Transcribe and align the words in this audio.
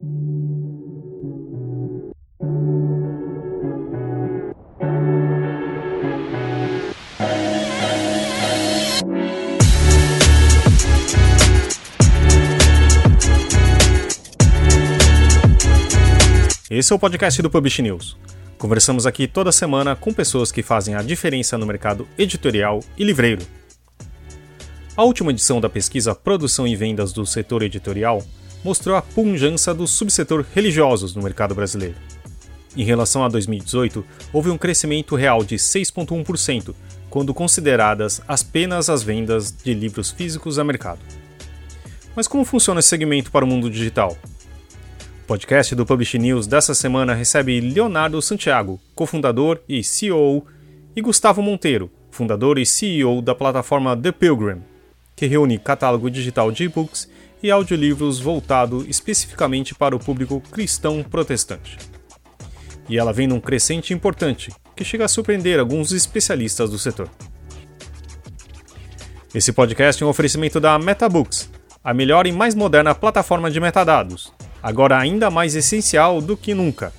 Esse 0.00 0.06
é 16.92 16.94
o 16.94 16.98
podcast 16.98 17.42
do 17.42 17.50
Publish 17.50 17.82
News. 17.82 18.16
Conversamos 18.56 19.04
aqui 19.04 19.26
toda 19.26 19.50
semana 19.50 19.96
com 19.96 20.14
pessoas 20.14 20.52
que 20.52 20.62
fazem 20.62 20.94
a 20.94 21.02
diferença 21.02 21.58
no 21.58 21.66
mercado 21.66 22.06
editorial 22.16 22.78
e 22.96 23.02
livreiro. 23.02 23.44
A 24.96 25.02
última 25.02 25.32
edição 25.32 25.60
da 25.60 25.68
pesquisa 25.68 26.14
Produção 26.14 26.68
e 26.68 26.76
Vendas 26.76 27.12
do 27.12 27.26
Setor 27.26 27.64
Editorial 27.64 28.22
mostrou 28.64 28.96
a 28.96 29.02
punjança 29.02 29.72
do 29.74 29.86
subsetor 29.86 30.44
religiosos 30.54 31.14
no 31.14 31.22
mercado 31.22 31.54
brasileiro. 31.54 31.96
Em 32.76 32.84
relação 32.84 33.24
a 33.24 33.28
2018, 33.28 34.04
houve 34.32 34.50
um 34.50 34.58
crescimento 34.58 35.16
real 35.16 35.42
de 35.42 35.56
6,1%, 35.56 36.74
quando 37.10 37.34
consideradas 37.34 38.20
apenas 38.28 38.90
as 38.90 39.02
vendas 39.02 39.50
de 39.50 39.74
livros 39.74 40.10
físicos 40.10 40.58
a 40.58 40.64
mercado. 40.64 41.00
Mas 42.14 42.28
como 42.28 42.44
funciona 42.44 42.80
esse 42.80 42.88
segmento 42.88 43.30
para 43.30 43.44
o 43.44 43.48
mundo 43.48 43.70
digital? 43.70 44.16
podcast 45.28 45.74
do 45.74 45.84
Publish 45.84 46.18
News 46.18 46.46
dessa 46.46 46.74
semana 46.74 47.12
recebe 47.12 47.60
Leonardo 47.60 48.20
Santiago, 48.22 48.80
cofundador 48.94 49.60
e 49.68 49.84
CEO, 49.84 50.46
e 50.96 51.02
Gustavo 51.02 51.42
Monteiro, 51.42 51.90
fundador 52.10 52.58
e 52.58 52.64
CEO 52.64 53.20
da 53.20 53.34
plataforma 53.34 53.94
The 53.94 54.10
Pilgrim, 54.10 54.62
que 55.14 55.26
reúne 55.26 55.58
catálogo 55.58 56.10
digital 56.10 56.50
de 56.50 56.64
e-books 56.64 57.10
e 57.42 57.50
audiolivros 57.50 58.20
voltado 58.20 58.84
especificamente 58.88 59.74
para 59.74 59.94
o 59.94 59.98
público 59.98 60.40
cristão 60.50 61.02
protestante. 61.02 61.78
E 62.88 62.98
ela 62.98 63.12
vem 63.12 63.26
num 63.26 63.40
crescente 63.40 63.92
importante, 63.92 64.50
que 64.74 64.84
chega 64.84 65.04
a 65.04 65.08
surpreender 65.08 65.60
alguns 65.60 65.92
especialistas 65.92 66.70
do 66.70 66.78
setor. 66.78 67.08
Esse 69.34 69.52
podcast 69.52 70.02
é 70.02 70.06
um 70.06 70.08
oferecimento 70.08 70.58
da 70.58 70.78
MetaBooks, 70.78 71.50
a 71.84 71.92
melhor 71.92 72.26
e 72.26 72.32
mais 72.32 72.54
moderna 72.54 72.94
plataforma 72.94 73.50
de 73.50 73.60
metadados, 73.60 74.32
agora 74.62 74.98
ainda 74.98 75.30
mais 75.30 75.54
essencial 75.54 76.20
do 76.20 76.36
que 76.36 76.54
nunca. 76.54 76.92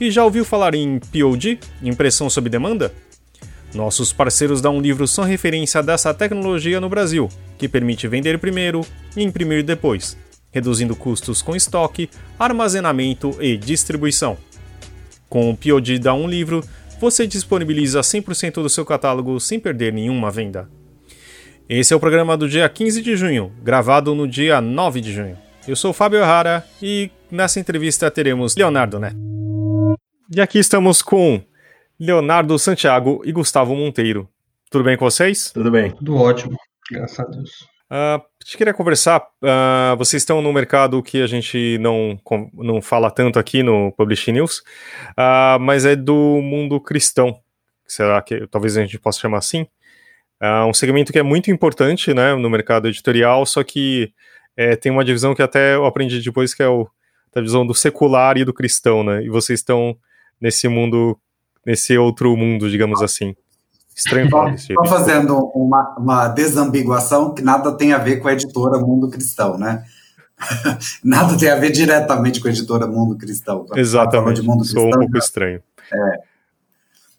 E 0.00 0.10
já 0.10 0.24
ouviu 0.24 0.44
falar 0.44 0.74
em 0.74 0.98
POD, 0.98 1.58
impressão 1.82 2.30
sob 2.30 2.48
demanda? 2.48 2.94
Nossos 3.74 4.12
parceiros 4.12 4.60
da 4.60 4.68
Um 4.68 4.80
Livro 4.80 5.06
são 5.06 5.24
referência 5.24 5.82
dessa 5.82 6.12
tecnologia 6.12 6.80
no 6.80 6.88
Brasil, 6.88 7.28
que 7.56 7.68
permite 7.68 8.08
vender 8.08 8.38
primeiro 8.38 8.80
e 9.16 9.22
imprimir 9.22 9.62
depois, 9.62 10.16
reduzindo 10.50 10.96
custos 10.96 11.40
com 11.40 11.54
estoque, 11.54 12.10
armazenamento 12.38 13.36
e 13.40 13.56
distribuição. 13.56 14.36
Com 15.28 15.48
o 15.48 15.56
POD 15.56 16.00
da 16.00 16.12
Um 16.12 16.26
Livro, 16.26 16.64
você 17.00 17.26
disponibiliza 17.26 18.00
100% 18.00 18.54
do 18.54 18.68
seu 18.68 18.84
catálogo 18.84 19.38
sem 19.38 19.60
perder 19.60 19.92
nenhuma 19.92 20.30
venda. 20.30 20.68
Esse 21.68 21.94
é 21.94 21.96
o 21.96 22.00
programa 22.00 22.36
do 22.36 22.48
dia 22.48 22.68
15 22.68 23.00
de 23.00 23.16
junho, 23.16 23.52
gravado 23.62 24.12
no 24.12 24.26
dia 24.26 24.60
9 24.60 25.00
de 25.00 25.12
junho. 25.12 25.38
Eu 25.68 25.76
sou 25.76 25.92
Fábio 25.92 26.20
Rara 26.20 26.66
e 26.82 27.10
nessa 27.30 27.60
entrevista 27.60 28.10
teremos 28.10 28.56
Leonardo 28.56 28.98
Neto. 28.98 29.16
E 30.34 30.40
aqui 30.40 30.58
estamos 30.58 31.00
com 31.00 31.40
Leonardo 32.00 32.58
Santiago 32.58 33.20
e 33.26 33.32
Gustavo 33.32 33.76
Monteiro. 33.76 34.26
Tudo 34.70 34.84
bem 34.84 34.96
com 34.96 35.04
vocês? 35.04 35.50
Tudo 35.52 35.70
bem. 35.70 35.90
Tudo 35.90 36.16
ótimo, 36.16 36.56
graças 36.90 37.20
a 37.20 37.24
Deus. 37.24 37.50
Uh, 37.90 38.16
a 38.16 38.22
gente 38.42 38.56
queria 38.56 38.72
conversar. 38.72 39.20
Uh, 39.20 39.96
vocês 39.98 40.22
estão 40.22 40.40
no 40.40 40.50
mercado 40.50 41.02
que 41.02 41.20
a 41.20 41.26
gente 41.26 41.76
não, 41.78 42.18
não 42.54 42.80
fala 42.80 43.10
tanto 43.10 43.38
aqui 43.38 43.62
no 43.62 43.92
Publish 43.92 44.32
News, 44.32 44.60
uh, 45.10 45.60
mas 45.60 45.84
é 45.84 45.94
do 45.94 46.40
mundo 46.40 46.80
cristão. 46.80 47.38
Será 47.86 48.22
que 48.22 48.46
talvez 48.46 48.78
a 48.78 48.80
gente 48.80 48.98
possa 48.98 49.20
chamar 49.20 49.38
assim? 49.38 49.66
Uh, 50.40 50.66
um 50.66 50.72
segmento 50.72 51.12
que 51.12 51.18
é 51.18 51.22
muito 51.22 51.50
importante 51.50 52.14
né, 52.14 52.34
no 52.34 52.48
mercado 52.48 52.88
editorial, 52.88 53.44
só 53.44 53.62
que 53.62 54.10
é, 54.56 54.74
tem 54.74 54.90
uma 54.90 55.04
divisão 55.04 55.34
que 55.34 55.42
até 55.42 55.74
eu 55.74 55.84
aprendi 55.84 56.20
depois, 56.22 56.54
que 56.54 56.62
é 56.62 56.68
o, 56.68 56.88
a 57.34 57.40
divisão 57.40 57.66
do 57.66 57.74
secular 57.74 58.38
e 58.38 58.44
do 58.44 58.54
cristão, 58.54 59.02
né? 59.04 59.22
E 59.22 59.28
vocês 59.28 59.60
estão 59.60 59.96
nesse 60.40 60.68
mundo, 60.68 61.18
nesse 61.64 61.96
outro 61.96 62.36
mundo, 62.36 62.70
digamos 62.70 63.02
assim. 63.02 63.34
Estranho 63.94 64.30
falar 64.30 64.54
Estou 64.54 64.86
fazendo 64.86 65.36
uma, 65.54 65.94
uma 65.98 66.28
desambiguação 66.28 67.34
que 67.34 67.42
nada 67.42 67.72
tem 67.72 67.92
a 67.92 67.98
ver 67.98 68.16
com 68.16 68.28
a 68.28 68.32
editora 68.32 68.78
Mundo 68.78 69.10
Cristão, 69.10 69.58
né? 69.58 69.84
nada 71.04 71.36
tem 71.36 71.50
a 71.50 71.56
ver 71.56 71.70
diretamente 71.70 72.40
com 72.40 72.48
a 72.48 72.50
editora 72.50 72.86
Mundo 72.86 73.16
Cristão. 73.16 73.66
Exatamente, 73.76 74.42
Mundo 74.42 74.60
Cristão, 74.60 74.82
sou 74.82 74.88
um 74.88 74.98
pouco 75.00 75.18
estranho. 75.18 75.62
É. 75.92 76.30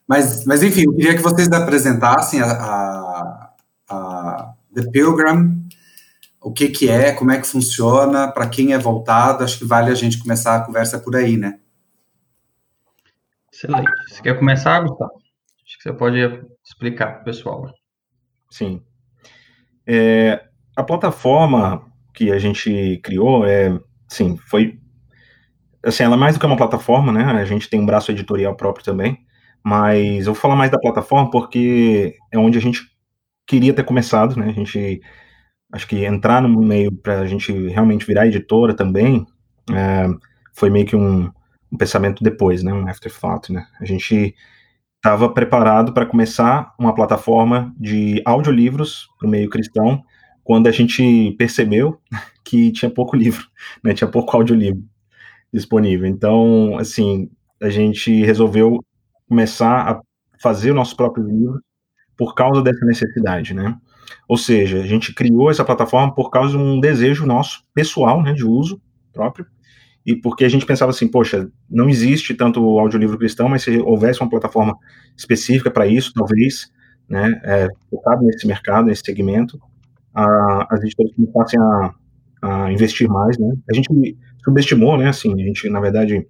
Mas, 0.07 0.43
mas, 0.45 0.63
enfim, 0.63 0.83
eu 0.85 0.93
queria 0.93 1.15
que 1.15 1.21
vocês 1.21 1.49
apresentassem 1.51 2.41
a, 2.41 2.51
a, 2.51 3.49
a 3.89 4.53
The 4.73 4.89
Pilgrim, 4.91 5.69
o 6.41 6.51
que, 6.51 6.67
que 6.67 6.89
é, 6.89 7.13
como 7.13 7.31
é 7.31 7.39
que 7.39 7.47
funciona, 7.47 8.27
para 8.27 8.49
quem 8.49 8.73
é 8.73 8.77
voltado, 8.77 9.43
acho 9.43 9.59
que 9.59 9.65
vale 9.65 9.91
a 9.91 9.95
gente 9.95 10.17
começar 10.17 10.55
a 10.55 10.61
conversa 10.61 10.99
por 10.99 11.15
aí, 11.15 11.37
né? 11.37 11.59
Excelente. 13.63 13.91
Você 14.09 14.21
quer 14.23 14.39
começar, 14.39 14.79
Gustavo? 14.81 15.11
Acho 15.13 15.77
que 15.77 15.83
você 15.83 15.93
pode 15.93 16.17
explicar 16.65 17.11
para 17.11 17.21
o 17.21 17.25
pessoal. 17.25 17.71
Sim. 18.49 18.81
É, 19.85 20.45
a 20.75 20.83
plataforma 20.83 21.85
que 22.13 22.31
a 22.31 22.39
gente 22.39 22.99
criou, 23.03 23.45
é, 23.45 23.79
sim, 24.07 24.35
foi, 24.47 24.79
assim, 25.85 26.03
ela 26.03 26.15
é 26.15 26.19
mais 26.19 26.33
do 26.33 26.39
que 26.39 26.45
uma 26.45 26.57
plataforma, 26.57 27.11
né? 27.11 27.23
A 27.23 27.45
gente 27.45 27.69
tem 27.69 27.79
um 27.79 27.85
braço 27.85 28.11
editorial 28.11 28.55
próprio 28.55 28.83
também, 28.83 29.19
mas 29.63 30.25
eu 30.25 30.33
vou 30.33 30.41
falar 30.41 30.55
mais 30.55 30.71
da 30.71 30.79
plataforma 30.79 31.29
porque 31.29 32.15
é 32.31 32.39
onde 32.39 32.57
a 32.57 32.61
gente 32.61 32.81
queria 33.45 33.73
ter 33.73 33.83
começado, 33.83 34.35
né? 34.37 34.47
A 34.49 34.53
gente 34.53 34.99
acho 35.71 35.87
que 35.87 36.03
entrar 36.03 36.41
no 36.41 36.49
meio 36.49 36.91
para 36.91 37.19
a 37.19 37.27
gente 37.27 37.51
realmente 37.67 38.05
virar 38.05 38.25
editora 38.25 38.73
também 38.73 39.25
é, 39.71 40.07
foi 40.51 40.69
meio 40.69 40.85
que 40.85 40.95
um, 40.95 41.31
um, 41.71 41.77
pensamento 41.77 42.23
depois, 42.23 42.63
né, 42.63 42.73
um 42.73 42.87
afterthought, 42.87 43.51
né. 43.51 43.65
A 43.79 43.85
gente 43.85 44.35
estava 44.97 45.29
preparado 45.29 45.93
para 45.93 46.05
começar 46.05 46.73
uma 46.79 46.93
plataforma 46.93 47.73
de 47.77 48.21
audiolivros 48.25 49.07
para 49.17 49.27
o 49.27 49.31
meio 49.31 49.49
cristão 49.49 50.03
quando 50.43 50.67
a 50.67 50.71
gente 50.71 51.31
percebeu 51.37 51.99
que 52.43 52.71
tinha 52.71 52.89
pouco 52.89 53.15
livro, 53.15 53.45
né, 53.83 53.93
tinha 53.93 54.09
pouco 54.09 54.35
audiolivro 54.35 54.83
disponível. 55.53 56.07
Então, 56.07 56.77
assim, 56.77 57.29
a 57.61 57.69
gente 57.69 58.23
resolveu 58.23 58.83
começar 59.27 59.89
a 59.89 60.01
fazer 60.41 60.71
o 60.71 60.75
nosso 60.75 60.95
próprio 60.95 61.25
livro 61.25 61.61
por 62.17 62.33
causa 62.33 62.61
dessa 62.61 62.85
necessidade, 62.85 63.53
né? 63.53 63.77
Ou 64.27 64.37
seja, 64.37 64.79
a 64.79 64.87
gente 64.87 65.13
criou 65.13 65.49
essa 65.49 65.63
plataforma 65.63 66.13
por 66.13 66.29
causa 66.29 66.51
de 66.51 66.57
um 66.57 66.79
desejo 66.79 67.25
nosso, 67.25 67.63
pessoal, 67.73 68.21
né, 68.21 68.33
de 68.33 68.45
uso 68.45 68.81
próprio, 69.13 69.45
e 70.05 70.15
porque 70.15 70.43
a 70.43 70.49
gente 70.49 70.65
pensava 70.65 70.91
assim, 70.91 71.07
poxa, 71.07 71.49
não 71.69 71.87
existe 71.87 72.33
tanto 72.33 72.79
audiolivro 72.79 73.17
cristão, 73.17 73.47
mas 73.47 73.63
se 73.63 73.77
houvesse 73.79 74.21
uma 74.21 74.29
plataforma 74.29 74.75
específica 75.15 75.69
para 75.69 75.85
isso, 75.85 76.11
talvez, 76.13 76.71
né, 77.07 77.39
é, 77.43 77.67
focado 77.89 78.23
nesse 78.23 78.47
mercado, 78.47 78.87
nesse 78.87 79.03
segmento, 79.05 79.59
a, 80.13 80.67
as 80.73 80.81
editoras 80.81 81.13
começassem 81.15 81.59
a, 81.59 81.93
a 82.41 82.71
investir 82.71 83.07
mais, 83.07 83.37
né, 83.37 83.53
a 83.69 83.73
gente 83.73 83.87
subestimou, 84.43 84.97
né, 84.97 85.09
assim, 85.09 85.33
a 85.33 85.45
gente, 85.45 85.69
na 85.69 85.79
verdade, 85.79 86.25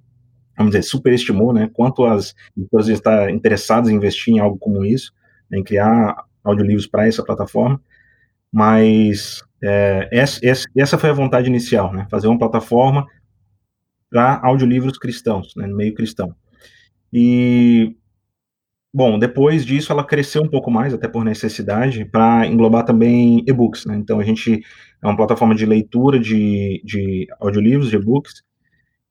vamos 0.58 0.74
dizer, 0.74 0.84
superestimou, 0.84 1.54
né, 1.54 1.70
quanto 1.74 2.04
as 2.06 2.36
editoras 2.58 2.90
estão 2.90 3.30
interessadas 3.30 3.90
em 3.90 3.96
investir 3.96 4.34
em 4.34 4.40
algo 4.40 4.58
como 4.60 4.84
isso, 4.84 5.14
né, 5.50 5.60
em 5.60 5.64
criar 5.64 6.26
audiolivros 6.44 6.88
para 6.88 7.08
essa 7.08 7.24
plataforma, 7.24 7.80
mas 8.52 9.42
é, 9.64 10.10
essa, 10.12 10.40
essa, 10.76 10.98
foi 10.98 11.10
a 11.10 11.14
vontade 11.14 11.48
inicial, 11.48 11.94
né? 11.94 12.08
Fazer 12.10 12.28
uma 12.28 12.38
plataforma 12.38 13.06
para 14.12 14.42
audiolivros 14.44 14.98
cristãos, 14.98 15.56
né, 15.56 15.66
no 15.66 15.76
meio 15.76 15.96
cristão. 15.96 16.36
E, 17.14 17.96
bom, 18.94 19.18
depois 19.18 19.66
disso 19.66 19.92
ela 19.92 20.04
cresceu 20.04 20.44
um 20.44 20.50
pouco 20.50 20.70
mais, 20.70 20.94
até 20.94 21.08
por 21.08 21.24
necessidade, 21.24 22.04
para 22.04 22.46
englobar 22.46 22.84
também 22.84 23.44
e-books, 23.48 23.86
né? 23.86 23.96
Então 23.96 24.20
a 24.20 24.24
gente 24.24 24.62
é 25.02 25.08
uma 25.08 25.16
plataforma 25.16 25.56
de 25.56 25.66
leitura 25.66 26.20
de, 26.20 26.82
de 26.84 27.28
audiolivros, 27.40 27.90
de 27.90 27.96
e-books, 27.96 28.44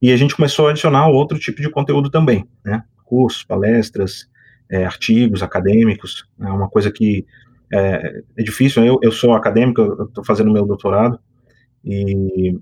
e 0.03 0.13
a 0.13 0.17
gente 0.17 0.37
começou 0.37 0.69
a 0.69 0.71
adicionar 0.71 1.09
outro 1.09 1.39
tipo 1.39 1.61
de 1.63 1.71
conteúdo 1.71 2.11
também, 2.11 2.47
né? 2.65 2.85
Cursos, 3.05 3.43
palestras, 3.43 4.29
é, 4.71 4.85
artigos 4.85 5.43
acadêmicos, 5.43 6.27
é 6.41 6.47
uma 6.47 6.69
coisa 6.69 6.93
que 6.93 7.27
é, 7.73 8.23
é 8.37 8.43
difícil. 8.43 8.85
Eu, 8.85 8.99
eu 9.03 9.13
sou 9.13 9.33
acadêmico, 9.33 9.81
eu 9.81 10.05
estou 10.05 10.25
fazendo 10.25 10.53
meu 10.53 10.67
doutorado 10.67 11.19
e 11.85 12.59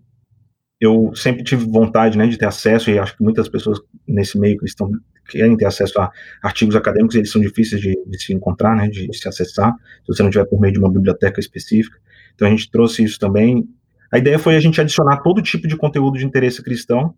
eu 0.81 1.13
sempre 1.15 1.43
tive 1.43 1.65
vontade 1.65 2.17
né, 2.17 2.27
de 2.27 2.39
ter 2.39 2.47
acesso, 2.47 2.91
e 2.91 2.99
acho 2.99 3.17
que 3.17 3.23
muitas 3.23 3.49
pessoas 3.49 3.81
nesse 4.07 4.39
meio 4.39 4.57
cristão 4.57 4.91
querem 5.29 5.57
ter 5.57 5.67
acesso 5.67 6.01
a 6.01 6.11
artigos 6.43 6.77
acadêmicos, 6.77 7.17
eles 7.17 7.31
são 7.31 7.41
difíceis 7.41 7.81
de, 7.81 7.95
de 8.07 8.23
se 8.23 8.33
encontrar, 8.33 8.77
né, 8.77 8.89
de, 8.89 9.07
de, 9.09 9.17
se 9.17 9.29
acessar, 9.29 9.75
se 9.75 10.07
você 10.07 10.23
não 10.23 10.31
tiver 10.31 10.47
por 10.47 10.61
meio 10.61 10.73
de 10.73 10.79
uma 10.79 10.91
biblioteca 10.91 11.41
específica. 11.41 11.99
Então 12.35 12.47
a 12.47 12.51
gente 12.51 12.71
trouxe 12.71 13.03
isso 13.03 13.19
também, 13.19 13.69
a 14.11 14.19
ideia 14.19 14.39
foi 14.39 14.57
a 14.57 14.61
gente 14.61 14.81
adicionar 14.81 15.19
todo 15.19 15.43
tipo 15.43 15.69
de 15.69 15.77
conteúdo 15.77 16.19
de 16.19 16.25
interesse 16.25 16.63
cristão, 16.63 17.15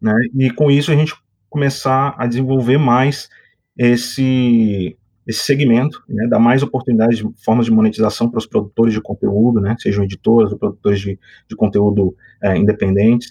né? 0.00 0.12
E 0.36 0.50
com 0.50 0.70
isso 0.70 0.90
a 0.90 0.96
gente 0.96 1.14
começar 1.48 2.14
a 2.18 2.26
desenvolver 2.26 2.78
mais 2.78 3.28
esse 3.76 4.96
esse 5.26 5.40
segmento, 5.40 6.02
né, 6.08 6.26
dar 6.28 6.38
mais 6.38 6.62
oportunidades 6.62 7.18
de 7.18 7.28
formas 7.44 7.66
de 7.66 7.72
monetização 7.72 8.28
para 8.28 8.38
os 8.38 8.46
produtores 8.46 8.92
de 8.92 9.00
conteúdo, 9.00 9.60
né, 9.60 9.74
sejam 9.78 10.04
editoras 10.04 10.52
ou 10.52 10.58
produtores 10.58 11.00
de, 11.00 11.18
de 11.48 11.56
conteúdo 11.56 12.14
é, 12.42 12.56
independentes, 12.56 13.28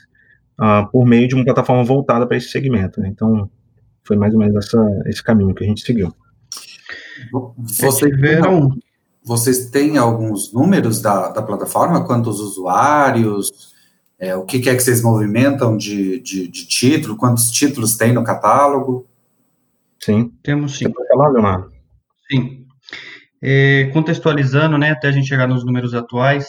uh, 0.59 0.89
por 0.91 1.05
meio 1.05 1.27
de 1.27 1.35
uma 1.35 1.45
plataforma 1.45 1.83
voltada 1.83 2.25
para 2.25 2.37
esse 2.37 2.49
segmento. 2.49 2.99
Né? 2.99 3.09
Então, 3.09 3.49
foi 4.03 4.17
mais 4.17 4.33
ou 4.33 4.39
menos 4.39 4.55
essa, 4.65 5.01
esse 5.05 5.23
caminho 5.23 5.53
que 5.53 5.63
a 5.63 5.67
gente 5.67 5.81
seguiu. 5.81 6.13
Vocês 7.57 7.97
tiveram... 7.97 8.75
Vocês 9.25 9.69
têm 9.69 9.97
alguns 9.97 10.51
números 10.51 11.01
da, 11.01 11.29
da 11.29 11.41
plataforma? 11.41 12.05
Quantos 12.05 12.41
usuários? 12.41 13.73
É, 14.19 14.35
o 14.35 14.43
que, 14.43 14.59
que, 14.59 14.69
é 14.69 14.75
que 14.75 14.83
vocês 14.83 15.01
movimentam 15.01 15.77
de, 15.77 16.19
de, 16.19 16.45
de 16.49 16.67
título? 16.67 17.15
Quantos 17.15 17.49
títulos 17.49 17.95
tem 17.95 18.11
no 18.11 18.21
catálogo? 18.21 19.07
Sim. 19.97 20.29
Temos 20.43 20.77
sim. 20.77 20.83
Você 20.85 20.93
pode 20.93 21.07
falar, 21.07 21.29
Leonardo? 21.29 21.72
Sim. 22.33 22.65
É, 23.41 23.89
contextualizando, 23.93 24.77
né, 24.77 24.91
até 24.91 25.09
a 25.09 25.11
gente 25.11 25.27
chegar 25.27 25.47
nos 25.47 25.65
números 25.65 25.93
atuais, 25.93 26.47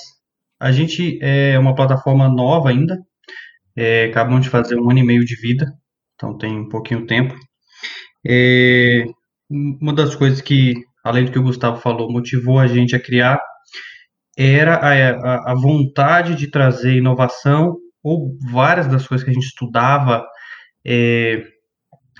a 0.60 0.70
gente 0.70 1.18
é 1.20 1.58
uma 1.58 1.74
plataforma 1.74 2.28
nova 2.28 2.70
ainda, 2.70 2.98
é, 3.76 4.04
acabamos 4.04 4.44
de 4.44 4.50
fazer 4.50 4.76
um 4.76 4.88
ano 4.88 5.00
e 5.00 5.04
meio 5.04 5.24
de 5.24 5.34
vida, 5.36 5.66
então 6.14 6.36
tem 6.38 6.56
um 6.56 6.68
pouquinho 6.68 7.06
tempo. 7.06 7.34
É, 8.26 9.04
uma 9.50 9.92
das 9.92 10.14
coisas 10.14 10.40
que, 10.40 10.74
além 11.04 11.24
do 11.24 11.32
que 11.32 11.38
o 11.38 11.42
Gustavo 11.42 11.80
falou, 11.80 12.10
motivou 12.10 12.58
a 12.58 12.66
gente 12.66 12.94
a 12.94 13.00
criar 13.00 13.40
era 14.36 14.76
a, 14.76 14.92
a, 14.92 15.52
a 15.52 15.54
vontade 15.54 16.34
de 16.34 16.48
trazer 16.50 16.96
inovação, 16.96 17.76
ou 18.02 18.36
várias 18.50 18.86
das 18.86 19.06
coisas 19.06 19.24
que 19.24 19.30
a 19.30 19.34
gente 19.34 19.46
estudava, 19.46 20.24
é, 20.86 21.42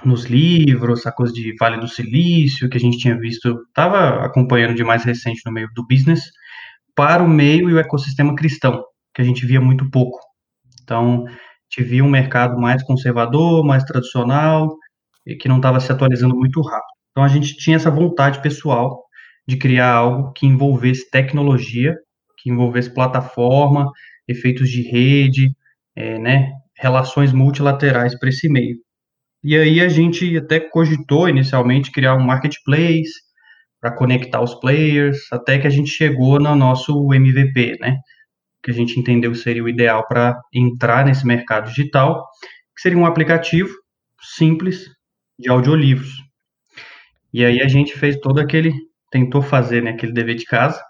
nos 0.09 0.25
livros, 0.25 1.07
a 1.07 1.13
coisa 1.13 1.33
de 1.33 1.55
Vale 1.59 1.79
do 1.79 1.89
Silício, 1.89 2.69
que 2.69 2.77
a 2.77 2.81
gente 2.81 2.99
tinha 2.99 3.19
visto, 3.19 3.63
estava 3.69 4.25
acompanhando 4.25 4.75
de 4.75 4.85
mais 4.85 5.05
recente 5.05 5.43
no 5.47 5.53
meio 5.53 5.69
do 5.75 5.87
business, 5.87 6.23
para 6.95 7.23
o 7.23 7.29
meio 7.29 7.71
e 7.71 7.75
o 7.75 7.79
ecossistema 7.79 8.35
cristão, 8.35 8.83
que 9.15 9.23
a 9.23 9.25
gente 9.25 9.45
via 9.47 9.61
muito 9.61 9.91
pouco. 9.91 10.19
Então, 10.83 11.25
a 11.27 11.31
gente 11.31 11.89
via 11.89 12.05
um 12.05 12.11
mercado 12.11 12.61
mais 12.61 12.83
conservador, 12.83 13.65
mais 13.65 13.85
tradicional, 13.85 14.77
e 15.27 15.35
que 15.35 15.49
não 15.49 15.57
estava 15.57 15.81
se 15.81 15.91
atualizando 15.91 16.37
muito 16.37 16.61
rápido. 16.61 16.95
Então, 17.11 17.25
a 17.25 17.29
gente 17.29 17.57
tinha 17.57 17.77
essa 17.77 17.91
vontade 17.91 18.43
pessoal 18.43 19.05
de 19.47 19.57
criar 19.57 19.93
algo 19.93 20.33
que 20.33 20.47
envolvesse 20.47 21.11
tecnologia, 21.11 21.97
que 22.39 22.51
envolvesse 22.51 22.93
plataforma, 22.93 23.91
efeitos 24.29 24.69
de 24.69 24.83
rede, 24.83 25.55
é, 25.97 26.19
né, 26.19 26.53
relações 26.77 27.33
multilaterais 27.33 28.19
para 28.19 28.29
esse 28.29 28.49
meio. 28.49 28.84
E 29.45 29.55
aí 29.55 29.79
a 29.83 29.89
gente 29.89 30.39
até 30.39 30.59
cogitou 30.59 31.29
inicialmente 31.29 31.93
criar 31.93 32.15
um 32.15 32.25
marketplace 32.25 33.13
para 33.79 33.95
conectar 33.95 34.41
os 34.41 34.55
players, 34.55 35.31
até 35.31 35.59
que 35.59 35.67
a 35.67 35.71
gente 35.71 35.91
chegou 35.91 36.41
no 36.41 36.55
nosso 36.57 37.13
MVP, 37.13 37.77
né? 37.79 37.99
Que 38.63 38.71
a 38.71 38.75
gente 38.75 38.99
entendeu 38.99 39.35
seria 39.35 39.63
o 39.63 39.69
ideal 39.69 40.09
para 40.09 40.41
entrar 40.51 41.05
nesse 41.05 41.27
mercado 41.27 41.69
digital, 41.69 42.27
que 42.75 42.81
seria 42.81 42.97
um 42.97 43.05
aplicativo 43.05 43.69
simples 44.19 44.89
de 45.39 45.51
audiolivros. 45.51 46.23
E 47.31 47.45
aí 47.45 47.61
a 47.61 47.69
gente 47.69 47.93
fez 47.99 48.17
todo 48.17 48.39
aquele, 48.39 48.73
tentou 49.11 49.43
fazer 49.43 49.83
né, 49.83 49.91
aquele 49.91 50.15
dever 50.15 50.37
de 50.37 50.47
casa, 50.47 50.83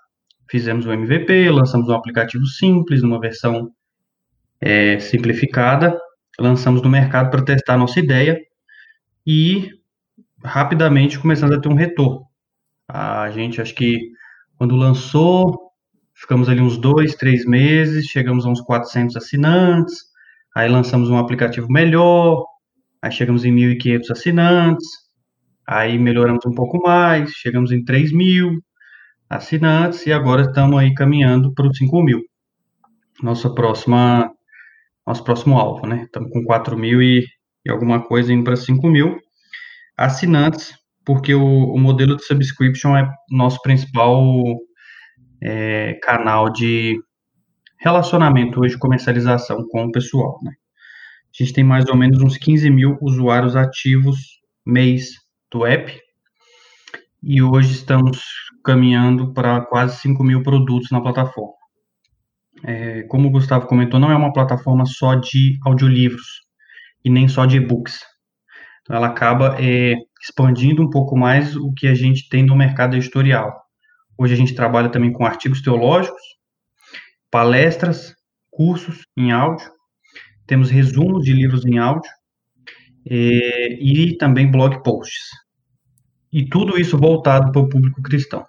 fizemos 0.48 0.86
o 0.86 0.92
MVP, 0.92 1.50
lançamos 1.50 1.88
um 1.88 1.94
aplicativo 1.94 2.46
simples, 2.46 3.02
numa 3.02 3.18
versão 3.18 3.72
é, 4.60 5.00
simplificada, 5.00 5.98
lançamos 6.38 6.82
no 6.82 6.88
mercado 6.88 7.30
para 7.30 7.44
testar 7.44 7.74
a 7.74 7.78
nossa 7.78 7.98
ideia 8.00 8.38
e 9.26 9.70
rapidamente 10.44 11.18
começamos 11.18 11.56
a 11.56 11.60
ter 11.60 11.68
um 11.68 11.74
retorno. 11.74 12.26
A 12.88 13.30
gente, 13.30 13.60
acho 13.60 13.74
que 13.74 14.10
quando 14.56 14.76
lançou, 14.76 15.70
ficamos 16.14 16.48
ali 16.48 16.60
uns 16.60 16.76
dois, 16.76 17.14
três 17.14 17.44
meses, 17.46 18.06
chegamos 18.06 18.44
a 18.44 18.50
uns 18.50 18.60
400 18.60 19.16
assinantes, 19.16 19.96
aí 20.54 20.68
lançamos 20.68 21.08
um 21.08 21.16
aplicativo 21.16 21.70
melhor, 21.70 22.44
aí 23.00 23.10
chegamos 23.10 23.44
em 23.44 23.54
1.500 23.54 24.10
assinantes, 24.10 24.86
aí 25.66 25.98
melhoramos 25.98 26.44
um 26.46 26.52
pouco 26.52 26.80
mais, 26.82 27.30
chegamos 27.30 27.72
em 27.72 27.84
3 27.84 28.12
mil 28.12 28.60
assinantes 29.28 30.06
e 30.06 30.12
agora 30.12 30.42
estamos 30.42 30.78
aí 30.78 30.92
caminhando 30.94 31.52
para 31.54 31.66
os 31.66 31.76
5 31.76 32.02
mil. 32.02 32.20
Nossa 33.22 33.52
próxima 33.52 34.33
nosso 35.06 35.22
próximo 35.22 35.58
alvo, 35.58 35.86
né? 35.86 36.04
Estamos 36.04 36.30
com 36.30 36.42
4 36.44 36.76
mil 36.76 37.02
e, 37.02 37.24
e 37.64 37.70
alguma 37.70 38.02
coisa 38.02 38.32
indo 38.32 38.44
para 38.44 38.56
5 38.56 38.88
mil 38.88 39.18
assinantes, 39.96 40.74
porque 41.04 41.34
o, 41.34 41.44
o, 41.44 41.78
modelo 41.78 42.16
de 42.16 42.24
subscription 42.24 42.96
é 42.96 43.08
nosso 43.30 43.60
principal 43.62 44.24
é, 45.42 45.94
canal 46.02 46.50
de 46.50 46.98
relacionamento 47.78 48.60
hoje, 48.60 48.78
comercialização 48.78 49.66
com 49.68 49.84
o 49.84 49.92
pessoal, 49.92 50.38
né? 50.42 50.52
A 50.52 51.42
gente 51.42 51.52
tem 51.52 51.64
mais 51.64 51.88
ou 51.88 51.96
menos 51.96 52.22
uns 52.22 52.38
15 52.38 52.70
mil 52.70 52.96
usuários 53.02 53.56
ativos 53.56 54.16
mês 54.64 55.10
do 55.50 55.66
app, 55.66 56.00
e 57.22 57.42
hoje 57.42 57.72
estamos 57.72 58.22
caminhando 58.64 59.32
para 59.32 59.60
quase 59.62 59.98
5 60.00 60.22
mil 60.22 60.42
produtos 60.42 60.90
na 60.90 61.00
plataforma 61.00 61.63
é, 62.66 63.02
como 63.02 63.28
o 63.28 63.30
Gustavo 63.30 63.66
comentou, 63.66 64.00
não 64.00 64.10
é 64.10 64.16
uma 64.16 64.32
plataforma 64.32 64.86
só 64.86 65.14
de 65.14 65.58
audiolivros 65.62 66.42
e 67.04 67.10
nem 67.10 67.28
só 67.28 67.44
de 67.44 67.58
e-books. 67.58 68.00
Então, 68.82 68.96
ela 68.96 69.08
acaba 69.08 69.56
é, 69.60 69.94
expandindo 70.20 70.82
um 70.82 70.88
pouco 70.88 71.16
mais 71.16 71.54
o 71.56 71.72
que 71.72 71.86
a 71.86 71.94
gente 71.94 72.28
tem 72.28 72.44
no 72.44 72.56
mercado 72.56 72.96
editorial. 72.96 73.52
Hoje 74.16 74.32
a 74.32 74.36
gente 74.36 74.54
trabalha 74.54 74.88
também 74.88 75.12
com 75.12 75.26
artigos 75.26 75.60
teológicos, 75.60 76.22
palestras, 77.30 78.14
cursos 78.50 79.04
em 79.16 79.32
áudio, 79.32 79.68
temos 80.46 80.70
resumos 80.70 81.24
de 81.24 81.32
livros 81.32 81.66
em 81.66 81.78
áudio 81.78 82.10
é, 83.10 83.74
e 83.74 84.16
também 84.16 84.50
blog 84.50 84.82
posts. 84.82 85.30
E 86.32 86.46
tudo 86.48 86.78
isso 86.78 86.96
voltado 86.96 87.52
para 87.52 87.60
o 87.60 87.68
público 87.68 88.02
cristão. 88.02 88.46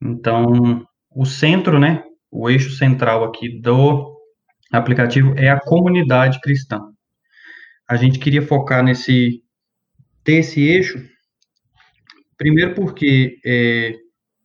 Então, 0.00 0.86
o 1.10 1.24
centro, 1.24 1.78
né, 1.78 2.02
o 2.32 2.48
eixo 2.48 2.70
central 2.70 3.22
aqui 3.24 3.60
do 3.60 4.10
aplicativo 4.72 5.34
é 5.36 5.50
a 5.50 5.60
comunidade 5.60 6.40
cristã. 6.40 6.80
A 7.86 7.96
gente 7.96 8.18
queria 8.18 8.40
focar 8.40 8.82
nesse 8.82 9.42
ter 10.24 10.36
esse 10.36 10.62
eixo, 10.62 10.98
primeiro 12.38 12.74
porque 12.74 13.36
é, 13.44 13.96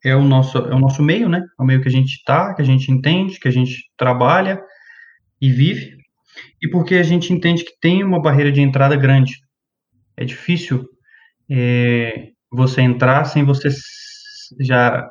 é 0.04 0.16
o 0.16 0.22
nosso 0.22 0.58
é 0.58 0.76
o 0.76 0.80
nosso 0.80 1.02
meio, 1.02 1.30
né? 1.30 1.42
É 1.58 1.64
o 1.64 1.66
meio 1.66 1.82
que 1.82 1.88
a 1.88 1.92
gente 1.92 2.14
está, 2.16 2.54
que 2.54 2.62
a 2.62 2.66
gente 2.66 2.92
entende, 2.92 3.40
que 3.40 3.48
a 3.48 3.52
gente 3.52 3.90
trabalha 3.96 4.62
e 5.40 5.50
vive, 5.50 5.96
e 6.62 6.68
porque 6.70 6.96
a 6.96 7.04
gente 7.04 7.32
entende 7.32 7.64
que 7.64 7.80
tem 7.80 8.04
uma 8.04 8.22
barreira 8.22 8.52
de 8.52 8.60
entrada 8.60 8.98
grande. 8.98 9.38
É 10.18 10.26
difícil 10.26 10.86
é, 11.50 12.32
você 12.52 12.82
entrar 12.82 13.24
sem 13.26 13.46
você 13.46 13.70
já 14.60 15.08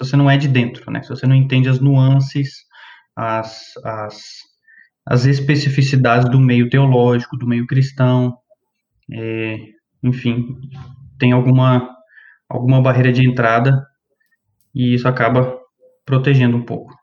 se 0.00 0.10
você 0.10 0.16
não 0.16 0.30
é 0.30 0.36
de 0.36 0.48
dentro, 0.48 0.90
né? 0.90 1.02
Se 1.02 1.10
você 1.10 1.26
não 1.26 1.34
entende 1.34 1.68
as 1.68 1.78
nuances, 1.78 2.64
as, 3.14 3.76
as, 3.84 4.22
as 5.06 5.26
especificidades 5.26 6.30
do 6.30 6.40
meio 6.40 6.70
teológico, 6.70 7.36
do 7.36 7.46
meio 7.46 7.66
cristão, 7.66 8.34
é, 9.12 9.58
enfim, 10.02 10.56
tem 11.18 11.32
alguma, 11.32 11.86
alguma 12.48 12.80
barreira 12.80 13.12
de 13.12 13.26
entrada 13.26 13.86
e 14.74 14.94
isso 14.94 15.06
acaba 15.06 15.58
protegendo 16.06 16.56
um 16.56 16.64
pouco. 16.64 16.94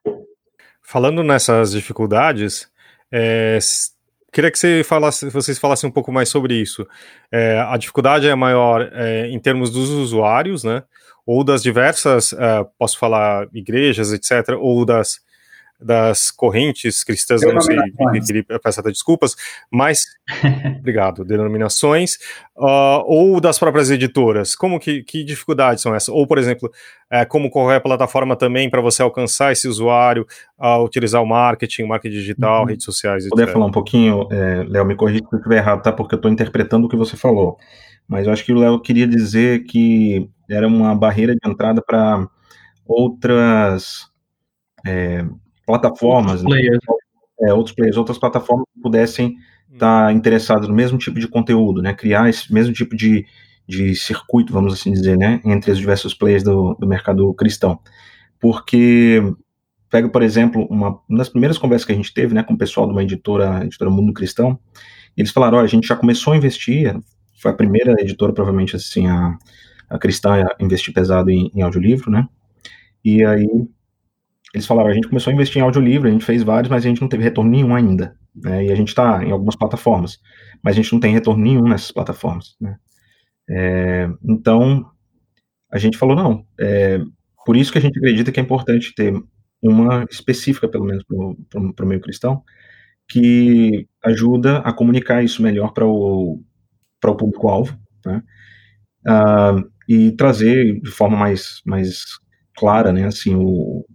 Falando 0.81 1.21
nessas 1.21 1.73
dificuldades, 1.73 2.67
é, 3.11 3.59
queria 4.33 4.49
que 4.49 4.57
você 4.57 4.83
falasse, 4.83 5.29
vocês 5.29 5.59
falassem 5.59 5.87
um 5.87 5.93
pouco 5.93 6.11
mais 6.11 6.29
sobre 6.29 6.55
isso. 6.55 6.87
É, 7.31 7.59
a 7.59 7.77
dificuldade 7.77 8.27
é 8.27 8.33
maior 8.33 8.89
é, 8.91 9.27
em 9.27 9.39
termos 9.39 9.69
dos 9.69 9.89
usuários, 9.89 10.63
né? 10.63 10.83
Ou 11.27 11.43
das 11.43 11.61
diversas, 11.61 12.31
uh, 12.31 12.65
posso 12.79 12.97
falar, 12.97 13.49
igrejas, 13.53 14.13
etc., 14.13 14.55
ou 14.57 14.85
das, 14.85 15.19
das 15.77 16.31
correntes 16.31 17.03
cristãs, 17.03 17.43
eu 17.43 17.53
não 17.53 17.59
sei, 17.59 17.77
peço 18.63 18.79
até 18.79 18.89
desculpas, 18.89 19.35
mas, 19.69 20.05
obrigado, 20.79 21.25
denominações, 21.25 22.15
uh, 22.55 23.03
ou 23.05 23.41
das 23.41 23.59
próprias 23.59 23.91
editoras, 23.91 24.55
como 24.55 24.79
que, 24.79 25.03
que 25.03 25.21
dificuldades 25.21 25.83
são 25.83 25.93
essas? 25.93 26.07
Ou, 26.07 26.25
por 26.25 26.37
exemplo, 26.37 26.71
é, 27.11 27.25
como 27.25 27.49
qualquer 27.49 27.81
plataforma 27.81 28.37
também 28.37 28.69
para 28.69 28.79
você 28.79 29.01
alcançar 29.01 29.51
esse 29.51 29.67
usuário, 29.67 30.25
a 30.57 30.77
uh, 30.77 30.83
utilizar 30.85 31.21
o 31.21 31.25
marketing, 31.27 31.83
marketing 31.83 32.15
digital, 32.15 32.61
uhum. 32.61 32.69
redes 32.69 32.85
sociais, 32.85 33.25
etc. 33.25 33.31
Poder 33.31 33.51
falar 33.51 33.65
um 33.65 33.71
pouquinho, 33.71 34.29
é, 34.31 34.63
Léo, 34.65 34.85
me 34.85 34.95
corrija 34.95 35.19
se 35.19 35.35
eu 35.35 35.39
estiver 35.39 35.57
errado, 35.57 35.83
tá? 35.83 35.91
Porque 35.91 36.15
eu 36.15 36.17
estou 36.17 36.31
interpretando 36.31 36.85
o 36.85 36.89
que 36.89 36.95
você 36.95 37.17
falou. 37.17 37.57
Mas 38.07 38.25
eu 38.25 38.31
acho 38.31 38.45
que 38.45 38.53
o 38.53 38.57
Léo 38.57 38.79
queria 38.79 39.05
dizer 39.05 39.65
que 39.65 40.29
era 40.49 40.67
uma 40.67 40.95
barreira 40.95 41.33
de 41.33 41.49
entrada 41.49 41.81
para 41.85 42.27
outras 42.85 44.07
é, 44.85 45.25
plataformas, 45.65 46.41
outros 46.41 46.59
players, 46.59 46.79
né? 46.87 47.49
é, 47.49 47.53
outros 47.53 47.75
players 47.75 47.97
outras 47.97 48.17
plataformas 48.17 48.65
que 48.73 48.81
pudessem 48.81 49.35
estar 49.71 50.07
tá 50.07 50.13
interessadas 50.13 50.67
no 50.67 50.73
mesmo 50.73 50.97
tipo 50.97 51.19
de 51.19 51.27
conteúdo, 51.27 51.81
né? 51.81 51.93
Criar 51.93 52.29
esse 52.29 52.51
mesmo 52.53 52.73
tipo 52.73 52.95
de, 52.95 53.25
de 53.67 53.95
circuito, 53.95 54.53
vamos 54.53 54.73
assim 54.73 54.91
dizer, 54.91 55.17
né? 55.17 55.41
Entre 55.45 55.71
os 55.71 55.77
diversos 55.77 56.13
players 56.13 56.43
do, 56.43 56.75
do 56.75 56.87
mercado 56.87 57.33
cristão. 57.33 57.79
Porque 58.39 59.21
pega, 59.89 60.09
por 60.09 60.21
exemplo, 60.21 60.65
uma, 60.69 60.99
uma 61.07 61.17
das 61.17 61.29
primeiras 61.29 61.57
conversas 61.57 61.85
que 61.85 61.91
a 61.91 61.95
gente 61.95 62.13
teve, 62.13 62.33
né, 62.33 62.43
com 62.43 62.53
o 62.53 62.57
pessoal 62.57 62.85
de 62.85 62.91
uma 62.91 63.03
editora, 63.03 63.63
editora 63.63 63.89
Mundo 63.89 64.13
Cristão, 64.13 64.59
eles 65.15 65.31
falaram, 65.31 65.57
ó, 65.57 65.61
a 65.61 65.67
gente 65.67 65.87
já 65.87 65.95
começou 65.95 66.33
a 66.33 66.37
investir, 66.37 66.95
foi 67.41 67.51
a 67.51 67.53
primeira 67.53 67.93
editora, 67.99 68.33
provavelmente, 68.33 68.75
assim, 68.75 69.07
a, 69.07 69.37
a 69.89 69.97
cristã 69.97 70.45
a 70.45 70.63
investir 70.63 70.93
pesado 70.93 71.29
em, 71.29 71.51
em 71.53 71.61
audiolivro, 71.61 72.11
né, 72.11 72.27
e 73.03 73.23
aí 73.23 73.47
eles 74.53 74.65
falaram, 74.65 74.89
a 74.89 74.93
gente 74.93 75.07
começou 75.07 75.31
a 75.31 75.33
investir 75.33 75.61
em 75.61 75.65
audiolivro, 75.65 76.07
a 76.07 76.11
gente 76.11 76.25
fez 76.25 76.41
vários, 76.41 76.69
mas 76.69 76.85
a 76.85 76.89
gente 76.89 77.01
não 77.01 77.09
teve 77.09 77.23
retorno 77.23 77.51
nenhum 77.51 77.75
ainda, 77.75 78.15
né, 78.35 78.65
e 78.65 78.71
a 78.71 78.75
gente 78.75 78.89
está 78.89 79.23
em 79.23 79.31
algumas 79.31 79.55
plataformas, 79.55 80.19
mas 80.63 80.73
a 80.73 80.81
gente 80.81 80.91
não 80.93 80.99
tem 80.99 81.13
retorno 81.13 81.43
nenhum 81.43 81.67
nessas 81.67 81.91
plataformas, 81.91 82.55
né. 82.59 82.77
É, 83.49 84.09
então, 84.23 84.91
a 85.71 85.77
gente 85.77 85.97
falou, 85.97 86.15
não, 86.15 86.45
é, 86.59 86.99
por 87.45 87.55
isso 87.55 87.71
que 87.71 87.77
a 87.77 87.81
gente 87.81 87.97
acredita 87.97 88.31
que 88.31 88.39
é 88.39 88.43
importante 88.43 88.93
ter 88.93 89.13
uma 89.61 90.05
específica, 90.09 90.67
pelo 90.67 90.85
menos, 90.85 91.03
para 91.05 91.85
o 91.85 91.87
meio 91.87 92.01
cristão, 92.01 92.43
que 93.09 93.87
ajuda 94.03 94.59
a 94.59 94.73
comunicar 94.73 95.23
isso 95.23 95.41
melhor 95.41 95.71
para 95.73 95.85
o, 95.85 96.41
o 97.03 97.15
público-alvo, 97.15 97.77
né? 98.05 98.21
Uh, 99.07 99.76
e 99.87 100.11
trazer 100.11 100.79
de 100.81 100.91
forma 100.91 101.17
mais, 101.17 101.61
mais 101.65 102.03
clara, 102.55 102.91
né, 102.91 103.05
assim, 103.05 103.35
o, 103.35 103.85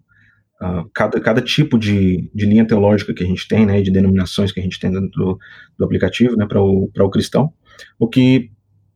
uh, 0.60 0.88
cada, 0.94 1.20
cada 1.20 1.42
tipo 1.42 1.78
de, 1.78 2.30
de 2.34 2.46
linha 2.46 2.66
teológica 2.66 3.12
que 3.12 3.22
a 3.22 3.26
gente 3.26 3.46
tem, 3.46 3.66
né, 3.66 3.82
de 3.82 3.90
denominações 3.90 4.52
que 4.52 4.60
a 4.60 4.62
gente 4.62 4.78
tem 4.80 4.90
dentro 4.90 5.10
do, 5.10 5.38
do 5.78 5.84
aplicativo, 5.84 6.36
né, 6.36 6.46
para 6.46 6.62
o, 6.62 6.90
o 6.94 7.10
cristão, 7.10 7.52
o 7.98 8.08
que 8.08 8.50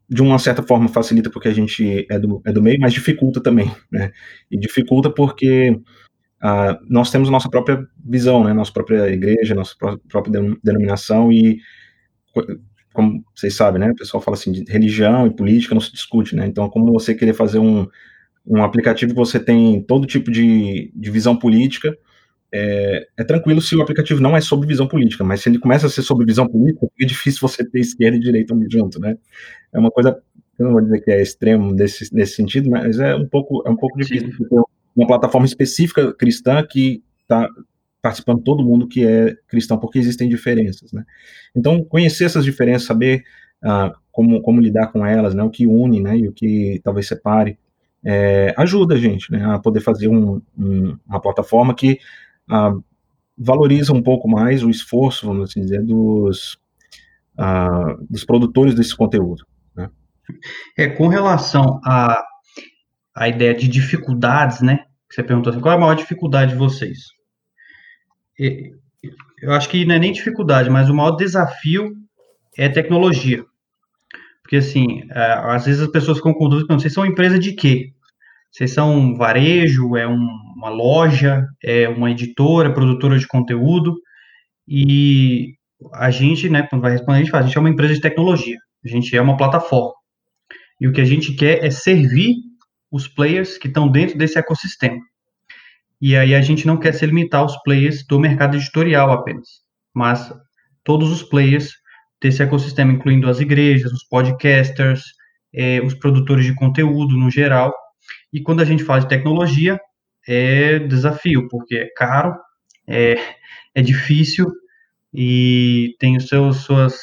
de 0.09 0.23
uma 0.23 0.39
certa 0.39 0.63
forma 0.63 0.89
facilita 0.89 1.29
porque 1.29 1.49
a 1.49 1.53
gente 1.53 2.07
é 2.09 2.19
do, 2.19 2.41
é 2.47 2.53
do 2.53 2.63
meio, 2.63 2.79
mas 2.81 2.93
dificulta 2.93 3.41
também, 3.43 3.71
né, 3.91 4.13
e 4.51 4.59
dificulta 4.59 5.11
porque 5.11 5.79
nós 6.89 7.11
temos 7.11 7.29
nossa 7.29 7.49
própria 7.49 7.85
visão, 8.05 8.45
né, 8.45 8.53
nossa 8.53 8.73
própria 8.73 9.09
igreja, 9.09 9.55
nossa 9.55 9.75
pró 9.77 9.99
própria 10.09 10.41
denominação 10.63 11.33
e, 11.33 11.59
como 12.97 13.25
vocês 13.35 13.55
sabem, 13.55 13.81
né, 13.81 13.91
o 13.91 13.95
pessoal 13.95 14.23
fala 14.23 14.37
assim, 14.37 14.51
de 14.51 14.65
religião 14.71 15.27
e 15.27 15.31
política 15.31 15.75
não 15.75 15.81
se 15.81 15.93
discute, 15.93 16.35
né, 16.35 16.47
então 16.47 16.69
como 16.69 16.93
você 16.93 17.15
querer 17.15 17.35
fazer 17.35 17.59
um, 17.59 17.87
um 18.47 18.63
aplicativo 18.65 19.13
que 19.13 19.19
você 19.19 19.39
tem 19.39 19.83
todo 19.83 20.07
tipo 20.07 20.31
de, 20.31 20.91
de 20.95 21.11
visão 21.11 21.37
política, 21.37 21.97
é, 22.53 23.07
é, 23.17 23.25
tranquilo 23.25 23.61
se 23.61 23.77
o 23.77 23.83
aplicativo 23.83 24.21
não 24.21 24.37
é 24.37 24.41
sobre 24.41 24.67
visão 24.67 24.89
política, 24.89 25.23
mas 25.23 25.43
se 25.43 25.49
ele 25.49 25.59
começa 25.59 25.87
a 25.87 25.91
ser 25.91 26.03
sobre 26.03 26.25
visão 26.25 26.49
política, 26.49 26.87
é 27.01 27.05
difícil 27.05 27.41
você 27.41 27.65
ter 27.65 27.81
esquerda 27.81 28.17
e 28.17 28.21
direita 28.21 28.57
junto, 28.71 28.99
né, 28.99 29.17
é 29.73 29.79
uma 29.79 29.91
coisa, 29.91 30.19
eu 30.59 30.65
não 30.65 30.73
vou 30.73 30.81
dizer 30.83 31.01
que 31.01 31.11
é 31.11 31.23
extremo 31.23 31.73
nesse, 31.73 32.13
nesse 32.15 32.35
sentido, 32.35 32.71
mas 32.71 32.99
é 32.99 33.15
um 33.15 33.29
pouco, 33.29 33.63
é 33.67 33.71
um 33.71 33.77
pouco 33.77 33.99
difícil, 33.99 34.33
porque 34.37 34.57
uma 34.97 35.07
plataforma 35.07 35.47
específica 35.47 36.15
cristã 36.15 36.67
que 36.67 37.03
está 37.21 37.49
participando 38.07 38.41
todo 38.41 38.65
mundo 38.65 38.87
que 38.87 39.05
é 39.05 39.35
cristão, 39.49 39.77
porque 39.77 39.99
existem 39.99 40.29
diferenças, 40.29 40.93
né? 40.93 41.05
Então, 41.57 41.83
conhecer 41.83 42.25
essas 42.25 42.45
diferenças, 42.45 42.87
saber 42.87 43.25
ah, 43.61 43.93
como, 44.13 44.41
como 44.43 44.61
lidar 44.61 44.93
com 44.93 45.05
elas, 45.05 45.35
né? 45.35 45.43
O 45.43 45.51
que 45.51 45.67
une, 45.67 46.01
né? 46.01 46.17
E 46.17 46.29
o 46.29 46.33
que 46.33 46.81
talvez 46.85 47.09
separe, 47.09 47.59
é, 48.05 48.55
ajuda 48.57 48.95
a 48.95 48.97
gente, 48.97 49.33
né? 49.33 49.45
A 49.45 49.59
poder 49.59 49.81
fazer 49.81 50.07
um, 50.07 50.41
um, 50.57 50.97
uma 51.05 51.21
plataforma 51.21 51.75
que 51.75 51.99
ah, 52.49 52.75
valoriza 53.37 53.93
um 53.93 54.01
pouco 54.01 54.29
mais 54.29 54.63
o 54.63 54.71
esforço, 54.71 55.27
vamos 55.27 55.51
assim 55.51 55.63
dizer, 55.63 55.83
dos, 55.83 56.57
ah, 57.37 57.97
dos 58.09 58.25
produtores 58.25 58.73
desse 58.73 58.97
conteúdo, 58.97 59.45
né? 59.75 59.91
É, 60.79 60.87
com 60.87 61.09
relação 61.09 61.81
a 61.85 62.23
a 63.17 63.29
ideia 63.29 63.55
de 63.55 63.67
dificuldades, 63.67 64.61
né? 64.61 64.85
Você 65.11 65.23
perguntou 65.23 65.51
assim, 65.51 65.61
qual 65.61 65.73
é 65.73 65.77
a 65.79 65.81
maior 65.81 65.95
dificuldade 65.95 66.53
de 66.53 66.59
vocês? 66.59 67.16
Eu 68.39 69.53
acho 69.53 69.69
que 69.69 69.85
não 69.85 69.95
é 69.95 69.99
nem 69.99 70.13
dificuldade, 70.13 70.71
mas 70.71 70.89
o 70.89 70.95
maior 70.95 71.13
desafio 71.13 71.95
é 72.57 72.69
tecnologia. 72.69 73.45
Porque, 74.43 74.57
assim, 74.57 75.03
é, 75.11 75.33
às 75.45 75.67
vezes 75.67 75.83
as 75.83 75.89
pessoas 75.89 76.19
ficam 76.19 76.33
com 76.33 76.49
dúvida, 76.49 76.73
vocês 76.75 76.93
são 76.93 77.05
empresa 77.05 77.39
de 77.39 77.53
quê? 77.53 77.93
Vocês 78.51 78.73
são 78.73 78.95
um 78.95 79.15
varejo, 79.15 79.97
é 79.97 80.07
um, 80.07 80.29
uma 80.57 80.69
loja, 80.69 81.47
é 81.63 81.89
uma 81.89 82.11
editora, 82.11 82.73
produtora 82.73 83.19
de 83.19 83.27
conteúdo, 83.27 83.95
e 84.67 85.55
a 85.95 86.11
gente, 86.11 86.49
né, 86.49 86.63
quando 86.63 86.83
vai 86.83 86.93
responder, 86.93 87.19
a 87.19 87.21
gente 87.23 87.31
fala, 87.31 87.45
a 87.45 87.47
gente 87.47 87.57
é 87.57 87.61
uma 87.61 87.71
empresa 87.71 87.95
de 87.95 88.01
tecnologia, 88.01 88.57
a 88.85 88.89
gente 88.89 89.15
é 89.17 89.21
uma 89.21 89.37
plataforma. 89.37 89.93
E 90.81 90.89
o 90.89 90.93
que 90.93 91.01
a 91.01 91.05
gente 91.05 91.35
quer 91.35 91.65
é 91.65 91.71
servir 91.71 92.35
os 92.91 93.09
players 93.09 93.59
que 93.59 93.69
estão 93.69 93.89
dentro 93.89 94.17
desse 94.17 94.39
ecossistema. 94.39 94.99
E 96.01 96.17
aí 96.17 96.35
a 96.35 96.41
gente 96.41 96.67
não 96.67 96.77
quer 96.77 96.93
se 96.93 97.07
limitar 97.07 97.41
aos 97.41 97.57
players 97.63 98.05
do 98.07 98.21
mercado 98.21 98.57
editorial 98.57 99.11
apenas, 99.11 99.49
mas 99.95 100.33
todos 100.85 101.11
os 101.11 101.23
players 101.23 101.73
desse 102.21 102.43
ecossistema, 102.43 102.93
incluindo 102.93 103.29
as 103.29 103.41
igrejas, 103.41 103.93
os 103.93 104.05
podcasters, 104.05 105.03
é, 105.55 105.81
os 105.81 105.95
produtores 105.95 106.45
de 106.45 106.55
conteúdo 106.55 107.17
no 107.17 107.31
geral. 107.31 107.75
E 108.33 108.43
quando 108.43 108.61
a 108.61 108.65
gente 108.65 108.85
fala 108.85 109.01
de 109.01 109.09
tecnologia, 109.09 109.81
é 110.29 110.79
desafio, 110.79 111.49
porque 111.49 111.77
é 111.77 111.89
caro, 111.97 112.35
é, 112.87 113.17
é 113.75 113.83
difícil 113.83 114.47
e 115.15 115.95
tem 115.99 116.17
os 116.17 116.27
seus, 116.29 116.59
suas, 116.59 116.99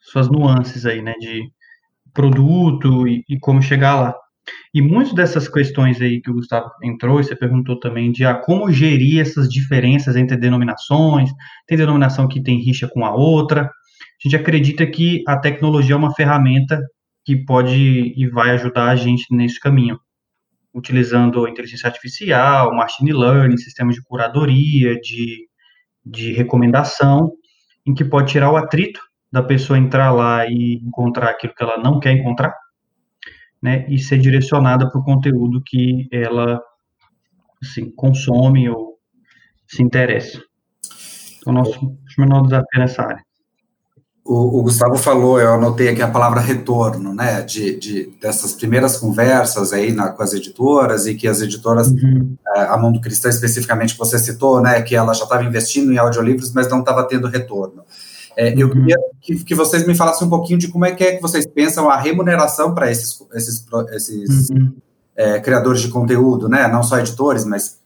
suas 0.00 0.28
nuances 0.28 0.86
aí, 0.86 1.02
né, 1.02 1.14
de 1.20 1.42
produto 2.12 3.06
e, 3.06 3.24
e 3.28 3.38
como 3.38 3.62
chegar 3.62 4.00
lá. 4.00 4.14
E 4.74 4.82
muitas 4.82 5.14
dessas 5.14 5.48
questões 5.48 6.00
aí 6.00 6.20
que 6.20 6.30
o 6.30 6.34
Gustavo 6.34 6.70
entrou, 6.82 7.20
e 7.20 7.24
você 7.24 7.36
perguntou 7.36 7.78
também 7.78 8.10
de 8.10 8.24
ah, 8.24 8.34
como 8.34 8.72
gerir 8.72 9.20
essas 9.20 9.48
diferenças 9.48 10.16
entre 10.16 10.36
denominações, 10.36 11.30
tem 11.66 11.78
denominação 11.78 12.26
que 12.26 12.42
tem 12.42 12.58
rixa 12.58 12.88
com 12.88 13.04
a 13.04 13.14
outra. 13.14 13.62
A 13.62 13.68
gente 14.22 14.36
acredita 14.36 14.86
que 14.86 15.22
a 15.28 15.38
tecnologia 15.38 15.94
é 15.94 15.98
uma 15.98 16.14
ferramenta 16.14 16.80
que 17.24 17.36
pode 17.36 18.14
e 18.16 18.28
vai 18.28 18.50
ajudar 18.50 18.88
a 18.88 18.96
gente 18.96 19.24
nesse 19.30 19.60
caminho, 19.60 19.98
utilizando 20.74 21.46
inteligência 21.46 21.86
artificial, 21.86 22.74
machine 22.74 23.12
learning, 23.12 23.56
sistemas 23.56 23.94
de 23.94 24.02
curadoria, 24.02 24.98
de, 25.00 25.46
de 26.04 26.32
recomendação, 26.32 27.32
em 27.86 27.94
que 27.94 28.04
pode 28.04 28.32
tirar 28.32 28.50
o 28.50 28.56
atrito 28.56 29.00
da 29.30 29.42
pessoa 29.42 29.78
entrar 29.78 30.10
lá 30.12 30.46
e 30.46 30.74
encontrar 30.84 31.30
aquilo 31.30 31.54
que 31.54 31.62
ela 31.62 31.78
não 31.78 32.00
quer 32.00 32.12
encontrar, 32.12 32.54
né, 33.62 33.86
e 33.88 33.98
ser 33.98 34.18
direcionada 34.18 34.90
para 34.90 35.00
o 35.00 35.04
conteúdo 35.04 35.62
que 35.64 36.08
ela 36.10 36.60
assim, 37.62 37.90
consome 37.92 38.68
ou 38.68 38.98
se 39.68 39.82
interessa. 39.82 40.42
Então, 41.38 41.52
nosso 41.52 41.96
menor 42.18 42.42
desafio 42.42 42.78
nessa 42.78 43.02
área. 43.02 43.22
O, 44.24 44.60
o, 44.60 44.62
Gustavo 44.62 44.96
falou, 44.96 45.40
eu 45.40 45.52
anotei 45.54 45.88
aqui 45.88 46.00
a 46.00 46.08
palavra 46.08 46.40
retorno, 46.40 47.12
né, 47.12 47.42
de, 47.42 47.76
de 47.76 48.06
dessas 48.20 48.52
primeiras 48.52 48.96
conversas 48.96 49.72
aí 49.72 49.90
na, 49.90 50.10
com 50.10 50.22
as 50.22 50.32
editoras 50.32 51.06
e 51.06 51.14
que 51.16 51.26
as 51.26 51.40
editoras, 51.40 51.88
uhum. 51.88 52.36
é, 52.54 52.60
a 52.60 52.76
Mundo 52.76 53.00
Cristã 53.00 53.28
especificamente 53.28 53.94
que 53.94 53.98
você 53.98 54.20
citou, 54.20 54.60
né, 54.60 54.80
que 54.82 54.94
ela 54.94 55.12
já 55.12 55.24
estava 55.24 55.42
investindo 55.42 55.92
em 55.92 55.98
audiolivros, 55.98 56.52
mas 56.52 56.68
não 56.68 56.80
estava 56.80 57.02
tendo 57.08 57.26
retorno. 57.26 57.82
É, 58.36 58.54
eu 58.54 58.68
uhum. 58.68 58.72
queria 58.72 58.96
que, 59.20 59.44
que, 59.44 59.54
vocês 59.54 59.86
me 59.86 59.94
falassem 59.94 60.26
um 60.26 60.30
pouquinho 60.30 60.58
de 60.58 60.68
como 60.68 60.84
é 60.84 60.92
que 60.92 61.04
é 61.04 61.16
que 61.16 61.22
vocês 61.22 61.46
pensam 61.46 61.90
a 61.90 61.96
remuneração 61.96 62.74
para 62.74 62.90
esses, 62.90 63.20
esses, 63.34 63.66
esses 63.92 64.50
uhum. 64.50 64.74
é, 65.16 65.40
criadores 65.40 65.82
de 65.82 65.88
conteúdo, 65.88 66.48
né? 66.48 66.66
Não 66.68 66.82
só 66.82 66.98
editores, 66.98 67.44
mas 67.44 67.82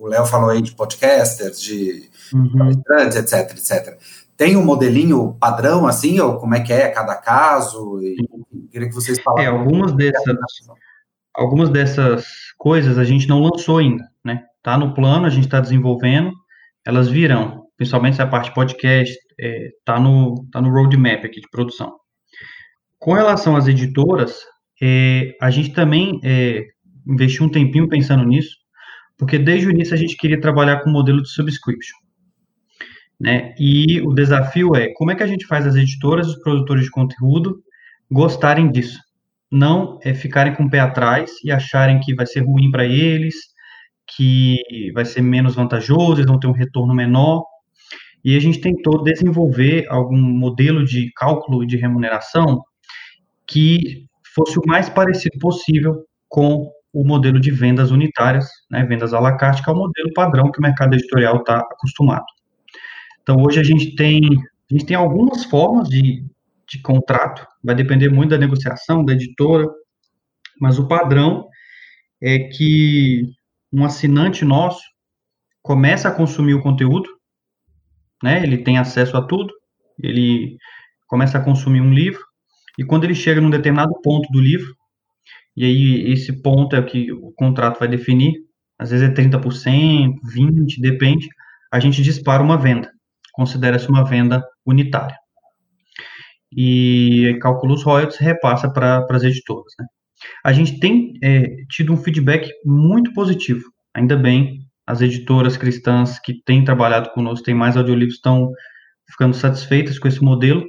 o 0.00 0.06
Léo 0.06 0.24
falou 0.24 0.50
aí 0.50 0.62
de 0.62 0.72
podcasters, 0.72 1.60
de 1.60 2.08
uhum. 2.32 2.70
etc, 2.70 3.50
etc. 3.50 3.98
Tem 4.36 4.56
um 4.56 4.64
modelinho 4.64 5.36
padrão 5.38 5.86
assim, 5.86 6.18
ou 6.20 6.38
como 6.38 6.54
é 6.54 6.60
que 6.60 6.72
é 6.72 6.88
cada 6.88 7.14
caso? 7.16 8.00
E, 8.02 8.16
queria 8.70 8.88
que 8.88 8.94
vocês 8.94 9.20
falassem. 9.20 9.46
É, 9.46 9.50
algumas 9.50 9.92
dessas, 9.92 10.36
algumas 11.34 11.68
dessas 11.68 12.24
coisas 12.56 12.96
a 12.98 13.04
gente 13.04 13.28
não 13.28 13.40
lançou 13.40 13.78
ainda, 13.78 14.08
né? 14.24 14.44
Tá 14.62 14.78
no 14.78 14.94
plano, 14.94 15.26
a 15.26 15.30
gente 15.30 15.44
está 15.44 15.60
desenvolvendo, 15.60 16.32
elas 16.86 17.08
virão, 17.08 17.59
principalmente 17.80 18.20
a 18.20 18.26
parte 18.26 18.52
podcast, 18.52 19.16
é, 19.40 19.70
tá 19.86 19.98
no, 19.98 20.46
tá 20.52 20.60
no 20.60 20.68
roadmap 20.68 21.24
aqui 21.24 21.40
de 21.40 21.48
produção. 21.50 21.94
Com 22.98 23.14
relação 23.14 23.56
às 23.56 23.66
editoras, 23.66 24.42
é, 24.82 25.34
a 25.40 25.50
gente 25.50 25.72
também 25.72 26.20
é, 26.22 26.62
investiu 27.08 27.46
um 27.46 27.48
tempinho 27.48 27.88
pensando 27.88 28.22
nisso, 28.22 28.54
porque 29.16 29.38
desde 29.38 29.66
o 29.66 29.70
início 29.70 29.94
a 29.94 29.96
gente 29.96 30.14
queria 30.18 30.38
trabalhar 30.38 30.80
com 30.80 30.90
o 30.90 30.92
modelo 30.92 31.22
de 31.22 31.30
subscription. 31.30 31.96
Né? 33.18 33.54
E 33.58 34.02
o 34.02 34.12
desafio 34.12 34.76
é 34.76 34.92
como 34.92 35.12
é 35.12 35.14
que 35.14 35.22
a 35.22 35.26
gente 35.26 35.46
faz 35.46 35.66
as 35.66 35.74
editoras 35.74 36.26
e 36.26 36.30
os 36.32 36.42
produtores 36.42 36.84
de 36.84 36.90
conteúdo 36.90 37.62
gostarem 38.10 38.70
disso. 38.70 39.00
Não 39.50 39.98
é 40.04 40.12
ficarem 40.12 40.54
com 40.54 40.64
o 40.64 40.70
pé 40.70 40.80
atrás 40.80 41.30
e 41.42 41.50
acharem 41.50 41.98
que 41.98 42.14
vai 42.14 42.26
ser 42.26 42.40
ruim 42.40 42.70
para 42.70 42.84
eles, 42.84 43.36
que 44.14 44.92
vai 44.92 45.06
ser 45.06 45.22
menos 45.22 45.54
vantajoso, 45.54 46.16
eles 46.16 46.26
vão 46.26 46.38
ter 46.38 46.46
um 46.46 46.52
retorno 46.52 46.94
menor. 46.94 47.42
E 48.24 48.36
a 48.36 48.40
gente 48.40 48.60
tentou 48.60 49.02
desenvolver 49.02 49.86
algum 49.88 50.18
modelo 50.18 50.84
de 50.84 51.10
cálculo 51.14 51.66
de 51.66 51.76
remuneração 51.76 52.62
que 53.46 54.06
fosse 54.34 54.58
o 54.58 54.62
mais 54.66 54.88
parecido 54.88 55.38
possível 55.38 56.04
com 56.28 56.70
o 56.92 57.04
modelo 57.04 57.40
de 57.40 57.50
vendas 57.50 57.90
unitárias, 57.90 58.48
né, 58.70 58.84
vendas 58.84 59.14
à 59.14 59.20
la 59.20 59.36
carte, 59.36 59.62
que 59.62 59.70
é 59.70 59.72
o 59.72 59.76
modelo 59.76 60.12
padrão 60.14 60.50
que 60.50 60.58
o 60.58 60.62
mercado 60.62 60.94
editorial 60.94 61.36
está 61.36 61.58
acostumado. 61.58 62.24
Então, 63.22 63.36
hoje 63.42 63.60
a 63.60 63.62
gente 63.62 63.94
tem, 63.94 64.22
a 64.24 64.74
gente 64.74 64.86
tem 64.86 64.96
algumas 64.96 65.44
formas 65.44 65.88
de, 65.88 66.24
de 66.68 66.82
contrato, 66.82 67.46
vai 67.62 67.74
depender 67.74 68.08
muito 68.08 68.30
da 68.30 68.38
negociação, 68.38 69.04
da 69.04 69.12
editora, 69.12 69.66
mas 70.60 70.78
o 70.78 70.88
padrão 70.88 71.46
é 72.20 72.38
que 72.38 73.22
um 73.72 73.84
assinante 73.84 74.44
nosso 74.44 74.82
começa 75.62 76.08
a 76.08 76.14
consumir 76.14 76.54
o 76.54 76.62
conteúdo, 76.62 77.08
né, 78.22 78.42
ele 78.42 78.58
tem 78.58 78.78
acesso 78.78 79.16
a 79.16 79.22
tudo, 79.22 79.52
ele 80.02 80.56
começa 81.06 81.38
a 81.38 81.44
consumir 81.44 81.80
um 81.80 81.92
livro, 81.92 82.20
e 82.78 82.84
quando 82.84 83.04
ele 83.04 83.14
chega 83.14 83.40
num 83.40 83.50
determinado 83.50 83.92
ponto 84.02 84.30
do 84.32 84.40
livro, 84.40 84.74
e 85.56 85.64
aí 85.64 86.12
esse 86.12 86.40
ponto 86.42 86.76
é 86.76 86.80
o 86.80 86.86
que 86.86 87.12
o 87.12 87.32
contrato 87.32 87.78
vai 87.78 87.88
definir, 87.88 88.34
às 88.78 88.90
vezes 88.90 89.08
é 89.08 89.12
30%, 89.12 90.14
20%, 90.34 90.80
depende, 90.80 91.28
a 91.72 91.78
gente 91.78 92.02
dispara 92.02 92.42
uma 92.42 92.56
venda, 92.56 92.90
considera-se 93.32 93.88
uma 93.88 94.04
venda 94.04 94.42
unitária. 94.64 95.16
E 96.52 97.38
calcula 97.40 97.74
os 97.74 97.82
royalties 97.82 98.20
e 98.20 98.24
repassa 98.24 98.72
para 98.72 99.06
as 99.10 99.22
editoras. 99.22 99.72
Né? 99.78 99.86
A 100.44 100.52
gente 100.52 100.80
tem 100.80 101.12
é, 101.22 101.46
tido 101.68 101.92
um 101.92 101.96
feedback 101.96 102.50
muito 102.64 103.12
positivo, 103.12 103.62
ainda 103.94 104.16
bem, 104.16 104.60
as 104.90 105.00
editoras 105.00 105.56
cristãs 105.56 106.18
que 106.18 106.42
têm 106.42 106.64
trabalhado 106.64 107.10
conosco, 107.10 107.44
têm 107.44 107.54
mais 107.54 107.76
audiolivros, 107.76 108.16
estão 108.16 108.50
ficando 109.08 109.34
satisfeitas 109.34 109.98
com 110.00 110.08
esse 110.08 110.22
modelo, 110.22 110.64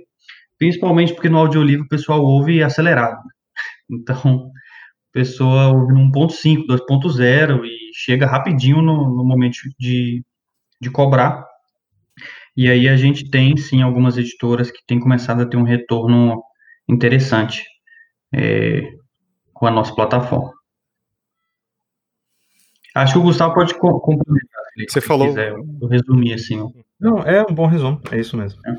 principalmente 0.59 1.13
porque 1.13 1.27
no 1.27 1.39
audiolivro 1.39 1.85
o 1.85 1.89
pessoal 1.89 2.21
ouve 2.23 2.63
acelerado. 2.63 3.19
Então, 3.93 4.49
a 5.09 5.11
pessoa 5.11 5.67
ouve 5.67 5.93
no 5.93 6.09
1.5, 6.13 6.65
2.0 6.65 7.65
e 7.65 7.91
chega 7.93 8.25
rapidinho 8.25 8.81
no, 8.81 9.17
no 9.17 9.25
momento 9.25 9.57
de, 9.77 10.23
de 10.79 10.89
cobrar. 10.89 11.45
E 12.55 12.69
aí 12.69 12.87
a 12.87 12.95
gente 12.95 13.29
tem, 13.29 13.57
sim, 13.57 13.81
algumas 13.81 14.17
editoras 14.17 14.71
que 14.71 14.79
têm 14.87 14.97
começado 14.97 15.41
a 15.41 15.45
ter 15.45 15.57
um 15.57 15.63
retorno 15.63 16.41
interessante 16.87 17.65
é, 18.33 18.81
com 19.53 19.67
a 19.67 19.71
nossa 19.71 19.93
plataforma. 19.93 20.53
Acho 22.95 23.13
que 23.13 23.19
o 23.19 23.23
Gustavo 23.23 23.53
pode 23.53 23.73
complementar. 23.73 24.61
Você 24.87 25.01
falou. 25.01 25.27
Quiser, 25.27 25.51
eu 25.51 25.87
resumi 25.87 26.33
assim. 26.33 26.71
Não, 26.99 27.19
é 27.19 27.41
um 27.41 27.53
bom 27.53 27.65
resumo, 27.65 28.01
é 28.11 28.19
isso 28.19 28.37
mesmo. 28.37 28.59
É. 28.65 28.75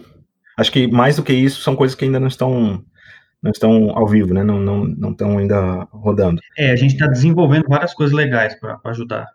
Acho 0.57 0.71
que 0.71 0.87
mais 0.87 1.17
do 1.17 1.23
que 1.23 1.33
isso 1.33 1.63
são 1.63 1.75
coisas 1.75 1.95
que 1.95 2.05
ainda 2.05 2.21
não 2.21 2.29
estão 2.29 2.85
não 3.43 3.51
estão 3.51 3.91
ao 3.97 4.07
vivo, 4.07 4.33
né? 4.33 4.43
Não 4.43 4.61
não 4.61 4.85
não 4.85 5.11
estão 5.11 5.39
ainda 5.39 5.89
rodando. 5.91 6.41
É, 6.57 6.71
a 6.71 6.77
gente 6.77 6.93
está 6.93 7.07
desenvolvendo 7.07 7.65
várias 7.69 7.95
coisas 7.95 8.15
legais 8.15 8.55
para 8.59 8.79
ajudar. 8.85 9.27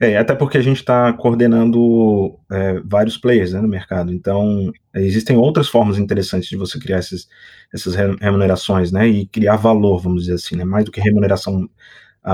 É, 0.00 0.18
até 0.18 0.34
porque 0.34 0.58
a 0.58 0.62
gente 0.62 0.78
está 0.78 1.12
coordenando 1.12 2.36
é, 2.50 2.80
vários 2.84 3.16
players 3.16 3.52
né, 3.52 3.60
no 3.60 3.68
mercado. 3.68 4.12
Então, 4.12 4.72
existem 4.92 5.36
outras 5.36 5.68
formas 5.68 5.96
interessantes 5.96 6.48
de 6.48 6.56
você 6.56 6.76
criar 6.76 6.98
esses, 6.98 7.28
essas 7.72 7.94
remunerações, 7.94 8.90
né? 8.90 9.06
E 9.06 9.26
criar 9.26 9.54
valor, 9.54 10.00
vamos 10.00 10.22
dizer 10.22 10.34
assim, 10.34 10.56
né? 10.56 10.64
Mais 10.64 10.84
do 10.84 10.90
que 10.90 11.00
remuneração 11.00 11.70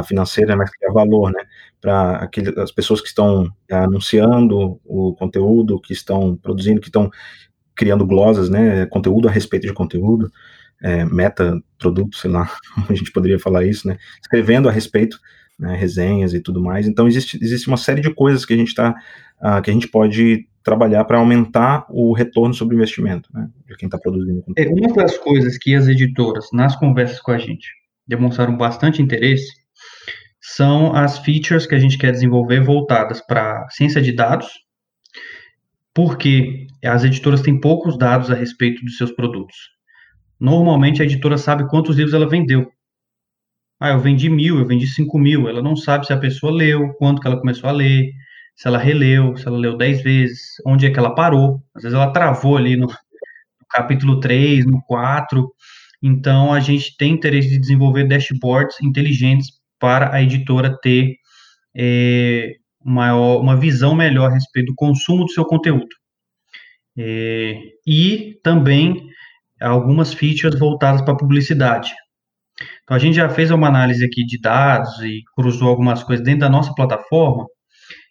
financeira, 0.04 0.56
mas 0.56 0.70
criar 0.70 0.92
valor, 0.92 1.30
né? 1.32 1.40
Para 1.80 2.28
as 2.58 2.70
pessoas 2.70 3.00
que 3.00 3.08
estão 3.08 3.50
é, 3.70 3.76
anunciando 3.76 4.80
o 4.84 5.14
conteúdo, 5.14 5.80
que 5.80 5.92
estão 5.92 6.36
produzindo, 6.36 6.80
que 6.80 6.88
estão 6.88 7.10
criando 7.78 8.04
glosas, 8.04 8.50
né, 8.50 8.84
conteúdo 8.86 9.28
a 9.28 9.30
respeito 9.30 9.66
de 9.66 9.72
conteúdo, 9.72 10.30
é, 10.82 11.04
meta 11.04 11.58
produto, 11.78 12.16
sei 12.16 12.30
lá, 12.30 12.50
a 12.90 12.94
gente 12.94 13.12
poderia 13.12 13.38
falar 13.38 13.64
isso, 13.64 13.86
né, 13.86 13.96
escrevendo 14.20 14.68
a 14.68 14.72
respeito, 14.72 15.18
né, 15.56 15.76
resenhas 15.76 16.34
e 16.34 16.40
tudo 16.40 16.60
mais. 16.60 16.88
Então 16.88 17.06
existe, 17.06 17.38
existe 17.40 17.68
uma 17.68 17.76
série 17.76 18.00
de 18.00 18.12
coisas 18.12 18.44
que 18.44 18.52
a 18.52 18.56
gente 18.56 18.68
está, 18.68 18.94
uh, 19.40 19.62
que 19.62 19.70
a 19.70 19.72
gente 19.72 19.86
pode 19.86 20.46
trabalhar 20.62 21.04
para 21.04 21.18
aumentar 21.18 21.86
o 21.88 22.12
retorno 22.12 22.52
sobre 22.52 22.74
o 22.74 22.78
investimento, 22.78 23.30
né, 23.32 23.48
de 23.66 23.76
quem 23.76 23.86
está 23.86 23.96
produzindo 23.96 24.42
conteúdo. 24.42 24.82
É, 24.82 24.86
uma 24.86 24.94
das 24.94 25.16
coisas 25.16 25.56
que 25.56 25.74
as 25.74 25.86
editoras, 25.86 26.48
nas 26.52 26.74
conversas 26.74 27.20
com 27.20 27.30
a 27.30 27.38
gente, 27.38 27.68
demonstraram 28.06 28.56
bastante 28.56 29.00
interesse 29.00 29.46
são 30.54 30.94
as 30.94 31.18
features 31.18 31.66
que 31.66 31.74
a 31.74 31.78
gente 31.78 31.98
quer 31.98 32.12
desenvolver 32.12 32.60
voltadas 32.60 33.20
para 33.20 33.68
ciência 33.70 34.00
de 34.00 34.12
dados, 34.12 34.48
porque 35.94 36.66
as 36.84 37.04
editoras 37.04 37.42
têm 37.42 37.60
poucos 37.60 37.98
dados 37.98 38.30
a 38.30 38.34
respeito 38.34 38.82
dos 38.84 38.96
seus 38.96 39.12
produtos. 39.12 39.56
Normalmente 40.40 41.02
a 41.02 41.04
editora 41.04 41.36
sabe 41.36 41.68
quantos 41.68 41.96
livros 41.96 42.14
ela 42.14 42.28
vendeu. 42.28 42.70
Ah, 43.80 43.90
eu 43.90 44.00
vendi 44.00 44.30
mil, 44.30 44.58
eu 44.58 44.66
vendi 44.66 44.86
cinco 44.86 45.18
mil. 45.18 45.48
Ela 45.48 45.60
não 45.60 45.76
sabe 45.76 46.06
se 46.06 46.12
a 46.12 46.18
pessoa 46.18 46.52
leu, 46.52 46.94
quanto 46.94 47.20
que 47.20 47.26
ela 47.26 47.38
começou 47.38 47.68
a 47.68 47.72
ler, 47.72 48.10
se 48.56 48.66
ela 48.66 48.78
releu, 48.78 49.36
se 49.36 49.46
ela 49.46 49.58
leu 49.58 49.76
dez 49.76 50.02
vezes, 50.02 50.40
onde 50.66 50.86
é 50.86 50.90
que 50.90 50.98
ela 50.98 51.14
parou. 51.14 51.62
Às 51.74 51.82
vezes 51.82 51.96
ela 51.96 52.12
travou 52.12 52.56
ali 52.56 52.76
no, 52.76 52.86
no 52.86 53.66
capítulo 53.70 54.20
3, 54.20 54.64
no 54.66 54.80
4. 54.84 55.52
Então 56.02 56.52
a 56.52 56.60
gente 56.60 56.96
tem 56.96 57.12
interesse 57.12 57.48
de 57.50 57.58
desenvolver 57.58 58.04
dashboards 58.08 58.76
inteligentes 58.82 59.57
para 59.78 60.14
a 60.14 60.22
editora 60.22 60.76
ter 60.80 61.14
é, 61.76 62.54
maior, 62.84 63.40
uma 63.40 63.56
visão 63.56 63.94
melhor 63.94 64.30
a 64.30 64.34
respeito 64.34 64.66
do 64.68 64.74
consumo 64.74 65.24
do 65.24 65.32
seu 65.32 65.44
conteúdo. 65.44 65.88
É, 66.96 67.56
e 67.86 68.38
também 68.42 69.08
algumas 69.60 70.12
features 70.12 70.58
voltadas 70.58 71.02
para 71.02 71.16
publicidade. 71.16 71.92
Então, 72.82 72.96
a 72.96 72.98
gente 73.00 73.14
já 73.14 73.28
fez 73.28 73.50
uma 73.50 73.68
análise 73.68 74.04
aqui 74.04 74.24
de 74.24 74.40
dados 74.40 74.98
e 75.00 75.22
cruzou 75.34 75.68
algumas 75.68 76.02
coisas 76.02 76.24
dentro 76.24 76.40
da 76.40 76.48
nossa 76.48 76.74
plataforma, 76.74 77.46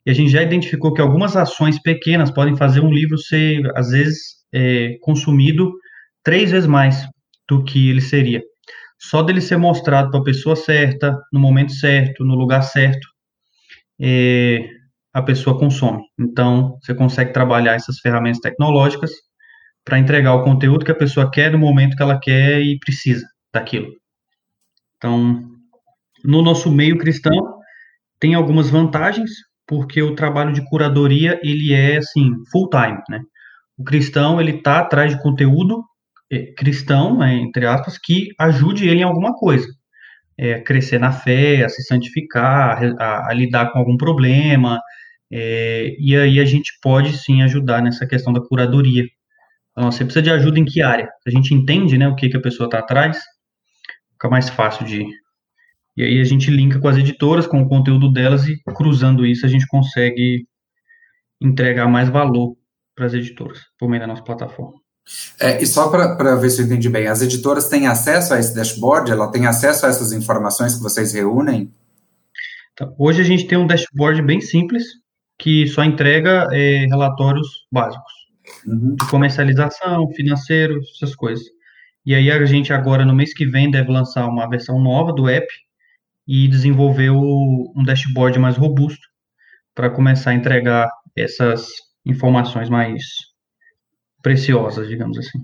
e 0.05 0.09
a 0.09 0.13
gente 0.13 0.31
já 0.31 0.41
identificou 0.41 0.93
que 0.93 1.01
algumas 1.01 1.35
ações 1.35 1.81
pequenas 1.81 2.31
podem 2.31 2.55
fazer 2.55 2.79
um 2.79 2.89
livro 2.89 3.17
ser, 3.17 3.61
às 3.75 3.89
vezes, 3.89 4.37
é, 4.53 4.95
consumido 5.01 5.73
três 6.23 6.51
vezes 6.51 6.65
mais 6.65 7.05
do 7.49 7.61
que 7.61 7.89
ele 7.89 7.99
seria. 7.99 8.41
Só 8.99 9.21
dele 9.21 9.41
ser 9.41 9.57
mostrado 9.57 10.09
para 10.09 10.19
a 10.19 10.23
pessoa 10.23 10.55
certa, 10.55 11.17
no 11.31 11.39
momento 11.39 11.71
certo, 11.73 12.23
no 12.23 12.35
lugar 12.35 12.61
certo, 12.63 13.07
é, 13.99 14.67
a 15.13 15.21
pessoa 15.21 15.57
consome. 15.57 16.03
Então, 16.19 16.77
você 16.81 16.93
consegue 16.93 17.33
trabalhar 17.33 17.75
essas 17.75 17.99
ferramentas 17.99 18.39
tecnológicas 18.39 19.11
para 19.83 19.99
entregar 19.99 20.33
o 20.33 20.43
conteúdo 20.43 20.85
que 20.85 20.91
a 20.91 20.95
pessoa 20.95 21.31
quer 21.31 21.51
no 21.51 21.57
momento 21.57 21.95
que 21.95 22.03
ela 22.03 22.19
quer 22.19 22.59
e 22.61 22.77
precisa 22.79 23.25
daquilo. 23.53 23.87
Então, 24.97 25.43
no 26.23 26.41
nosso 26.41 26.71
meio 26.71 26.97
cristão, 26.97 27.57
tem 28.19 28.33
algumas 28.33 28.69
vantagens, 28.69 29.31
porque 29.65 30.01
o 30.01 30.15
trabalho 30.15 30.51
de 30.53 30.67
curadoria, 30.69 31.39
ele 31.43 31.73
é, 31.73 31.97
assim, 31.97 32.31
full 32.51 32.69
time, 32.69 32.99
né? 33.09 33.21
O 33.77 33.83
cristão, 33.83 34.41
ele 34.41 34.61
tá 34.61 34.79
atrás 34.79 35.15
de 35.15 35.21
conteúdo 35.21 35.83
cristão, 36.57 37.17
né, 37.17 37.35
entre 37.35 37.65
aspas, 37.65 37.97
que 37.97 38.29
ajude 38.39 38.87
ele 38.87 38.99
em 38.99 39.03
alguma 39.03 39.33
coisa 39.33 39.67
é, 40.37 40.59
crescer 40.61 40.99
na 40.99 41.11
fé, 41.11 41.63
a 41.63 41.69
se 41.69 41.83
santificar, 41.83 42.79
a, 42.99 43.29
a 43.29 43.33
lidar 43.33 43.71
com 43.71 43.79
algum 43.79 43.97
problema, 43.97 44.79
é, 45.31 45.95
e 45.99 46.15
aí 46.15 46.39
a 46.39 46.45
gente 46.45 46.77
pode 46.81 47.17
sim 47.17 47.41
ajudar 47.41 47.81
nessa 47.81 48.05
questão 48.05 48.31
da 48.31 48.41
curadoria. 48.41 49.05
Então, 49.71 49.91
você 49.91 50.03
precisa 50.03 50.23
de 50.23 50.31
ajuda 50.31 50.59
em 50.59 50.65
que 50.65 50.81
área? 50.81 51.09
A 51.25 51.29
gente 51.29 51.53
entende 51.53 51.97
né, 51.97 52.07
o 52.07 52.15
que, 52.15 52.29
que 52.29 52.37
a 52.37 52.41
pessoa 52.41 52.67
está 52.67 52.79
atrás, 52.79 53.19
fica 54.13 54.29
mais 54.29 54.49
fácil 54.49 54.85
de. 54.85 55.05
E 55.95 56.03
aí 56.03 56.21
a 56.21 56.23
gente 56.23 56.51
linka 56.51 56.79
com 56.79 56.87
as 56.87 56.97
editoras, 56.97 57.47
com 57.47 57.61
o 57.61 57.67
conteúdo 57.67 58.11
delas, 58.11 58.47
e 58.47 58.55
cruzando 58.75 59.25
isso 59.25 59.45
a 59.45 59.49
gente 59.49 59.65
consegue 59.67 60.45
entregar 61.41 61.87
mais 61.87 62.09
valor 62.09 62.55
para 62.95 63.05
as 63.05 63.13
editoras 63.13 63.59
por 63.79 63.89
meio 63.89 64.01
da 64.01 64.07
nossa 64.07 64.23
plataforma. 64.23 64.79
É, 65.39 65.61
e 65.61 65.65
só 65.65 65.89
para 65.89 66.35
ver 66.35 66.49
se 66.49 66.61
eu 66.61 66.65
entendi 66.65 66.89
bem, 66.89 67.07
as 67.07 67.21
editoras 67.21 67.67
têm 67.67 67.87
acesso 67.87 68.33
a 68.33 68.39
esse 68.39 68.53
dashboard? 68.53 69.11
Ela 69.11 69.31
tem 69.31 69.45
acesso 69.45 69.85
a 69.85 69.89
essas 69.89 70.11
informações 70.11 70.75
que 70.75 70.81
vocês 70.81 71.13
reúnem? 71.13 71.71
Então, 72.73 72.93
hoje 72.97 73.21
a 73.21 73.25
gente 73.25 73.47
tem 73.47 73.57
um 73.57 73.67
dashboard 73.67 74.21
bem 74.21 74.41
simples, 74.41 74.83
que 75.39 75.67
só 75.67 75.83
entrega 75.83 76.47
é, 76.51 76.85
relatórios 76.85 77.47
básicos. 77.71 78.13
Uhum. 78.65 78.95
De 78.95 79.07
comercialização, 79.09 80.11
financeiro, 80.13 80.79
essas 80.95 81.15
coisas. 81.15 81.45
E 82.05 82.15
aí 82.15 82.31
a 82.31 82.45
gente 82.45 82.71
agora, 82.71 83.03
no 83.03 83.13
mês 83.13 83.33
que 83.33 83.45
vem, 83.45 83.69
deve 83.69 83.91
lançar 83.91 84.27
uma 84.27 84.47
versão 84.49 84.79
nova 84.79 85.11
do 85.11 85.27
app 85.27 85.47
e 86.27 86.47
desenvolver 86.47 87.09
o, 87.09 87.73
um 87.75 87.83
dashboard 87.83 88.39
mais 88.39 88.57
robusto 88.57 89.07
para 89.75 89.89
começar 89.89 90.31
a 90.31 90.33
entregar 90.33 90.89
essas 91.15 91.67
informações 92.05 92.69
mais 92.69 93.03
preciosas, 94.27 94.87
digamos 94.87 95.17
assim. 95.17 95.39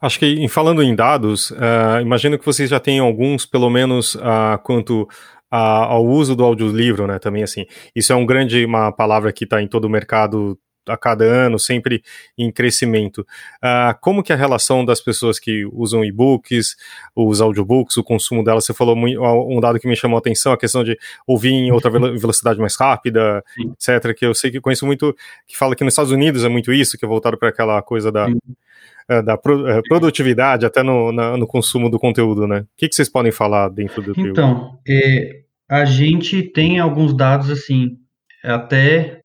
Acho 0.00 0.20
que, 0.20 0.26
em 0.26 0.46
falando 0.46 0.82
em 0.82 0.94
dados, 0.94 1.50
uh, 1.50 2.00
imagino 2.00 2.38
que 2.38 2.46
vocês 2.46 2.70
já 2.70 2.78
tenham 2.78 3.06
alguns, 3.06 3.44
pelo 3.44 3.68
menos, 3.68 4.14
uh, 4.14 4.58
quanto 4.62 5.08
a, 5.50 5.86
ao 5.86 6.04
uso 6.06 6.36
do 6.36 6.44
audiolivro, 6.44 7.06
né? 7.06 7.18
Também, 7.18 7.42
assim, 7.42 7.64
isso 7.94 8.12
é 8.12 8.16
um 8.16 8.26
grande, 8.26 8.64
uma 8.64 8.92
palavra 8.92 9.32
que 9.32 9.44
está 9.44 9.60
em 9.60 9.66
todo 9.66 9.86
o 9.86 9.90
mercado 9.90 10.56
a 10.86 10.96
cada 10.96 11.24
ano, 11.24 11.58
sempre 11.58 12.02
em 12.36 12.50
crescimento. 12.50 13.26
Uh, 13.62 13.96
como 14.00 14.22
que 14.22 14.32
é 14.32 14.34
a 14.34 14.38
relação 14.38 14.84
das 14.84 15.00
pessoas 15.00 15.38
que 15.38 15.66
usam 15.72 16.04
e-books, 16.04 16.76
os 17.14 17.40
audiobooks, 17.40 17.96
o 17.96 18.04
consumo 18.04 18.42
delas? 18.44 18.64
Você 18.64 18.74
falou 18.74 18.96
muito, 18.96 19.20
um 19.22 19.60
dado 19.60 19.78
que 19.78 19.88
me 19.88 19.96
chamou 19.96 20.16
a 20.16 20.20
atenção, 20.20 20.52
a 20.52 20.58
questão 20.58 20.84
de 20.84 20.98
ouvir 21.26 21.52
em 21.52 21.72
outra 21.72 21.90
velocidade 22.16 22.58
mais 22.58 22.76
rápida, 22.76 23.42
Sim. 23.54 23.72
etc. 23.72 24.16
Que 24.16 24.26
eu 24.26 24.34
sei 24.34 24.50
que 24.50 24.60
conheço 24.60 24.86
muito, 24.86 25.14
que 25.46 25.56
fala 25.56 25.74
que 25.74 25.84
nos 25.84 25.92
Estados 25.92 26.12
Unidos 26.12 26.44
é 26.44 26.48
muito 26.48 26.72
isso, 26.72 26.96
que 26.96 27.04
é 27.04 27.08
voltado 27.08 27.36
para 27.38 27.48
aquela 27.48 27.80
coisa 27.82 28.10
da, 28.10 28.28
uh, 28.28 29.22
da 29.24 29.36
pro, 29.36 29.78
uh, 29.78 29.82
produtividade, 29.88 30.66
até 30.66 30.82
no, 30.82 31.12
na, 31.12 31.36
no 31.36 31.46
consumo 31.46 31.90
do 31.90 31.98
conteúdo, 31.98 32.46
né? 32.46 32.60
O 32.60 32.66
que, 32.76 32.88
que 32.88 32.94
vocês 32.94 33.08
podem 33.08 33.32
falar 33.32 33.68
dentro 33.68 34.02
do 34.02 34.12
Então, 34.16 34.78
é, 34.88 35.42
a 35.68 35.84
gente 35.84 36.42
tem 36.42 36.78
alguns 36.78 37.14
dados 37.14 37.50
assim, 37.50 37.96
até 38.44 39.20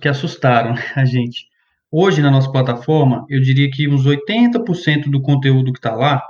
que 0.00 0.08
assustaram 0.08 0.74
a 0.94 1.04
gente. 1.04 1.46
Hoje, 1.90 2.20
na 2.20 2.30
nossa 2.30 2.50
plataforma, 2.50 3.24
eu 3.28 3.40
diria 3.40 3.70
que 3.70 3.88
uns 3.88 4.04
80% 4.04 5.08
do 5.08 5.22
conteúdo 5.22 5.72
que 5.72 5.78
está 5.78 5.94
lá 5.94 6.22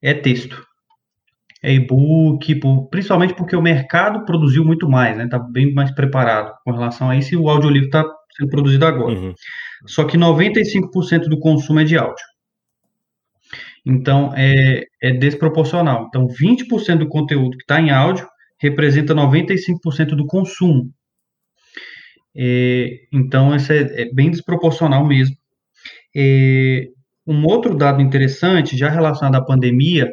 é 0.00 0.14
texto. 0.14 0.64
É 1.62 1.72
e-book, 1.72 2.60
principalmente 2.90 3.34
porque 3.34 3.56
o 3.56 3.62
mercado 3.62 4.24
produziu 4.24 4.64
muito 4.64 4.88
mais, 4.88 5.12
está 5.12 5.24
né? 5.24 5.28
Tá 5.30 5.38
bem 5.38 5.72
mais 5.72 5.90
preparado 5.92 6.52
com 6.62 6.72
relação 6.72 7.08
a 7.08 7.16
isso 7.16 7.34
e 7.34 7.36
o 7.36 7.48
audiolivro 7.48 7.86
está 7.86 8.04
sendo 8.36 8.50
produzido 8.50 8.84
agora. 8.84 9.14
Uhum. 9.14 9.34
Só 9.86 10.04
que 10.04 10.18
95% 10.18 11.28
do 11.28 11.38
consumo 11.38 11.80
é 11.80 11.84
de 11.84 11.96
áudio. 11.96 12.24
Então, 13.86 14.32
é, 14.34 14.84
é 15.02 15.12
desproporcional. 15.12 16.06
Então, 16.08 16.26
20% 16.26 16.98
do 16.98 17.08
conteúdo 17.08 17.56
que 17.56 17.62
está 17.62 17.80
em 17.80 17.90
áudio 17.90 18.26
representa 18.58 19.14
95% 19.14 20.16
do 20.16 20.26
consumo. 20.26 20.90
É, 22.36 23.06
então, 23.12 23.54
isso 23.54 23.72
é, 23.72 24.02
é, 24.02 24.12
bem 24.12 24.30
desproporcional 24.30 25.06
mesmo. 25.06 25.36
É, 26.16 26.88
um 27.26 27.44
outro 27.46 27.76
dado 27.76 28.02
interessante, 28.02 28.76
já 28.76 28.88
relacionado 28.88 29.36
à 29.36 29.44
pandemia, 29.44 30.10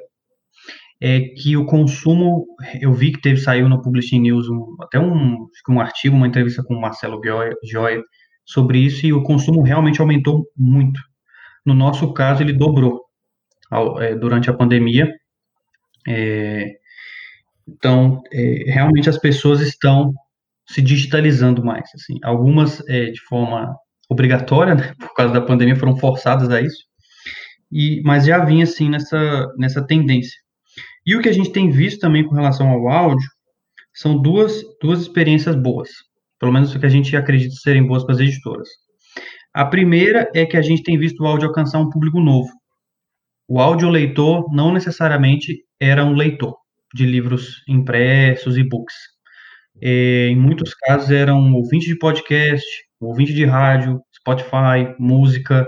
é 1.00 1.20
que 1.20 1.58
o 1.58 1.66
consumo, 1.66 2.46
eu 2.80 2.94
vi 2.94 3.12
que 3.12 3.22
teve, 3.22 3.40
saiu 3.40 3.68
no 3.68 3.82
Publishing 3.82 4.20
News 4.20 4.48
um, 4.48 4.76
até 4.82 5.00
um, 5.00 5.48
um 5.70 5.80
artigo, 5.80 6.16
uma 6.16 6.28
entrevista 6.28 6.64
com 6.64 6.76
o 6.76 6.82
Marcelo 6.82 7.20
Joia 7.64 8.04
sobre 8.46 8.80
isso, 8.80 9.06
e 9.06 9.12
o 9.12 9.24
consumo 9.24 9.64
realmente 9.64 10.00
aumentou 10.00 10.46
muito. 10.56 11.00
No 11.66 11.74
nosso 11.74 12.14
caso, 12.14 12.44
ele 12.44 12.54
dobrou 12.54 13.02
ao, 13.70 14.00
é, 14.02 14.16
durante 14.16 14.50
a 14.50 14.54
pandemia. 14.54 15.12
É, 16.08 16.76
então, 17.68 18.22
é, 18.32 18.72
realmente 18.72 19.10
as 19.10 19.18
pessoas 19.18 19.62
estão 19.62 20.14
se 20.74 20.82
digitalizando 20.82 21.64
mais. 21.64 21.90
Assim. 21.94 22.18
Algumas 22.24 22.82
é, 22.88 23.06
de 23.12 23.22
forma 23.22 23.76
obrigatória, 24.10 24.76
né, 24.76 24.94
por 25.00 25.14
causa 25.14 25.34
da 25.34 25.42
pandemia, 25.42 25.76
foram 25.76 25.98
forçadas 25.98 26.50
a 26.50 26.62
isso, 26.62 26.84
e, 27.72 28.02
mas 28.04 28.26
já 28.26 28.44
vinha 28.44 28.66
assim 28.66 28.90
nessa, 28.90 29.48
nessa 29.58 29.86
tendência. 29.86 30.38
E 31.06 31.16
o 31.16 31.22
que 31.22 31.30
a 31.30 31.34
gente 31.34 31.52
tem 31.52 31.70
visto 31.70 32.00
também 32.00 32.26
com 32.26 32.36
relação 32.36 32.70
ao 32.70 32.90
áudio 32.90 33.28
são 33.94 34.22
duas, 34.22 34.62
duas 34.82 35.02
experiências 35.02 35.56
boas, 35.56 35.90
pelo 36.40 36.52
menos 36.52 36.74
o 36.74 36.80
que 36.80 36.86
a 36.86 36.90
gente 36.90 37.16
acredita 37.16 37.56
serem 37.56 37.86
boas 37.86 38.04
para 38.04 38.16
as 38.16 38.20
editoras. 38.20 38.68
A 39.54 39.66
primeira 39.66 40.30
é 40.34 40.46
que 40.46 40.58
a 40.58 40.62
gente 40.62 40.84
tem 40.84 40.98
visto 40.98 41.22
o 41.22 41.28
áudio 41.28 41.48
alcançar 41.48 41.80
um 41.80 41.90
público 41.90 42.20
novo. 42.20 42.50
O 43.48 43.60
áudio 43.60 43.90
leitor 43.90 44.54
não 44.54 44.74
necessariamente 44.74 45.66
era 45.80 46.06
um 46.06 46.14
leitor 46.14 46.56
de 46.94 47.06
livros 47.06 47.62
impressos 47.68 48.58
e 48.58 48.64
books. 48.64 48.96
É, 49.80 50.28
em 50.28 50.36
muitos 50.36 50.74
casos 50.74 51.12
eram 51.12 51.54
ouvinte 51.54 51.86
de 51.86 51.98
podcast, 51.98 52.66
ouvinte 53.00 53.34
de 53.34 53.46
rádio, 53.46 54.02
Spotify, 54.14 54.96
música, 55.00 55.68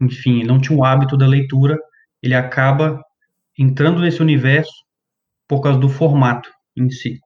enfim, 0.00 0.44
não 0.44 0.60
tinha 0.60 0.78
o 0.78 0.84
hábito 0.84 1.16
da 1.16 1.26
leitura, 1.26 1.78
ele 2.22 2.34
acaba 2.34 3.00
entrando 3.58 4.00
nesse 4.00 4.22
universo 4.22 4.72
por 5.48 5.60
causa 5.60 5.78
do 5.78 5.88
formato 5.88 6.50
em 6.76 6.88
si. 6.90 7.18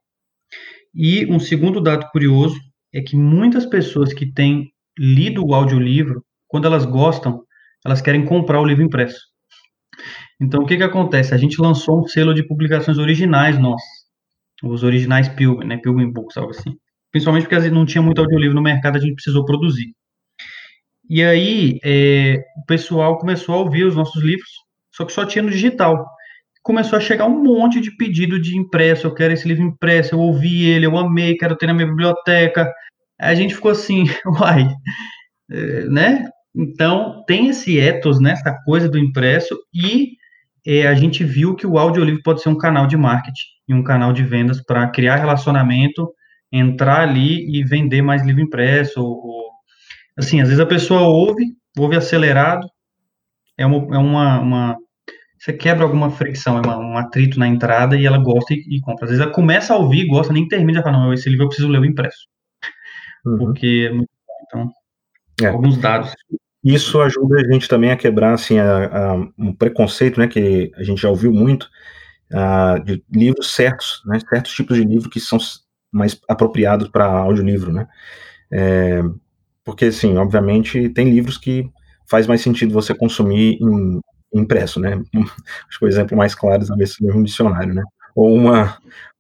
E 0.95 1.27
um 1.27 1.39
segundo 1.39 1.81
dado 1.81 2.09
curioso 2.11 2.59
é 2.93 3.01
que 3.01 3.17
muitas 3.17 3.67
pessoas 3.67 4.13
que 4.13 4.33
têm 4.33 4.71
lido 4.99 5.47
o 5.47 5.55
audiolivro, 5.55 6.25
quando 6.49 6.67
elas 6.67 6.87
gostam, 6.87 7.45
elas 7.85 8.01
querem 8.01 8.25
comprar 8.25 8.61
o 8.61 8.65
livro 8.65 8.83
impresso. 8.83 9.21
Então, 10.41 10.63
o 10.63 10.67
que, 10.67 10.77
que 10.77 10.83
acontece? 10.83 11.35
A 11.35 11.39
gente 11.39 11.61
lançou 11.61 12.03
um 12.03 12.07
selo 12.07 12.35
de 12.35 12.47
publicações 12.47 12.99
originais 12.99 13.59
nossos 13.59 13.96
os 14.63 14.83
originais 14.83 15.29
Pilgrim, 15.29 15.67
né, 15.67 15.77
Pilgrim 15.79 16.11
Books, 16.11 16.37
algo 16.37 16.51
assim. 16.51 16.77
Principalmente 17.11 17.49
porque 17.49 17.71
não 17.71 17.87
tinha 17.87 18.03
muito 18.03 18.21
audiolivro 18.21 18.55
no 18.55 18.63
mercado, 18.63 18.97
a 18.97 19.01
gente 19.01 19.15
precisou 19.15 19.45
produzir. 19.45 19.95
E 21.09 21.23
aí, 21.23 21.79
é, 21.85 22.43
o 22.57 22.67
pessoal 22.67 23.19
começou 23.19 23.55
a 23.55 23.59
ouvir 23.59 23.85
os 23.85 23.95
nossos 23.95 24.23
livros, 24.23 24.51
só 24.93 25.05
que 25.05 25.13
só 25.13 25.25
tinha 25.25 25.43
no 25.43 25.51
digital. 25.51 26.05
Começou 26.63 26.97
a 26.97 27.01
chegar 27.01 27.27
um 27.27 27.43
monte 27.43 27.81
de 27.81 27.97
pedido 27.97 28.41
de 28.41 28.57
impresso, 28.59 29.07
eu 29.07 29.15
quero 29.15 29.33
esse 29.33 29.47
livro 29.47 29.65
impresso, 29.65 30.15
eu 30.15 30.19
ouvi 30.19 30.67
ele, 30.67 30.87
eu 30.87 30.99
amei, 30.99 31.37
quero 31.37 31.57
ter 31.57 31.67
na 31.69 31.75
minha 31.75 31.87
biblioteca. 31.87 32.73
A 33.21 33.35
gente 33.35 33.55
ficou 33.55 33.71
assim, 33.71 34.05
uai, 34.27 34.69
é, 35.51 35.85
né? 35.89 36.29
Então, 36.55 37.25
tem 37.27 37.49
esse 37.49 37.79
ethos, 37.79 38.21
né, 38.21 38.33
essa 38.33 38.53
coisa 38.65 38.89
do 38.89 38.99
impresso, 38.99 39.57
e 39.75 40.13
é, 40.67 40.87
a 40.87 40.95
gente 40.95 41.23
viu 41.23 41.55
que 41.55 41.67
o 41.67 41.79
audiolivro 41.79 42.23
pode 42.23 42.43
ser 42.43 42.49
um 42.49 42.59
canal 42.59 42.87
de 42.87 42.97
marketing 42.97 43.56
e 43.69 43.75
um 43.75 43.83
canal 43.83 44.13
de 44.13 44.23
vendas 44.23 44.63
para 44.63 44.89
criar 44.89 45.17
relacionamento, 45.17 46.13
entrar 46.51 47.01
ali 47.01 47.45
e 47.51 47.65
vender 47.65 48.03
mais 48.03 48.25
livro 48.25 48.43
impresso. 48.43 49.01
Ou, 49.01 49.11
ou, 49.11 49.51
assim, 50.17 50.41
às 50.41 50.49
vezes 50.49 50.61
a 50.61 50.67
pessoa 50.67 51.03
ouve, 51.03 51.45
ouve 51.79 51.97
acelerado, 51.97 52.67
é 53.59 53.67
uma, 53.67 53.97
é 53.97 53.99
uma, 53.99 54.41
uma 54.41 54.77
você 55.39 55.53
quebra 55.53 55.85
alguma 55.85 56.11
fricção, 56.11 56.59
é 56.59 56.61
uma, 56.61 56.79
um 56.79 56.97
atrito 56.97 57.39
na 57.39 57.47
entrada 57.47 57.97
e 57.97 58.07
ela 58.07 58.19
gosta 58.19 58.55
e, 58.55 58.65
e, 58.69 58.81
compra. 58.81 59.05
Às 59.05 59.11
vezes 59.11 59.23
ela 59.23 59.33
começa 59.33 59.75
a 59.75 59.77
ouvir, 59.77 60.07
gosta, 60.07 60.33
nem 60.33 60.49
termina, 60.49 60.79
já 60.79 60.83
fala, 60.83 60.99
não, 60.99 61.13
esse 61.13 61.29
livro 61.29 61.45
eu 61.45 61.49
preciso 61.49 61.69
ler 61.69 61.81
o 61.81 61.85
impresso. 61.85 62.27
Uhum. 63.25 63.39
Porque 63.39 63.89
é 63.89 63.93
muito 63.93 64.11
bom. 64.27 64.35
Então, 64.47 64.73
é. 65.43 65.47
alguns 65.49 65.77
dados. 65.77 66.13
Isso 66.65 67.01
ajuda 67.01 67.37
a 67.41 67.53
gente 67.53 67.69
também 67.69 67.91
a 67.91 67.97
quebrar 67.97 68.33
assim, 68.33 68.59
a, 68.59 68.87
a, 68.87 69.15
um 69.39 69.55
preconceito 69.55 70.19
né, 70.19 70.27
que 70.27 70.73
a 70.75 70.83
gente 70.83 71.01
já 71.01 71.09
ouviu 71.09 71.33
muito 71.33 71.69
uh, 72.33 72.83
de 72.83 73.03
livros 73.13 73.53
certos, 73.53 74.03
né, 74.07 74.19
certos 74.29 74.53
tipos 74.53 74.77
de 74.77 74.85
livro 74.85 75.11
que 75.11 75.21
são 75.21 75.39
mais 75.93 76.21
apropriados 76.29 76.89
para 76.89 77.07
audiolivro. 77.07 77.73
Né? 77.73 77.87
É, 78.51 79.03
porque, 79.65 79.87
assim, 79.87 80.17
obviamente, 80.17 80.89
tem 80.91 81.11
livros 81.11 81.39
que 81.39 81.71
faz 82.09 82.27
mais 82.27 82.41
sentido 82.41 82.73
você 82.73 82.95
consumir 82.95 83.59
em, 83.61 84.01
impresso. 84.35 84.81
Né? 84.81 85.01
Acho 85.69 85.79
que 85.79 85.85
o 85.85 85.89
exemplo 85.89 86.17
mais 86.17 86.35
claro 86.35 86.63
é 86.63 86.67
talvez 86.67 86.97
um 87.01 87.23
dicionário, 87.23 87.75
né? 87.75 87.83
ou, 88.15 88.35
uma, 88.35 88.79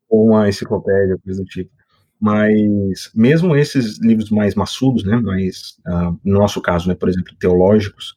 ou 0.08 0.28
uma 0.28 0.48
enciclopédia, 0.48 1.18
coisa 1.22 1.42
do 1.42 1.48
tipo. 1.48 1.70
Mas 2.18 3.10
mesmo 3.14 3.54
esses 3.54 3.98
livros 3.98 4.30
mais 4.30 4.54
maçudos, 4.54 5.04
né, 5.04 5.16
mais, 5.16 5.76
uh, 5.86 6.18
no 6.24 6.38
nosso 6.38 6.62
caso, 6.62 6.88
né, 6.88 6.94
por 6.94 7.10
exemplo, 7.10 7.34
teológicos, 7.38 8.16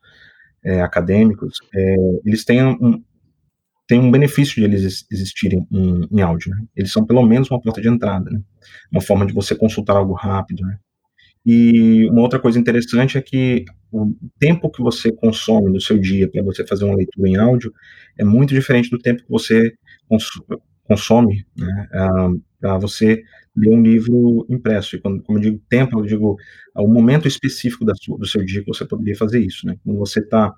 é, 0.64 0.82
acadêmicos, 0.82 1.60
é, 1.76 1.96
eles 2.26 2.46
têm 2.46 2.64
um, 2.64 3.04
têm 3.90 4.00
um 4.00 4.12
benefício 4.12 4.54
de 4.54 4.64
eles 4.64 5.04
existirem 5.12 5.68
em, 5.72 6.08
em 6.12 6.22
áudio. 6.22 6.52
Né? 6.52 6.64
Eles 6.76 6.92
são 6.92 7.04
pelo 7.04 7.26
menos 7.26 7.50
uma 7.50 7.60
porta 7.60 7.82
de 7.82 7.90
entrada, 7.90 8.30
né? 8.30 8.40
uma 8.92 9.02
forma 9.02 9.26
de 9.26 9.34
você 9.34 9.56
consultar 9.56 9.98
algo 9.98 10.14
rápido. 10.14 10.62
Né? 10.62 10.78
E 11.44 12.08
uma 12.12 12.22
outra 12.22 12.40
coisa 12.40 12.60
interessante 12.60 13.18
é 13.18 13.22
que 13.22 13.66
o 13.92 14.14
tempo 14.38 14.70
que 14.70 14.84
você 14.84 15.12
consome 15.12 15.72
no 15.72 15.82
seu 15.82 15.98
dia 15.98 16.30
para 16.30 16.44
você 16.44 16.64
fazer 16.68 16.86
uma 16.86 16.96
leitura 16.96 17.28
em 17.28 17.36
áudio 17.38 17.74
é 18.16 18.24
muito 18.24 18.54
diferente 18.54 18.92
do 18.92 19.00
tempo 19.00 19.24
que 19.24 19.30
você 19.30 19.74
consome 20.84 21.44
né, 21.58 21.88
para 22.62 22.78
você 22.78 23.24
ler 23.56 23.72
um 23.72 23.82
livro 23.82 24.46
impresso. 24.48 24.98
E 24.98 25.02
quando, 25.02 25.24
como 25.24 25.40
eu 25.40 25.42
digo 25.42 25.62
tempo, 25.68 26.00
eu 26.00 26.06
digo 26.06 26.38
o 26.76 26.88
momento 26.88 27.28
específico 27.28 27.86
sua, 28.00 28.20
do 28.20 28.28
seu 28.28 28.46
dia 28.46 28.62
que 28.62 28.68
você 28.68 28.86
poderia 28.86 29.18
fazer 29.18 29.40
isso. 29.40 29.66
Né? 29.66 29.76
Quando 29.84 29.98
você 29.98 30.20
está 30.20 30.54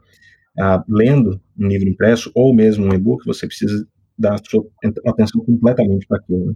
ah, 0.60 0.84
lendo 0.88 1.42
um 1.58 1.68
livro 1.68 1.90
impresso 1.90 2.32
ou 2.36 2.54
mesmo 2.54 2.86
um 2.86 2.94
e-book, 2.94 3.26
você 3.26 3.48
precisa 3.48 3.88
dar 4.18 4.38
sua 4.44 4.66
atenção 5.06 5.44
completamente 5.44 6.06
para 6.08 6.18
aquilo. 6.18 6.48
Né? 6.48 6.56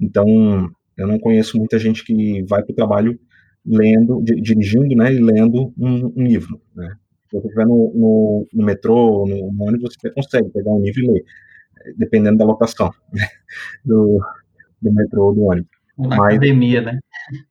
Então, 0.00 0.70
eu 0.96 1.06
não 1.06 1.18
conheço 1.18 1.58
muita 1.58 1.78
gente 1.78 2.04
que 2.04 2.42
vai 2.44 2.62
para 2.62 2.72
o 2.72 2.76
trabalho 2.76 3.18
lendo, 3.64 4.22
dirigindo, 4.22 4.94
né, 4.94 5.12
e 5.12 5.20
lendo 5.20 5.72
um, 5.76 6.12
um 6.16 6.24
livro, 6.24 6.60
né. 6.74 6.96
Se 7.28 7.36
você 7.36 7.48
estiver 7.48 7.66
no, 7.66 7.92
no, 7.92 8.46
no, 8.52 8.64
metrô, 8.64 9.26
no, 9.26 9.52
no 9.52 9.64
ônibus, 9.64 9.96
você 10.00 10.10
consegue 10.10 10.48
pegar 10.50 10.70
um 10.70 10.80
livro 10.80 11.02
e 11.02 11.10
ler, 11.10 11.24
dependendo 11.96 12.38
da 12.38 12.44
lotação 12.44 12.92
né, 13.12 13.26
do, 13.84 14.20
do 14.80 14.92
metrô 14.92 15.26
ou 15.26 15.34
do 15.34 15.42
ônibus. 15.42 15.76
Na 15.98 16.08
Mas, 16.10 16.34
academia, 16.36 16.82
né? 16.82 17.00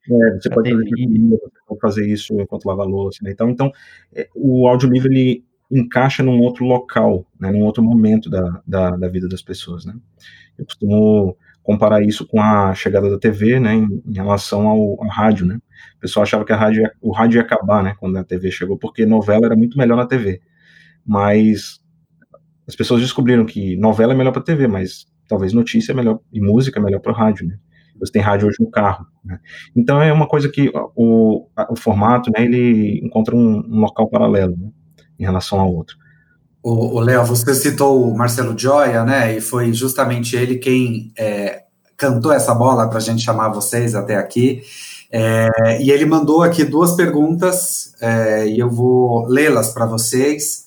É, 0.10 0.40
você 0.40 0.50
pode 0.50 0.72
fazer, 0.72 0.86
você 0.86 1.60
pode 1.68 1.82
fazer 1.82 2.08
isso 2.08 2.40
enquanto 2.40 2.66
lava 2.66 2.84
a 2.84 2.86
louça, 2.86 3.20
né? 3.24 3.32
Então, 3.32 3.50
então 3.50 3.72
é, 4.14 4.30
o 4.36 4.68
audiolivro, 4.68 5.12
ele 5.12 5.44
encaixa 5.72 6.24
num 6.24 6.40
outro 6.40 6.66
local, 6.66 7.26
né, 7.40 7.52
num 7.52 7.64
outro 7.64 7.84
momento 7.84 8.30
da, 8.30 8.62
da, 8.66 8.92
da 8.92 9.08
vida 9.08 9.28
das 9.28 9.42
pessoas, 9.42 9.86
né. 9.86 9.94
Eu 10.58 10.66
costumo 10.66 11.38
comparar 11.62 12.04
isso 12.04 12.26
com 12.28 12.40
a 12.40 12.74
chegada 12.74 13.10
da 13.10 13.18
TV, 13.18 13.60
né, 13.60 13.74
em, 13.74 14.04
em 14.06 14.14
relação 14.14 14.68
ao, 14.68 15.02
ao, 15.02 15.08
rádio, 15.08 15.46
né. 15.46 15.60
O 15.98 16.00
pessoal 16.00 16.24
achava 16.24 16.46
que 16.46 16.54
a 16.54 16.56
rádio 16.56 16.90
o 17.02 17.12
rádio 17.12 17.38
ia 17.38 17.42
acabar, 17.42 17.84
né, 17.84 17.96
quando 18.00 18.18
a 18.18 18.24
TV 18.24 18.52
chegou, 18.52 18.78
porque 18.78 19.06
novela 19.06 19.46
era 19.46 19.56
muito 19.56 19.78
melhor 19.78 19.98
na 19.98 20.06
TV. 20.06 20.42
Mas 21.06 21.80
as 22.68 22.76
pessoas 22.76 23.02
descobriram 23.02 23.46
que 23.46 23.76
novela 23.78 24.14
é 24.14 24.16
melhor 24.16 24.32
para 24.32 24.42
TV, 24.42 24.68
mas 24.68 25.06
talvez 25.28 25.54
notícia 25.54 25.92
é 25.92 25.96
melhor 25.96 26.20
e 26.32 26.40
música 26.40 26.80
é 26.80 26.84
melhor 26.84 27.00
para 27.00 27.12
o 27.12 27.16
rádio, 27.16 27.48
né. 27.48 27.58
Você 28.00 28.12
tem 28.12 28.22
rádio 28.22 28.48
hoje 28.48 28.58
no 28.60 28.70
carro. 28.70 29.08
Né? 29.24 29.40
Então 29.76 30.02
é 30.02 30.12
uma 30.12 30.28
coisa 30.28 30.50
que 30.50 30.70
o, 30.96 31.48
o 31.70 31.76
formato, 31.78 32.30
né, 32.30 32.44
ele 32.44 33.00
encontra 33.04 33.36
um, 33.36 33.60
um 33.60 33.80
local 33.80 34.10
paralelo 34.10 34.56
né, 34.58 34.70
em 35.20 35.24
relação 35.24 35.60
ao 35.60 35.74
outro. 35.74 35.98
O 36.68 37.00
Léo, 37.00 37.24
você 37.24 37.54
citou 37.54 38.10
o 38.10 38.18
Marcelo 38.18 38.58
Gioia, 38.58 39.04
né? 39.04 39.38
E 39.38 39.40
foi 39.40 39.72
justamente 39.72 40.36
ele 40.36 40.56
quem 40.56 41.14
é, 41.16 41.64
cantou 41.96 42.32
essa 42.32 42.56
bola 42.56 42.90
para 42.90 42.98
a 42.98 43.02
gente 43.02 43.22
chamar 43.24 43.50
vocês 43.50 43.94
até 43.94 44.16
aqui. 44.16 44.64
É, 45.12 45.82
e 45.82 45.92
ele 45.92 46.06
mandou 46.06 46.42
aqui 46.42 46.64
duas 46.64 46.96
perguntas 46.96 47.94
é, 48.02 48.48
e 48.48 48.60
eu 48.60 48.70
vou 48.70 49.28
lê-las 49.28 49.70
para 49.74 49.86
vocês. 49.86 50.66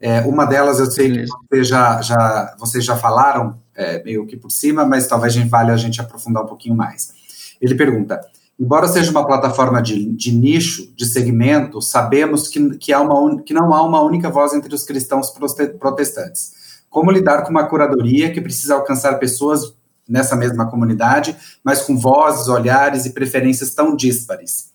É, 0.00 0.22
uma 0.22 0.46
delas 0.46 0.80
eu 0.80 0.86
sei 0.86 1.12
que 1.12 1.26
vocês 1.26 1.68
já, 1.68 2.00
já, 2.00 2.56
vocês 2.58 2.84
já 2.84 2.96
falaram 2.96 3.58
é, 3.74 4.02
meio 4.02 4.26
que 4.26 4.36
por 4.36 4.50
cima, 4.50 4.84
mas 4.84 5.06
talvez 5.06 5.36
vale 5.48 5.70
a 5.70 5.76
gente 5.76 6.00
aprofundar 6.00 6.42
um 6.42 6.46
pouquinho 6.46 6.74
mais. 6.74 7.12
Ele 7.60 7.74
pergunta: 7.74 8.20
embora 8.58 8.88
seja 8.88 9.10
uma 9.10 9.26
plataforma 9.26 9.82
de, 9.82 10.06
de 10.06 10.32
nicho, 10.32 10.92
de 10.94 11.06
segmento, 11.06 11.80
sabemos 11.82 12.48
que, 12.48 12.76
que, 12.76 12.92
há 12.92 13.00
uma, 13.00 13.42
que 13.42 13.52
não 13.52 13.74
há 13.74 13.82
uma 13.82 14.00
única 14.02 14.30
voz 14.30 14.54
entre 14.54 14.74
os 14.74 14.84
cristãos 14.84 15.32
protestantes. 15.78 16.52
Como 16.88 17.10
lidar 17.10 17.42
com 17.42 17.50
uma 17.50 17.66
curadoria 17.66 18.32
que 18.32 18.40
precisa 18.40 18.74
alcançar 18.74 19.18
pessoas 19.18 19.74
nessa 20.08 20.36
mesma 20.36 20.70
comunidade, 20.70 21.36
mas 21.62 21.82
com 21.82 21.98
vozes, 21.98 22.46
olhares 22.48 23.06
e 23.06 23.10
preferências 23.10 23.74
tão 23.74 23.96
díspares? 23.96 24.72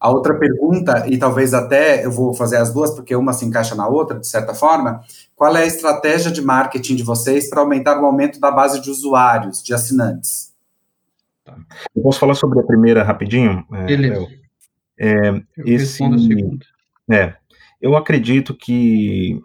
A 0.00 0.10
outra 0.10 0.34
pergunta, 0.34 1.06
e 1.08 1.16
talvez 1.16 1.54
até 1.54 2.04
eu 2.04 2.10
vou 2.10 2.34
fazer 2.34 2.56
as 2.56 2.72
duas, 2.72 2.90
porque 2.90 3.16
uma 3.16 3.32
se 3.32 3.44
encaixa 3.44 3.74
na 3.74 3.88
outra, 3.88 4.18
de 4.18 4.26
certa 4.26 4.54
forma, 4.54 5.00
qual 5.34 5.56
é 5.56 5.62
a 5.62 5.66
estratégia 5.66 6.30
de 6.30 6.42
marketing 6.42 6.96
de 6.96 7.02
vocês 7.02 7.48
para 7.48 7.60
aumentar 7.60 8.00
o 8.00 8.04
aumento 8.04 8.38
da 8.38 8.50
base 8.50 8.80
de 8.80 8.90
usuários, 8.90 9.62
de 9.62 9.72
assinantes? 9.72 10.53
Tá. 11.44 11.56
Eu 11.94 12.02
posso 12.02 12.18
falar 12.18 12.34
sobre 12.34 12.58
a 12.58 12.62
primeira 12.62 13.02
rapidinho? 13.02 13.66
É, 13.72 13.84
Beleza. 13.84 14.26
É, 14.98 15.28
eu 15.28 15.44
esse, 15.66 16.02
é, 17.10 17.34
eu 17.80 17.96
acredito 17.96 18.54
que 18.54 19.40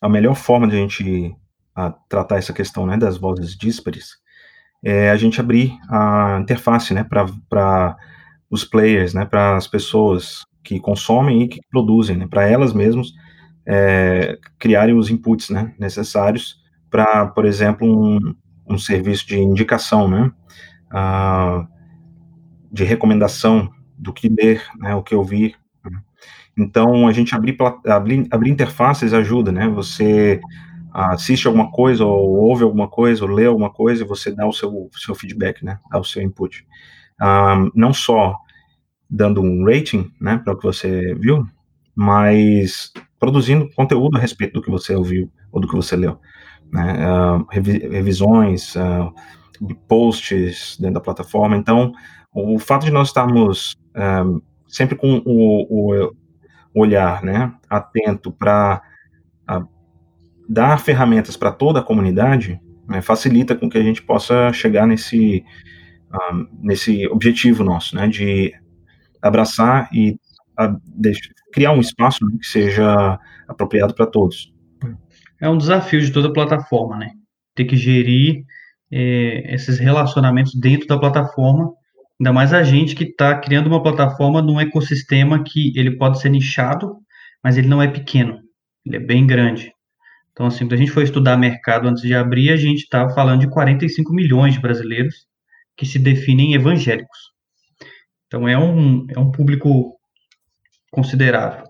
a 0.00 0.08
melhor 0.08 0.34
forma 0.34 0.68
de 0.68 0.76
a 0.76 0.78
gente 0.78 1.34
a, 1.74 1.90
tratar 2.08 2.36
essa 2.36 2.52
questão 2.52 2.86
né, 2.86 2.96
das 2.96 3.16
vozes 3.16 3.56
díspares 3.56 4.18
é 4.84 5.10
a 5.10 5.16
gente 5.16 5.40
abrir 5.40 5.76
a 5.90 6.38
interface 6.40 6.94
né, 6.94 7.02
para 7.02 7.96
os 8.48 8.64
players, 8.64 9.12
né, 9.12 9.24
para 9.24 9.56
as 9.56 9.66
pessoas 9.66 10.46
que 10.62 10.78
consomem 10.78 11.42
e 11.42 11.48
que 11.48 11.60
produzem, 11.68 12.16
né, 12.16 12.28
para 12.28 12.46
elas 12.48 12.72
mesmas 12.72 13.12
é, 13.66 14.38
criarem 14.58 14.96
os 14.96 15.10
inputs 15.10 15.50
né, 15.50 15.74
necessários 15.78 16.62
para, 16.88 17.26
por 17.26 17.44
exemplo, 17.44 17.88
um, 17.88 18.34
um 18.68 18.78
serviço 18.78 19.26
de 19.26 19.36
indicação, 19.38 20.08
né, 20.08 20.30
de 22.70 22.84
recomendação 22.84 23.70
do 23.96 24.12
que 24.12 24.28
ler, 24.28 24.62
né, 24.78 24.94
o 24.94 25.02
que 25.02 25.14
ouvir. 25.14 25.56
Né. 25.84 26.00
Então, 26.56 27.06
a 27.06 27.12
gente 27.12 27.34
abrir, 27.34 27.56
abrir, 27.86 28.26
abrir 28.30 28.50
interfaces 28.50 29.12
ajuda, 29.12 29.50
né? 29.50 29.68
Você 29.68 30.40
assiste 30.92 31.46
alguma 31.46 31.70
coisa, 31.70 32.04
ou 32.04 32.36
ouve 32.36 32.64
alguma 32.64 32.88
coisa, 32.88 33.24
ou 33.24 33.30
lê 33.30 33.46
alguma 33.46 33.70
coisa, 33.70 34.02
e 34.02 34.06
você 34.06 34.30
dá 34.34 34.46
o 34.46 34.52
seu, 34.52 34.88
seu 34.92 35.14
feedback, 35.14 35.64
né? 35.64 35.78
Dá 35.90 35.98
o 35.98 36.04
seu 36.04 36.22
input. 36.22 36.66
Um, 37.20 37.70
não 37.74 37.92
só 37.92 38.36
dando 39.08 39.40
um 39.40 39.64
rating, 39.64 40.10
né, 40.20 40.38
para 40.38 40.52
o 40.52 40.56
que 40.56 40.66
você 40.66 41.14
viu, 41.14 41.46
mas 41.94 42.92
produzindo 43.18 43.68
conteúdo 43.74 44.16
a 44.16 44.20
respeito 44.20 44.54
do 44.54 44.62
que 44.62 44.70
você 44.70 44.94
ouviu 44.94 45.30
ou 45.50 45.60
do 45.60 45.68
que 45.68 45.74
você 45.74 45.96
leu. 45.96 46.18
Né? 46.70 46.98
Uh, 47.08 47.46
revisões, 47.50 48.76
uh, 48.76 49.12
posts 49.88 50.76
dentro 50.78 50.94
da 50.94 51.00
plataforma. 51.00 51.56
Então, 51.56 51.92
o 52.32 52.58
fato 52.58 52.84
de 52.84 52.90
nós 52.90 53.08
estarmos 53.08 53.76
um, 53.96 54.40
sempre 54.66 54.96
com 54.96 55.22
o, 55.24 56.02
o, 56.04 56.12
olhar 56.74 57.22
né, 57.22 57.52
atento 57.68 58.30
para 58.30 58.82
dar 60.48 60.78
ferramentas 60.78 61.36
para 61.36 61.52
toda 61.52 61.80
a 61.80 61.82
comunidade 61.82 62.58
né, 62.88 63.02
facilita 63.02 63.54
com 63.54 63.68
que 63.68 63.76
a 63.76 63.82
gente 63.82 64.00
possa 64.02 64.50
chegar 64.52 64.86
nesse, 64.86 65.44
um, 66.32 66.46
nesse 66.62 67.06
objetivo 67.08 67.62
nosso, 67.62 67.94
né, 67.94 68.08
de 68.08 68.54
abraçar 69.20 69.90
e 69.92 70.18
a, 70.56 70.74
criar 71.52 71.72
um 71.72 71.80
espaço 71.80 72.24
né, 72.24 72.38
que 72.40 72.46
seja 72.46 73.18
apropriado 73.46 73.94
para 73.94 74.06
todos. 74.06 74.52
É 75.40 75.48
um 75.48 75.58
desafio 75.58 76.00
de 76.00 76.10
toda 76.10 76.32
plataforma, 76.32 76.96
né? 76.96 77.10
Ter 77.54 77.64
que 77.64 77.76
gerir 77.76 78.44
é, 78.90 79.54
esses 79.54 79.78
relacionamentos 79.78 80.54
dentro 80.54 80.86
da 80.86 80.98
plataforma, 80.98 81.72
ainda 82.20 82.32
mais 82.32 82.52
a 82.52 82.62
gente 82.62 82.94
que 82.94 83.04
está 83.04 83.38
criando 83.38 83.66
uma 83.66 83.82
plataforma 83.82 84.42
num 84.42 84.60
ecossistema 84.60 85.42
que 85.42 85.72
ele 85.78 85.96
pode 85.96 86.20
ser 86.20 86.30
nichado, 86.30 86.96
mas 87.42 87.56
ele 87.56 87.68
não 87.68 87.82
é 87.82 87.88
pequeno, 87.88 88.40
ele 88.84 88.96
é 88.96 89.00
bem 89.00 89.26
grande. 89.26 89.72
Então, 90.32 90.46
assim, 90.46 90.64
quando 90.64 90.74
a 90.74 90.76
gente 90.76 90.92
foi 90.92 91.02
estudar 91.02 91.36
mercado 91.36 91.88
antes 91.88 92.02
de 92.02 92.14
abrir, 92.14 92.50
a 92.50 92.56
gente 92.56 92.82
estava 92.82 93.12
falando 93.12 93.40
de 93.40 93.50
45 93.50 94.12
milhões 94.12 94.54
de 94.54 94.60
brasileiros 94.60 95.26
que 95.76 95.84
se 95.84 95.98
definem 95.98 96.54
evangélicos. 96.54 97.18
Então, 98.26 98.48
é 98.48 98.56
um, 98.56 99.04
é 99.10 99.18
um 99.18 99.32
público 99.32 99.96
considerável. 100.92 101.64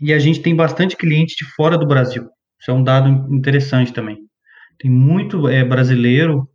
E 0.00 0.12
a 0.12 0.18
gente 0.18 0.40
tem 0.40 0.54
bastante 0.54 0.96
cliente 0.96 1.36
de 1.36 1.50
fora 1.52 1.78
do 1.78 1.86
Brasil. 1.86 2.28
Isso 2.60 2.70
é 2.70 2.74
um 2.74 2.82
dado 2.82 3.08
interessante 3.32 3.92
também. 3.92 4.18
Tem 4.78 4.90
muito 4.90 5.48
é, 5.48 5.64
brasileiro 5.64 6.48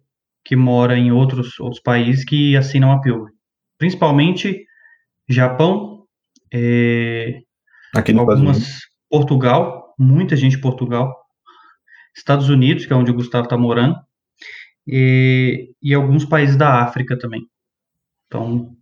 que 0.44 0.56
mora 0.56 0.98
em 0.98 1.12
outros, 1.12 1.60
outros 1.60 1.82
países 1.82 2.26
que 2.26 2.56
assinam 2.56 2.92
a 2.92 3.00
Pilgrim. 3.00 3.34
Principalmente 3.78 4.66
Japão, 5.28 6.06
é, 6.54 7.42
Aqui 7.96 8.14
no 8.14 8.22
algumas 8.22 8.58
Brasil. 8.58 8.78
Portugal, 9.10 9.96
muita 9.98 10.36
gente 10.36 10.56
de 10.56 10.62
Portugal, 10.62 11.14
Estados 12.16 12.50
Unidos, 12.50 12.86
que 12.86 12.94
é 12.94 12.96
onde 12.96 13.12
o 13.12 13.14
Gustavo 13.14 13.46
está 13.46 13.58
morando, 13.58 13.96
e, 14.88 15.74
e, 15.82 15.94
alguns 15.94 16.26
países 16.26 16.56
da 16.56 16.82
África 16.82 17.18
também. 17.18 17.46
Então, 18.26 18.76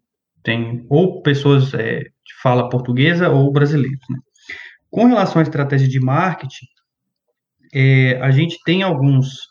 tem 0.44 0.86
ou 0.90 1.22
pessoas 1.22 1.74
é, 1.74 2.00
de 2.00 2.34
fala 2.42 2.70
portuguesa 2.70 3.30
ou 3.30 3.52
brasileiros. 3.52 4.00
Né? 4.10 4.18
Com 4.90 5.06
relação 5.06 5.40
à 5.40 5.44
estratégia 5.44 5.88
de 5.88 6.00
marketing, 6.00 6.66
é, 7.74 8.20
a 8.22 8.32
gente 8.32 8.58
tem 8.64 8.84
alguns, 8.84 9.48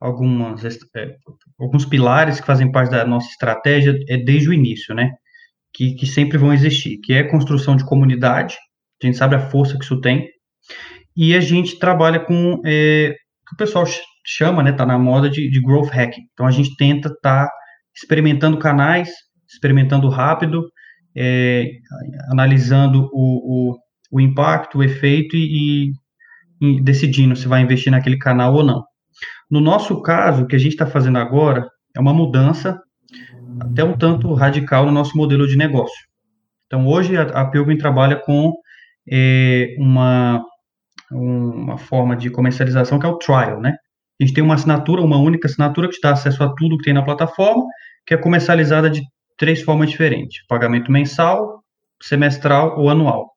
algumas, 0.00 0.64
é, 0.64 1.16
alguns 1.58 1.84
pilares 1.84 2.40
que 2.40 2.46
fazem 2.46 2.70
parte 2.70 2.90
da 2.90 3.06
nossa 3.06 3.28
estratégia 3.28 3.94
é 4.08 4.16
desde 4.16 4.48
o 4.48 4.52
início, 4.52 4.94
né? 4.94 5.12
Que, 5.72 5.94
que 5.94 6.06
sempre 6.06 6.38
vão 6.38 6.52
existir, 6.52 6.98
que 6.98 7.12
é 7.12 7.22
construção 7.22 7.76
de 7.76 7.84
comunidade, 7.84 8.56
a 9.02 9.06
gente 9.06 9.18
sabe 9.18 9.34
a 9.34 9.50
força 9.50 9.76
que 9.76 9.84
isso 9.84 10.00
tem, 10.00 10.28
e 11.16 11.34
a 11.34 11.40
gente 11.40 11.78
trabalha 11.78 12.20
com 12.20 12.60
é, 12.64 13.10
o 13.10 13.48
que 13.48 13.54
o 13.54 13.56
pessoal 13.56 13.84
chama, 14.24 14.62
né, 14.62 14.72
tá 14.72 14.84
na 14.84 14.98
moda 14.98 15.30
de, 15.30 15.48
de 15.48 15.60
growth 15.60 15.88
hacking. 15.90 16.22
Então 16.32 16.46
a 16.46 16.50
gente 16.50 16.76
tenta 16.76 17.08
estar 17.08 17.46
tá 17.46 17.52
experimentando 17.94 18.58
canais, 18.58 19.08
experimentando 19.48 20.08
rápido, 20.08 20.66
é, 21.16 21.70
analisando 22.30 23.08
o, 23.12 23.72
o, 23.72 23.78
o, 24.10 24.20
impacto, 24.20 24.78
o 24.78 24.82
efeito 24.82 25.36
e, 25.36 25.92
decidindo 26.82 27.36
se 27.36 27.48
vai 27.48 27.62
investir 27.62 27.90
naquele 27.90 28.18
canal 28.18 28.54
ou 28.54 28.64
não. 28.64 28.84
No 29.50 29.60
nosso 29.60 30.00
caso, 30.02 30.42
o 30.42 30.46
que 30.46 30.56
a 30.56 30.58
gente 30.58 30.72
está 30.72 30.86
fazendo 30.86 31.18
agora 31.18 31.68
é 31.94 32.00
uma 32.00 32.12
mudança 32.12 32.80
até 33.60 33.84
um 33.84 33.96
tanto 33.96 34.32
radical 34.34 34.84
no 34.86 34.92
nosso 34.92 35.16
modelo 35.16 35.46
de 35.46 35.56
negócio. 35.56 36.06
Então, 36.66 36.86
hoje 36.86 37.16
a, 37.16 37.22
a 37.22 37.46
Pilgrim 37.46 37.78
trabalha 37.78 38.16
com 38.16 38.52
é, 39.10 39.74
uma, 39.78 40.42
uma 41.10 41.78
forma 41.78 42.16
de 42.16 42.28
comercialização 42.30 42.98
que 42.98 43.06
é 43.06 43.08
o 43.08 43.18
trial, 43.18 43.60
né? 43.60 43.76
A 44.20 44.24
gente 44.24 44.34
tem 44.34 44.42
uma 44.42 44.54
assinatura, 44.54 45.02
uma 45.02 45.18
única 45.18 45.46
assinatura 45.46 45.88
que 45.88 45.94
te 45.94 46.00
dá 46.00 46.12
acesso 46.12 46.42
a 46.42 46.52
tudo 46.54 46.78
que 46.78 46.84
tem 46.84 46.94
na 46.94 47.04
plataforma, 47.04 47.64
que 48.06 48.14
é 48.14 48.16
comercializada 48.16 48.88
de 48.90 49.02
três 49.36 49.62
formas 49.62 49.90
diferentes: 49.90 50.44
pagamento 50.46 50.90
mensal, 50.90 51.62
semestral 52.02 52.78
ou 52.78 52.88
anual. 52.88 53.35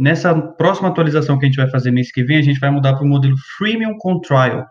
Nessa 0.00 0.34
próxima 0.34 0.88
atualização 0.88 1.38
que 1.38 1.44
a 1.44 1.48
gente 1.48 1.58
vai 1.58 1.68
fazer 1.68 1.90
mês 1.90 2.10
que 2.10 2.24
vem, 2.24 2.38
a 2.38 2.42
gente 2.42 2.58
vai 2.58 2.70
mudar 2.70 2.94
para 2.94 3.04
o 3.04 3.06
modelo 3.06 3.36
Freemium 3.58 3.98
com 3.98 4.18
Trial. 4.18 4.64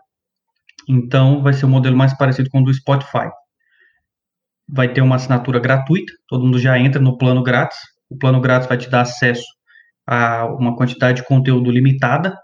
Então, 0.88 1.40
vai 1.40 1.52
ser 1.52 1.66
o 1.66 1.68
um 1.68 1.70
modelo 1.70 1.96
mais 1.96 2.12
parecido 2.18 2.50
com 2.50 2.60
o 2.60 2.64
do 2.64 2.74
Spotify. 2.74 3.30
Vai 4.68 4.92
ter 4.92 5.02
uma 5.02 5.14
assinatura 5.14 5.60
gratuita, 5.60 6.12
todo 6.26 6.44
mundo 6.44 6.58
já 6.58 6.76
entra 6.80 7.00
no 7.00 7.16
plano 7.16 7.44
grátis. 7.44 7.78
O 8.10 8.18
plano 8.18 8.40
grátis 8.40 8.68
vai 8.68 8.76
te 8.76 8.90
dar 8.90 9.02
acesso 9.02 9.44
a 10.04 10.46
uma 10.46 10.74
quantidade 10.74 11.18
de 11.18 11.28
conteúdo 11.28 11.70
limitada, 11.70 12.36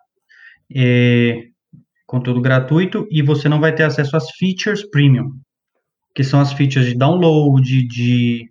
é, 0.72 1.40
conteúdo 2.07 2.40
gratuito, 2.40 3.05
e 3.11 3.20
você 3.20 3.49
não 3.49 3.59
vai 3.59 3.75
ter 3.75 3.83
acesso 3.83 4.16
às 4.16 4.31
features 4.31 4.88
premium, 4.88 5.33
que 6.14 6.22
são 6.22 6.38
as 6.38 6.53
features 6.53 6.87
de 6.87 6.96
download, 6.96 7.85
de 7.88 8.49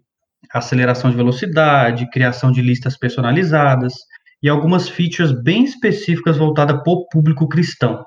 aceleração 0.52 1.10
de 1.10 1.16
velocidade, 1.16 2.10
criação 2.10 2.52
de 2.52 2.62
listas 2.62 2.98
personalizadas 2.98 3.94
e 4.42 4.50
algumas 4.50 4.88
features 4.90 5.32
bem 5.32 5.64
específicas 5.64 6.38
voltadas 6.38 6.82
para 6.84 6.94
o 6.94 7.08
público 7.08 7.48
cristão. 7.48 8.06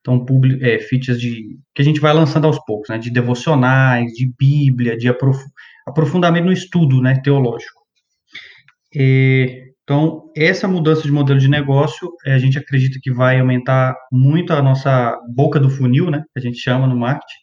Então, 0.00 0.24
é, 0.62 0.78
features 0.78 1.20
de, 1.20 1.58
que 1.74 1.82
a 1.82 1.84
gente 1.84 2.00
vai 2.00 2.14
lançando 2.14 2.46
aos 2.46 2.58
poucos, 2.64 2.88
né, 2.88 2.98
de 2.98 3.10
devocionais, 3.10 4.12
de 4.12 4.32
Bíblia, 4.38 4.96
de 4.96 5.08
aprof, 5.08 5.38
aprofundamento 5.86 6.46
no 6.46 6.52
estudo 6.52 7.02
né, 7.02 7.20
teológico. 7.22 7.82
E, 8.94 9.72
então, 9.82 10.30
essa 10.36 10.68
mudança 10.68 11.02
de 11.02 11.12
modelo 11.12 11.38
de 11.38 11.48
negócio, 11.48 12.10
é, 12.24 12.34
a 12.34 12.38
gente 12.38 12.58
acredita 12.58 12.98
que 13.02 13.12
vai 13.12 13.40
aumentar 13.40 13.96
muito 14.10 14.52
a 14.52 14.62
nossa 14.62 15.18
boca 15.34 15.58
do 15.58 15.70
funil, 15.70 16.10
né, 16.10 16.24
que 16.32 16.38
a 16.38 16.42
gente 16.42 16.58
chama 16.58 16.86
no 16.86 16.96
marketing, 16.96 17.38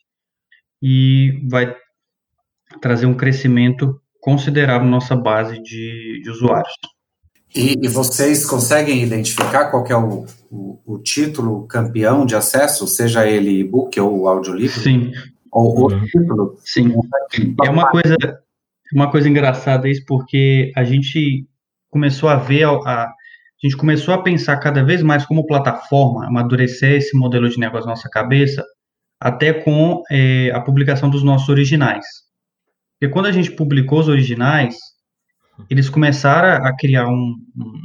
e 0.81 1.47
vai 1.49 1.75
trazer 2.81 3.05
um 3.05 3.15
crescimento 3.15 3.99
considerável 4.19 4.85
na 4.85 4.91
nossa 4.91 5.15
base 5.15 5.61
de, 5.61 6.21
de 6.23 6.29
usuários. 6.29 6.73
E, 7.55 7.77
e, 7.81 7.87
vocês 7.87 8.45
conseguem 8.45 9.01
identificar 9.01 9.71
qual 9.71 9.85
é 9.87 9.95
o, 9.95 10.25
o, 10.51 10.79
o, 10.85 10.99
título 10.99 11.65
campeão 11.67 12.25
de 12.25 12.35
acesso, 12.35 12.85
seja 12.85 13.25
ele 13.25 13.61
e-book 13.61 13.97
ou 13.97 14.27
audiolivro? 14.27 14.81
Sim. 14.81 15.13
Ou 15.49 15.85
o 15.85 16.05
título? 16.05 16.57
Sim. 16.65 16.93
É 17.63 17.69
uma 17.69 17.89
coisa, 17.89 18.17
uma 18.93 19.09
coisa 19.09 19.29
engraçada 19.29 19.87
isso, 19.87 20.03
porque 20.05 20.73
a 20.75 20.83
gente 20.83 21.47
começou 21.89 22.27
a 22.27 22.35
ver, 22.35 22.65
a, 22.65 22.69
a 22.89 23.13
gente 23.63 23.77
começou 23.77 24.13
a 24.13 24.21
pensar 24.21 24.57
cada 24.57 24.83
vez 24.83 25.01
mais 25.01 25.25
como 25.25 25.47
plataforma, 25.47 26.27
amadurecer 26.27 26.95
esse 26.95 27.17
modelo 27.17 27.47
de 27.47 27.57
negócio 27.57 27.85
na 27.85 27.93
nossa 27.93 28.09
cabeça, 28.09 28.65
até 29.17 29.53
com 29.53 30.03
é, 30.11 30.51
a 30.53 30.59
publicação 30.59 31.09
dos 31.09 31.23
nossos 31.23 31.47
originais. 31.47 32.05
Porque 32.99 33.13
quando 33.13 33.27
a 33.27 33.31
gente 33.31 33.51
publicou 33.51 34.01
os 34.01 34.09
originais, 34.09 34.75
eles 35.69 35.89
começaram 35.89 36.65
a 36.65 36.75
criar 36.75 37.07
um, 37.07 37.35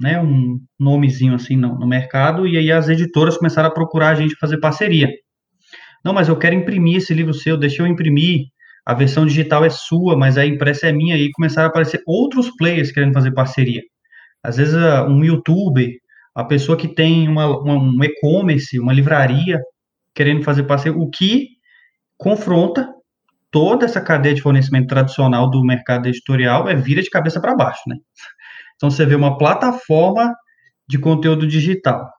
né, 0.00 0.20
um 0.20 0.58
nomezinho 0.78 1.34
assim 1.34 1.56
no, 1.56 1.78
no, 1.78 1.86
mercado 1.86 2.46
e 2.46 2.56
aí 2.56 2.70
as 2.70 2.88
editoras 2.88 3.36
começaram 3.36 3.68
a 3.68 3.72
procurar 3.72 4.10
a 4.10 4.14
gente 4.14 4.36
fazer 4.36 4.58
parceria. 4.58 5.08
Não, 6.04 6.12
mas 6.12 6.28
eu 6.28 6.36
quero 6.36 6.54
imprimir 6.54 6.96
esse 6.96 7.14
livro 7.14 7.34
seu, 7.34 7.56
deixa 7.56 7.82
eu 7.82 7.86
imprimir. 7.86 8.46
A 8.84 8.94
versão 8.94 9.26
digital 9.26 9.64
é 9.64 9.70
sua, 9.70 10.16
mas 10.16 10.38
a 10.38 10.46
impressa 10.46 10.88
é 10.88 10.92
minha. 10.92 11.16
E 11.16 11.30
começaram 11.32 11.66
a 11.66 11.70
aparecer 11.70 12.02
outros 12.06 12.50
players 12.56 12.90
querendo 12.90 13.12
fazer 13.12 13.32
parceria. 13.32 13.82
Às 14.42 14.56
vezes 14.56 14.74
um 15.06 15.22
youtuber, 15.22 15.90
a 16.34 16.44
pessoa 16.44 16.76
que 16.76 16.88
tem 16.88 17.28
uma, 17.28 17.46
uma, 17.46 17.74
um 17.74 18.02
e-commerce, 18.02 18.78
uma 18.78 18.92
livraria, 18.92 19.60
querendo 20.14 20.42
fazer 20.42 20.62
parceria, 20.64 20.98
o 20.98 21.10
que 21.10 21.48
confronta 22.16 22.88
toda 23.50 23.84
essa 23.84 24.00
cadeia 24.00 24.34
de 24.34 24.42
fornecimento 24.42 24.88
tradicional 24.88 25.50
do 25.50 25.62
mercado 25.64 26.06
editorial 26.06 26.68
é 26.68 26.74
vira 26.74 27.02
de 27.02 27.10
cabeça 27.10 27.40
para 27.40 27.54
baixo, 27.54 27.82
né? 27.86 27.96
Então 28.76 28.90
você 28.90 29.04
vê 29.04 29.14
uma 29.14 29.36
plataforma 29.36 30.34
de 30.88 30.98
conteúdo 30.98 31.46
digital 31.46 32.10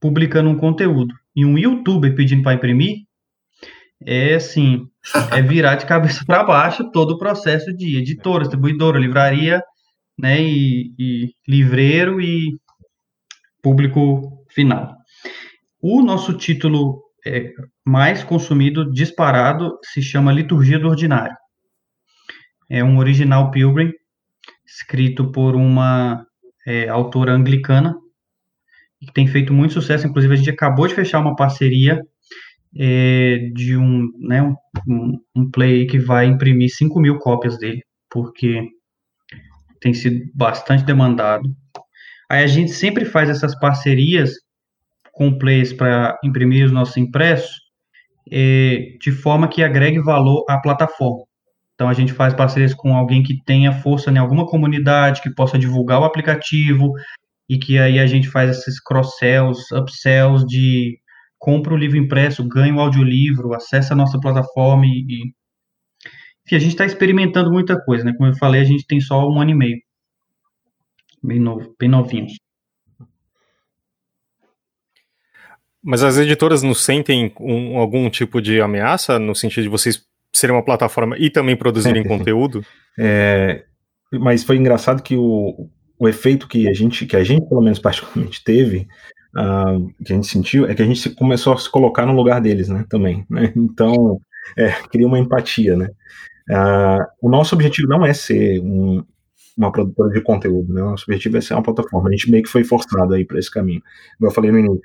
publicando 0.00 0.48
um 0.48 0.56
conteúdo 0.56 1.14
e 1.36 1.44
um 1.44 1.58
youtuber 1.58 2.14
pedindo 2.14 2.42
para 2.42 2.54
imprimir, 2.54 3.04
é 4.04 4.34
assim, 4.34 4.86
é 5.30 5.42
virar 5.42 5.74
de 5.74 5.84
cabeça 5.84 6.24
para 6.26 6.42
baixo 6.42 6.90
todo 6.90 7.12
o 7.12 7.18
processo 7.18 7.72
de 7.76 7.98
editora, 7.98 8.42
distribuidora, 8.42 8.98
livraria, 8.98 9.62
né, 10.18 10.40
e, 10.40 10.94
e 10.98 11.34
livreiro 11.46 12.20
e 12.20 12.58
público 13.62 14.44
final. 14.48 14.96
O 15.82 16.02
nosso 16.02 16.32
título 16.34 17.02
é, 17.26 17.52
mais 17.90 18.22
consumido 18.22 18.88
disparado 18.92 19.76
se 19.82 20.00
chama 20.00 20.32
Liturgia 20.32 20.78
do 20.78 20.88
Ordinário. 20.88 21.36
É 22.68 22.84
um 22.84 22.98
original 22.98 23.50
Pilgrim, 23.50 23.92
escrito 24.64 25.32
por 25.32 25.56
uma 25.56 26.24
é, 26.64 26.88
autora 26.88 27.32
anglicana, 27.32 27.96
que 29.00 29.12
tem 29.12 29.26
feito 29.26 29.52
muito 29.52 29.74
sucesso. 29.74 30.06
Inclusive, 30.06 30.34
a 30.34 30.36
gente 30.36 30.50
acabou 30.50 30.86
de 30.86 30.94
fechar 30.94 31.18
uma 31.18 31.34
parceria 31.34 32.00
é, 32.78 33.50
de 33.52 33.76
um, 33.76 34.08
né, 34.20 34.40
um, 34.86 35.18
um 35.34 35.50
play 35.50 35.84
que 35.86 35.98
vai 35.98 36.26
imprimir 36.26 36.68
5 36.72 37.00
mil 37.00 37.18
cópias 37.18 37.58
dele, 37.58 37.82
porque 38.08 38.68
tem 39.80 39.92
sido 39.92 40.30
bastante 40.32 40.84
demandado. 40.84 41.50
Aí 42.30 42.44
a 42.44 42.46
gente 42.46 42.70
sempre 42.70 43.04
faz 43.04 43.28
essas 43.28 43.58
parcerias 43.58 44.34
com 45.10 45.36
players 45.36 45.72
para 45.72 46.16
imprimir 46.22 46.64
os 46.64 46.70
nossos 46.70 46.96
impressos, 46.96 47.69
é, 48.30 48.96
de 49.00 49.12
forma 49.12 49.48
que 49.48 49.62
agregue 49.62 50.00
valor 50.00 50.44
à 50.48 50.58
plataforma. 50.58 51.24
Então, 51.74 51.88
a 51.88 51.94
gente 51.94 52.12
faz 52.12 52.34
parcerias 52.34 52.74
com 52.74 52.94
alguém 52.94 53.22
que 53.22 53.42
tenha 53.44 53.72
força 53.72 54.10
em 54.10 54.18
alguma 54.18 54.46
comunidade, 54.46 55.22
que 55.22 55.34
possa 55.34 55.58
divulgar 55.58 56.00
o 56.00 56.04
aplicativo, 56.04 56.92
e 57.48 57.58
que 57.58 57.78
aí 57.78 57.98
a 57.98 58.06
gente 58.06 58.28
faz 58.28 58.50
esses 58.50 58.80
cross-sells, 58.80 59.72
upsells 59.72 60.46
de 60.46 61.00
compra 61.38 61.74
o 61.74 61.76
livro 61.76 61.96
impresso, 61.96 62.46
ganha 62.46 62.74
o 62.74 62.80
audiolivro, 62.80 63.54
acessa 63.54 63.94
a 63.94 63.96
nossa 63.96 64.20
plataforma 64.20 64.84
e, 64.86 65.00
e... 65.08 65.34
Enfim, 66.46 66.56
a 66.56 66.58
gente 66.58 66.72
está 66.72 66.84
experimentando 66.84 67.50
muita 67.50 67.80
coisa, 67.82 68.04
né? 68.04 68.12
Como 68.16 68.28
eu 68.28 68.36
falei, 68.36 68.60
a 68.60 68.64
gente 68.64 68.86
tem 68.86 69.00
só 69.00 69.26
um 69.26 69.40
ano 69.40 69.50
e 69.50 69.54
meio. 69.54 69.78
Bem 71.22 71.40
novo, 71.40 71.74
bem 71.78 71.88
novinhos. 71.88 72.34
Mas 75.82 76.02
as 76.02 76.18
editoras 76.18 76.62
não 76.62 76.74
sentem 76.74 77.32
um, 77.40 77.78
algum 77.78 78.08
tipo 78.10 78.40
de 78.40 78.60
ameaça 78.60 79.18
no 79.18 79.34
sentido 79.34 79.64
de 79.64 79.68
vocês 79.70 80.02
serem 80.32 80.54
uma 80.54 80.64
plataforma 80.64 81.16
e 81.18 81.30
também 81.30 81.56
produzirem 81.56 82.04
conteúdo? 82.06 82.64
É, 82.98 83.64
mas 84.12 84.44
foi 84.44 84.56
engraçado 84.56 85.02
que 85.02 85.16
o, 85.16 85.68
o 85.98 86.08
efeito 86.08 86.48
que 86.48 86.68
a 86.68 86.72
gente, 86.72 87.06
que 87.06 87.16
a 87.16 87.24
gente 87.24 87.48
pelo 87.48 87.62
menos 87.62 87.78
particularmente 87.78 88.42
teve, 88.44 88.88
uh, 89.36 89.92
que 90.04 90.12
a 90.12 90.16
gente 90.16 90.26
sentiu, 90.26 90.66
é 90.66 90.74
que 90.74 90.82
a 90.82 90.86
gente 90.86 91.10
começou 91.10 91.52
a 91.52 91.58
se 91.58 91.70
colocar 91.70 92.06
no 92.06 92.14
lugar 92.14 92.40
deles, 92.40 92.68
né, 92.68 92.84
também, 92.88 93.24
né? 93.30 93.52
Então, 93.56 94.20
é, 94.56 94.70
cria 94.90 95.06
uma 95.06 95.18
empatia, 95.18 95.76
né? 95.76 95.90
Uh, 96.50 97.04
o 97.22 97.30
nosso 97.30 97.54
objetivo 97.54 97.88
não 97.88 98.04
é 98.04 98.12
ser 98.12 98.60
um, 98.60 99.04
uma 99.56 99.70
produtora 99.70 100.10
de 100.12 100.20
conteúdo, 100.20 100.72
né? 100.72 100.82
O 100.82 100.90
nosso 100.90 101.04
objetivo 101.04 101.36
é 101.36 101.40
ser 101.40 101.54
uma 101.54 101.62
plataforma. 101.62 102.08
A 102.08 102.12
gente 102.12 102.30
meio 102.30 102.42
que 102.42 102.48
foi 102.48 102.64
forçado 102.64 103.14
aí 103.14 103.24
para 103.24 103.38
esse 103.38 103.50
caminho. 103.50 103.82
Como 104.18 104.30
eu 104.30 104.34
falei 104.34 104.50
no 104.50 104.58
início, 104.58 104.80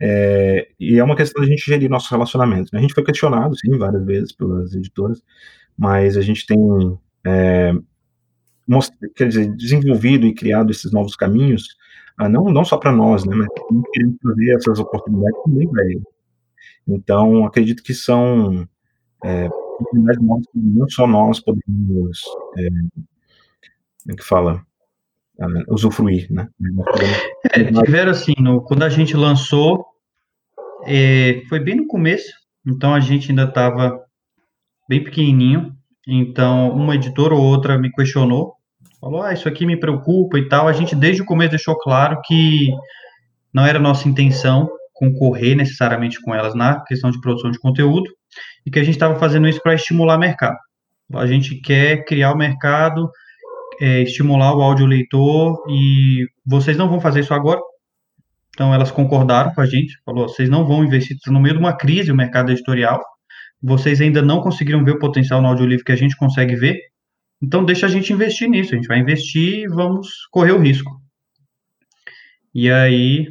é, 0.00 0.68
e 0.78 0.98
é 0.98 1.04
uma 1.04 1.16
questão 1.16 1.42
da 1.42 1.48
gente 1.48 1.64
gerir 1.64 1.88
nossos 1.88 2.10
relacionamentos. 2.10 2.70
Né? 2.72 2.78
A 2.78 2.82
gente 2.82 2.94
foi 2.94 3.04
questionado, 3.04 3.56
sim, 3.58 3.76
várias 3.78 4.04
vezes 4.04 4.32
pelas 4.32 4.74
editoras, 4.74 5.22
mas 5.76 6.16
a 6.16 6.22
gente 6.22 6.46
tem, 6.46 6.98
é, 7.26 7.72
quer 9.14 9.28
dizer, 9.28 9.54
desenvolvido 9.54 10.26
e 10.26 10.34
criado 10.34 10.70
esses 10.70 10.92
novos 10.92 11.16
caminhos, 11.16 11.76
ah, 12.18 12.28
não, 12.28 12.44
não 12.44 12.64
só 12.64 12.76
para 12.78 12.92
nós, 12.92 13.24
né, 13.24 13.34
mas 13.36 13.48
querendo 13.92 14.16
trazer 14.18 14.56
essas 14.56 14.78
oportunidades 14.78 15.42
também 15.44 15.68
para 15.68 15.84
eles. 15.84 16.04
Então, 16.88 17.44
acredito 17.44 17.82
que 17.82 17.92
são 17.94 18.66
é, 19.24 19.46
oportunidades 19.46 20.22
novas 20.22 20.46
que 20.46 20.58
não 20.58 20.88
só 20.88 21.06
nós 21.06 21.40
podemos, 21.40 22.22
é, 22.56 22.68
como 22.68 24.12
é 24.12 24.14
que 24.14 24.24
fala, 24.24 24.65
usufruir, 25.68 26.26
né? 26.30 26.48
É, 27.52 27.64
tiveram 27.64 28.10
assim, 28.10 28.34
no, 28.38 28.62
quando 28.62 28.82
a 28.82 28.88
gente 28.88 29.16
lançou, 29.16 29.84
é, 30.84 31.42
foi 31.48 31.60
bem 31.60 31.76
no 31.76 31.86
começo, 31.86 32.32
então 32.66 32.94
a 32.94 33.00
gente 33.00 33.30
ainda 33.30 33.44
estava 33.44 34.00
bem 34.88 35.02
pequenininho, 35.02 35.74
então 36.06 36.70
uma 36.70 36.94
editora 36.94 37.34
ou 37.34 37.42
outra 37.42 37.78
me 37.78 37.90
questionou, 37.90 38.54
falou, 39.00 39.22
ah, 39.22 39.32
isso 39.32 39.48
aqui 39.48 39.66
me 39.66 39.76
preocupa 39.76 40.38
e 40.38 40.48
tal, 40.48 40.68
a 40.68 40.72
gente 40.72 40.94
desde 40.94 41.22
o 41.22 41.26
começo 41.26 41.50
deixou 41.50 41.76
claro 41.78 42.20
que 42.24 42.70
não 43.52 43.64
era 43.64 43.78
nossa 43.78 44.08
intenção 44.08 44.68
concorrer 44.92 45.54
necessariamente 45.54 46.20
com 46.22 46.34
elas 46.34 46.54
na 46.54 46.80
questão 46.84 47.10
de 47.10 47.20
produção 47.20 47.50
de 47.50 47.58
conteúdo, 47.58 48.10
e 48.64 48.70
que 48.70 48.78
a 48.78 48.82
gente 48.82 48.94
estava 48.94 49.18
fazendo 49.18 49.48
isso 49.48 49.62
para 49.62 49.74
estimular 49.74 50.16
o 50.16 50.20
mercado. 50.20 50.56
A 51.14 51.26
gente 51.26 51.54
quer 51.56 52.04
criar 52.04 52.32
o 52.32 52.36
mercado 52.36 53.08
é, 53.80 54.02
estimular 54.02 54.56
o 54.56 54.62
áudio 54.62 54.86
leitor 54.86 55.62
e 55.68 56.26
vocês 56.44 56.76
não 56.76 56.88
vão 56.88 57.00
fazer 57.00 57.20
isso 57.20 57.34
agora. 57.34 57.60
Então 58.50 58.72
elas 58.72 58.90
concordaram 58.90 59.52
com 59.52 59.60
a 59.60 59.66
gente, 59.66 60.00
falou, 60.04 60.28
vocês 60.28 60.48
não 60.48 60.66
vão 60.66 60.84
investir 60.84 61.16
no 61.26 61.40
meio 61.40 61.54
de 61.54 61.60
uma 61.60 61.76
crise 61.76 62.10
o 62.10 62.16
mercado 62.16 62.50
editorial. 62.50 63.02
Vocês 63.62 64.00
ainda 64.00 64.22
não 64.22 64.40
conseguiram 64.40 64.84
ver 64.84 64.92
o 64.92 64.98
potencial 64.98 65.42
no 65.42 65.48
audiolivro 65.48 65.84
que 65.84 65.92
a 65.92 65.96
gente 65.96 66.16
consegue 66.16 66.56
ver. 66.56 66.78
Então 67.42 67.64
deixa 67.64 67.86
a 67.86 67.88
gente 67.88 68.12
investir 68.12 68.48
nisso, 68.48 68.72
a 68.72 68.76
gente 68.76 68.88
vai 68.88 68.98
investir 68.98 69.64
e 69.64 69.68
vamos 69.68 70.08
correr 70.30 70.52
o 70.52 70.60
risco. 70.60 70.90
E 72.54 72.70
aí, 72.70 73.26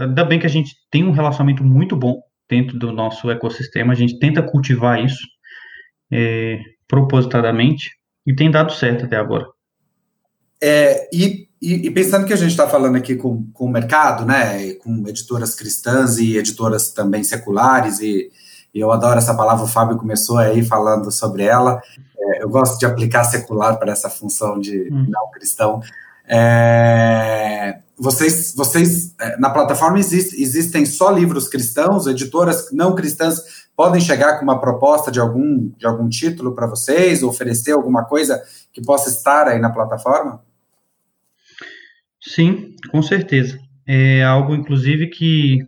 ainda 0.00 0.24
bem 0.24 0.38
que 0.38 0.46
a 0.46 0.50
gente 0.50 0.74
tem 0.90 1.04
um 1.04 1.10
relacionamento 1.10 1.62
muito 1.62 1.94
bom 1.94 2.18
dentro 2.48 2.78
do 2.78 2.90
nosso 2.90 3.30
ecossistema, 3.30 3.92
a 3.92 3.96
gente 3.96 4.18
tenta 4.18 4.42
cultivar 4.42 5.04
isso 5.04 5.22
é, 6.10 6.58
propositadamente 6.86 7.90
e 8.28 8.36
tem 8.36 8.50
dado 8.50 8.74
certo 8.74 9.06
até 9.06 9.16
agora. 9.16 9.48
É, 10.62 11.08
e, 11.10 11.48
e, 11.62 11.86
e, 11.86 11.90
pensando 11.90 12.26
que 12.26 12.32
a 12.32 12.36
gente 12.36 12.50
está 12.50 12.68
falando 12.68 12.96
aqui 12.96 13.16
com, 13.16 13.50
com 13.54 13.64
o 13.64 13.70
mercado, 13.70 14.26
né, 14.26 14.74
com 14.74 15.08
editoras 15.08 15.54
cristãs 15.54 16.18
e 16.18 16.36
editoras 16.36 16.90
também 16.90 17.24
seculares, 17.24 18.00
e, 18.00 18.30
e 18.74 18.78
eu 18.78 18.92
adoro 18.92 19.16
essa 19.18 19.34
palavra, 19.34 19.64
o 19.64 19.68
Fábio 19.68 19.96
começou 19.96 20.36
aí 20.36 20.62
falando 20.62 21.10
sobre 21.10 21.44
ela, 21.44 21.80
é, 22.18 22.42
eu 22.42 22.50
gosto 22.50 22.78
de 22.78 22.84
aplicar 22.84 23.24
secular 23.24 23.78
para 23.78 23.92
essa 23.92 24.10
função 24.10 24.60
de 24.60 24.92
hum. 24.92 25.06
não 25.08 25.30
cristão. 25.30 25.80
É, 26.26 27.78
vocês, 27.96 28.52
vocês 28.54 29.14
é, 29.18 29.38
na 29.38 29.48
plataforma 29.48 29.98
existe, 29.98 30.38
existem 30.40 30.84
só 30.84 31.10
livros 31.10 31.48
cristãos, 31.48 32.06
editoras 32.06 32.70
não 32.72 32.94
cristãs 32.94 33.57
podem 33.78 34.00
chegar 34.00 34.36
com 34.36 34.42
uma 34.42 34.60
proposta 34.60 35.08
de 35.08 35.20
algum, 35.20 35.68
de 35.78 35.86
algum 35.86 36.08
título 36.08 36.52
para 36.52 36.66
vocês, 36.66 37.22
oferecer 37.22 37.70
alguma 37.70 38.04
coisa 38.04 38.42
que 38.72 38.82
possa 38.82 39.08
estar 39.08 39.46
aí 39.46 39.60
na 39.60 39.70
plataforma? 39.70 40.42
Sim, 42.20 42.74
com 42.90 43.00
certeza. 43.00 43.56
É 43.86 44.24
algo, 44.24 44.52
inclusive, 44.52 45.06
que 45.06 45.64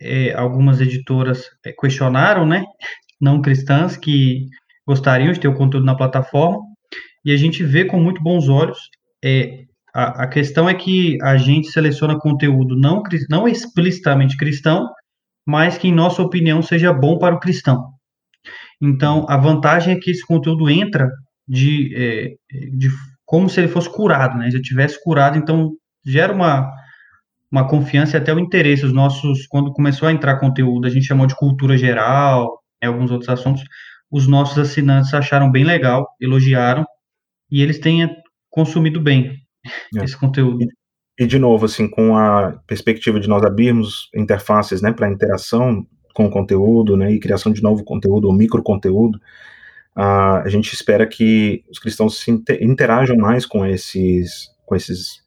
é, 0.00 0.34
algumas 0.34 0.80
editoras 0.80 1.48
é, 1.64 1.70
questionaram, 1.70 2.44
né? 2.44 2.64
Não 3.20 3.40
cristãs, 3.40 3.96
que 3.96 4.48
gostariam 4.84 5.30
de 5.30 5.38
ter 5.38 5.46
o 5.46 5.54
conteúdo 5.54 5.86
na 5.86 5.94
plataforma, 5.94 6.58
e 7.24 7.30
a 7.30 7.36
gente 7.36 7.62
vê 7.62 7.84
com 7.84 8.00
muito 8.00 8.20
bons 8.20 8.48
olhos 8.48 8.90
é, 9.24 9.66
a, 9.94 10.24
a, 10.24 10.26
questão 10.26 10.68
é 10.68 10.74
que 10.74 11.16
a 11.22 11.36
gente 11.36 11.70
seleciona 11.70 12.18
conteúdo 12.18 12.76
não, 12.76 13.04
não 13.28 13.46
explicitamente 13.46 14.36
cristão, 14.36 14.88
mas 15.50 15.76
que, 15.76 15.88
em 15.88 15.92
nossa 15.92 16.22
opinião, 16.22 16.62
seja 16.62 16.92
bom 16.92 17.18
para 17.18 17.34
o 17.34 17.40
cristão. 17.40 17.90
Então, 18.80 19.26
a 19.28 19.36
vantagem 19.36 19.94
é 19.94 19.98
que 19.98 20.12
esse 20.12 20.24
conteúdo 20.24 20.70
entra 20.70 21.10
de, 21.46 21.92
é, 21.96 22.28
de 22.76 22.88
como 23.26 23.48
se 23.48 23.58
ele 23.60 23.66
fosse 23.66 23.90
curado, 23.90 24.38
né? 24.38 24.48
Já 24.48 24.60
tivesse 24.62 25.02
curado, 25.02 25.36
então 25.36 25.72
gera 26.06 26.32
uma, 26.32 26.70
uma 27.50 27.66
confiança 27.66 28.16
e 28.16 28.20
até 28.20 28.32
o 28.32 28.38
interesse. 28.38 28.86
Os 28.86 28.92
nossos, 28.92 29.44
quando 29.48 29.72
começou 29.72 30.06
a 30.06 30.12
entrar 30.12 30.38
conteúdo, 30.38 30.86
a 30.86 30.90
gente 30.90 31.06
chamou 31.06 31.26
de 31.26 31.34
cultura 31.34 31.76
geral, 31.76 32.62
né, 32.80 32.88
alguns 32.88 33.10
outros 33.10 33.28
assuntos, 33.28 33.64
os 34.08 34.28
nossos 34.28 34.56
assinantes 34.56 35.12
acharam 35.12 35.50
bem 35.50 35.64
legal, 35.64 36.06
elogiaram, 36.20 36.86
e 37.50 37.60
eles 37.60 37.80
têm 37.80 38.08
consumido 38.48 39.00
bem 39.00 39.36
é. 39.96 40.04
esse 40.04 40.16
conteúdo. 40.16 40.64
E, 41.20 41.26
de 41.26 41.38
novo, 41.38 41.66
assim, 41.66 41.86
com 41.86 42.16
a 42.16 42.52
perspectiva 42.66 43.20
de 43.20 43.28
nós 43.28 43.42
abrirmos 43.44 44.08
interfaces, 44.14 44.80
né, 44.80 44.90
para 44.90 45.12
interação 45.12 45.86
com 46.14 46.24
o 46.24 46.30
conteúdo, 46.30 46.96
né, 46.96 47.12
e 47.12 47.20
criação 47.20 47.52
de 47.52 47.62
novo 47.62 47.84
conteúdo 47.84 48.26
ou 48.26 48.32
micro 48.32 48.62
conteúdo, 48.62 49.16
uh, 49.94 50.40
a 50.42 50.48
gente 50.48 50.72
espera 50.72 51.06
que 51.06 51.62
os 51.70 51.78
cristãos 51.78 52.20
se 52.20 52.30
interajam 52.30 53.18
mais 53.18 53.44
com 53.44 53.66
esses, 53.66 54.48
com 54.64 54.74
esses 54.74 55.22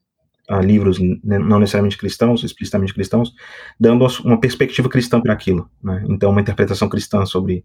uh, 0.50 0.58
livros, 0.58 0.98
né, 0.98 1.38
não 1.38 1.60
necessariamente 1.60 1.96
cristãos, 1.96 2.42
explicitamente 2.42 2.92
cristãos, 2.92 3.32
dando 3.78 4.04
uma 4.24 4.40
perspectiva 4.40 4.88
cristã 4.88 5.20
para 5.20 5.32
aquilo, 5.32 5.70
né, 5.80 6.04
então 6.08 6.32
uma 6.32 6.40
interpretação 6.40 6.88
cristã 6.88 7.24
sobre, 7.24 7.64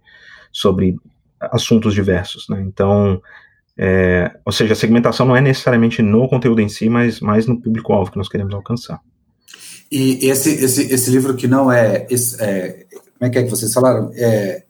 sobre 0.52 0.96
assuntos 1.42 1.96
diversos, 1.96 2.48
né, 2.48 2.62
então 2.62 3.20
é, 3.82 4.30
ou 4.44 4.52
seja, 4.52 4.74
a 4.74 4.76
segmentação 4.76 5.26
não 5.26 5.38
é 5.38 5.40
necessariamente 5.40 6.02
no 6.02 6.28
conteúdo 6.28 6.60
em 6.60 6.68
si, 6.68 6.90
mas 6.90 7.22
mais 7.22 7.48
no 7.48 7.62
público-alvo 7.62 8.12
que 8.12 8.18
nós 8.18 8.28
queremos 8.28 8.54
alcançar. 8.54 9.00
E 9.90 10.28
esse, 10.28 10.50
esse, 10.50 10.94
esse 10.94 11.10
livro 11.10 11.34
que 11.34 11.48
não 11.48 11.72
é, 11.72 12.06
esse, 12.10 12.36
é 12.44 12.86
como 13.18 13.22
é 13.22 13.30
que 13.30 13.40
é 13.40 13.44
que 13.44 13.50
vocês 13.50 13.74
falaram? 13.74 14.12
É, 14.16 14.64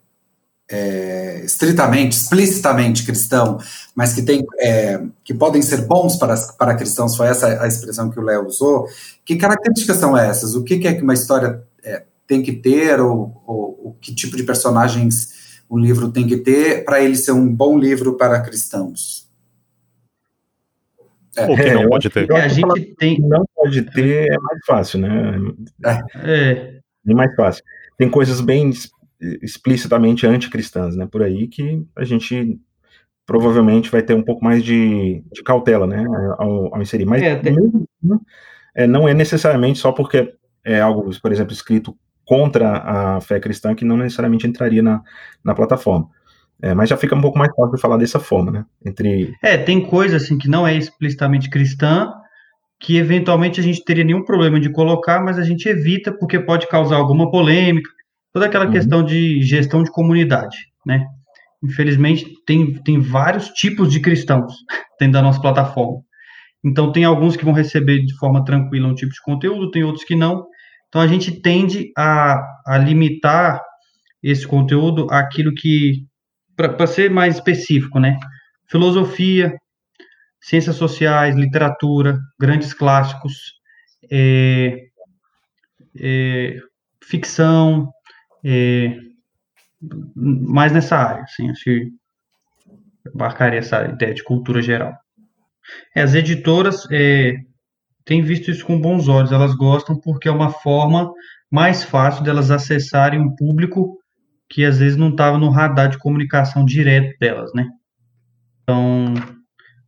é, 0.71 1.41
estritamente, 1.43 2.15
explicitamente 2.15 3.03
cristão, 3.03 3.57
mas 3.95 4.13
que 4.13 4.21
tem 4.21 4.45
é, 4.59 5.01
que 5.23 5.33
podem 5.33 5.63
ser 5.63 5.87
bons 5.87 6.15
para, 6.15 6.35
para 6.59 6.75
cristãos, 6.75 7.17
foi 7.17 7.29
essa 7.29 7.63
a 7.63 7.67
expressão 7.67 8.11
que 8.11 8.19
o 8.19 8.23
Léo 8.23 8.45
usou. 8.45 8.85
Que 9.25 9.37
características 9.37 9.97
são 9.97 10.15
essas? 10.15 10.53
O 10.53 10.63
que, 10.63 10.77
que 10.77 10.87
é 10.87 10.93
que 10.93 11.01
uma 11.01 11.15
história 11.15 11.63
é, 11.83 12.03
tem 12.27 12.43
que 12.43 12.53
ter, 12.53 13.01
ou, 13.01 13.41
ou, 13.47 13.81
ou 13.85 13.97
que 13.99 14.13
tipo 14.13 14.37
de 14.37 14.43
personagens 14.43 15.38
o 15.69 15.77
livro 15.77 16.11
tem 16.11 16.27
que 16.27 16.37
ter 16.37 16.83
para 16.83 17.01
ele 17.01 17.15
ser 17.15 17.31
um 17.31 17.47
bom 17.47 17.77
livro 17.77 18.17
para 18.17 18.41
cristãos? 18.41 19.29
É. 21.37 21.45
O 21.45 21.55
que 21.55 21.71
não 21.71 21.83
é, 21.83 21.87
pode 21.87 22.09
ter. 22.09 22.29
É, 22.31 22.41
a 22.41 22.47
gente 22.47 22.95
tem... 22.95 23.19
Não 23.21 23.45
pode 23.55 23.83
ter 23.83 24.31
é 24.31 24.37
mais 24.39 24.59
fácil, 24.65 24.99
né? 24.99 25.33
É. 26.25 26.79
É 27.07 27.13
mais 27.13 27.33
fácil. 27.35 27.63
Tem 27.97 28.09
coisas 28.09 28.41
bem 28.41 28.71
explicitamente 29.41 30.25
anticristãs, 30.25 30.95
né? 30.95 31.07
Por 31.09 31.21
aí 31.21 31.47
que 31.47 31.85
a 31.95 32.03
gente 32.03 32.59
provavelmente 33.25 33.91
vai 33.91 34.01
ter 34.01 34.15
um 34.15 34.23
pouco 34.23 34.43
mais 34.43 34.63
de, 34.63 35.23
de 35.31 35.43
cautela, 35.43 35.85
né? 35.85 36.03
Ao, 36.39 36.73
ao 36.73 36.81
inserir. 36.81 37.05
Mas 37.05 37.21
é, 37.21 37.35
tem... 37.35 37.55
é, 38.75 38.87
não 38.87 39.07
é 39.07 39.13
necessariamente 39.13 39.77
só 39.77 39.91
porque 39.91 40.33
é 40.63 40.81
algo, 40.81 41.09
por 41.21 41.31
exemplo, 41.31 41.53
escrito 41.53 41.95
contra 42.29 42.77
a 42.77 43.21
fé 43.21 43.39
cristã 43.39 43.73
que 43.73 43.83
não 43.83 43.97
necessariamente 43.97 44.45
entraria 44.45 44.83
na, 44.83 45.01
na 45.43 45.55
plataforma. 45.55 46.07
É, 46.61 46.75
mas 46.75 46.87
já 46.87 46.95
fica 46.95 47.15
um 47.15 47.21
pouco 47.21 47.39
mais 47.39 47.51
fácil 47.55 47.73
de 47.73 47.81
falar 47.81 47.97
dessa 47.97 48.19
forma, 48.19 48.51
né? 48.51 48.65
Entre... 48.85 49.33
É, 49.41 49.57
tem 49.57 49.83
coisa 49.83 50.17
assim 50.17 50.37
que 50.37 50.47
não 50.47 50.67
é 50.67 50.75
explicitamente 50.75 51.49
cristã, 51.49 52.13
que 52.79 52.97
eventualmente 52.97 53.59
a 53.59 53.63
gente 53.63 53.83
teria 53.83 54.03
nenhum 54.03 54.23
problema 54.23 54.59
de 54.59 54.71
colocar, 54.71 55.19
mas 55.23 55.39
a 55.39 55.43
gente 55.43 55.67
evita 55.67 56.11
porque 56.11 56.37
pode 56.37 56.67
causar 56.67 56.97
alguma 56.97 57.31
polêmica, 57.31 57.89
toda 58.31 58.45
aquela 58.45 58.65
uhum. 58.65 58.73
questão 58.73 59.03
de 59.03 59.41
gestão 59.41 59.81
de 59.81 59.89
comunidade, 59.89 60.55
né? 60.85 61.03
Infelizmente, 61.63 62.31
tem, 62.45 62.75
tem 62.83 62.99
vários 62.99 63.47
tipos 63.49 63.91
de 63.91 63.99
cristãos 63.99 64.53
dentro 64.99 65.13
da 65.13 65.23
nossa 65.23 65.41
plataforma. 65.41 65.97
Então, 66.63 66.91
tem 66.91 67.05
alguns 67.05 67.35
que 67.35 67.43
vão 67.43 67.55
receber 67.55 68.05
de 68.05 68.15
forma 68.17 68.45
tranquila 68.45 68.87
um 68.87 68.93
tipo 68.93 69.11
de 69.11 69.21
conteúdo, 69.23 69.71
tem 69.71 69.83
outros 69.83 70.05
que 70.05 70.15
não. 70.15 70.45
Então 70.89 71.01
a 71.01 71.07
gente 71.07 71.31
tende 71.41 71.91
a, 71.95 72.41
a 72.65 72.77
limitar 72.77 73.61
esse 74.21 74.45
conteúdo 74.45 75.07
àquilo 75.11 75.53
que, 75.53 76.05
para 76.55 76.87
ser 76.87 77.09
mais 77.09 77.35
específico, 77.35 77.99
né? 77.99 78.19
Filosofia, 78.67 79.55
ciências 80.41 80.75
sociais, 80.75 81.35
literatura, 81.35 82.19
grandes 82.39 82.73
clássicos, 82.73 83.53
é, 84.11 84.87
é, 85.97 86.57
ficção, 87.03 87.91
é, 88.43 88.97
mais 90.05 90.71
nessa 90.71 90.97
área, 90.97 91.23
assim, 91.23 91.49
acho 91.49 91.63
que 91.63 91.91
abarcaria 93.13 93.59
essa 93.59 93.85
ideia 93.85 94.13
de 94.13 94.23
cultura 94.23 94.61
geral. 94.61 94.93
É, 95.95 96.01
as 96.01 96.15
editoras 96.15 96.87
é, 96.91 97.35
têm 98.05 98.21
visto 98.21 98.49
isso 98.51 98.65
com 98.65 98.79
bons 98.79 99.07
olhos. 99.07 99.31
Elas 99.31 99.55
gostam 99.55 99.99
porque 99.99 100.27
é 100.27 100.31
uma 100.31 100.49
forma 100.49 101.11
mais 101.51 101.83
fácil 101.83 102.23
delas 102.23 102.51
acessarem 102.51 103.19
um 103.19 103.35
público 103.35 103.97
que 104.49 104.65
às 104.65 104.79
vezes 104.79 104.97
não 104.97 105.09
estava 105.09 105.37
no 105.37 105.49
radar 105.49 105.89
de 105.89 105.99
comunicação 105.99 106.65
direto 106.65 107.17
delas, 107.19 107.51
né? 107.53 107.67
Então, 108.63 109.13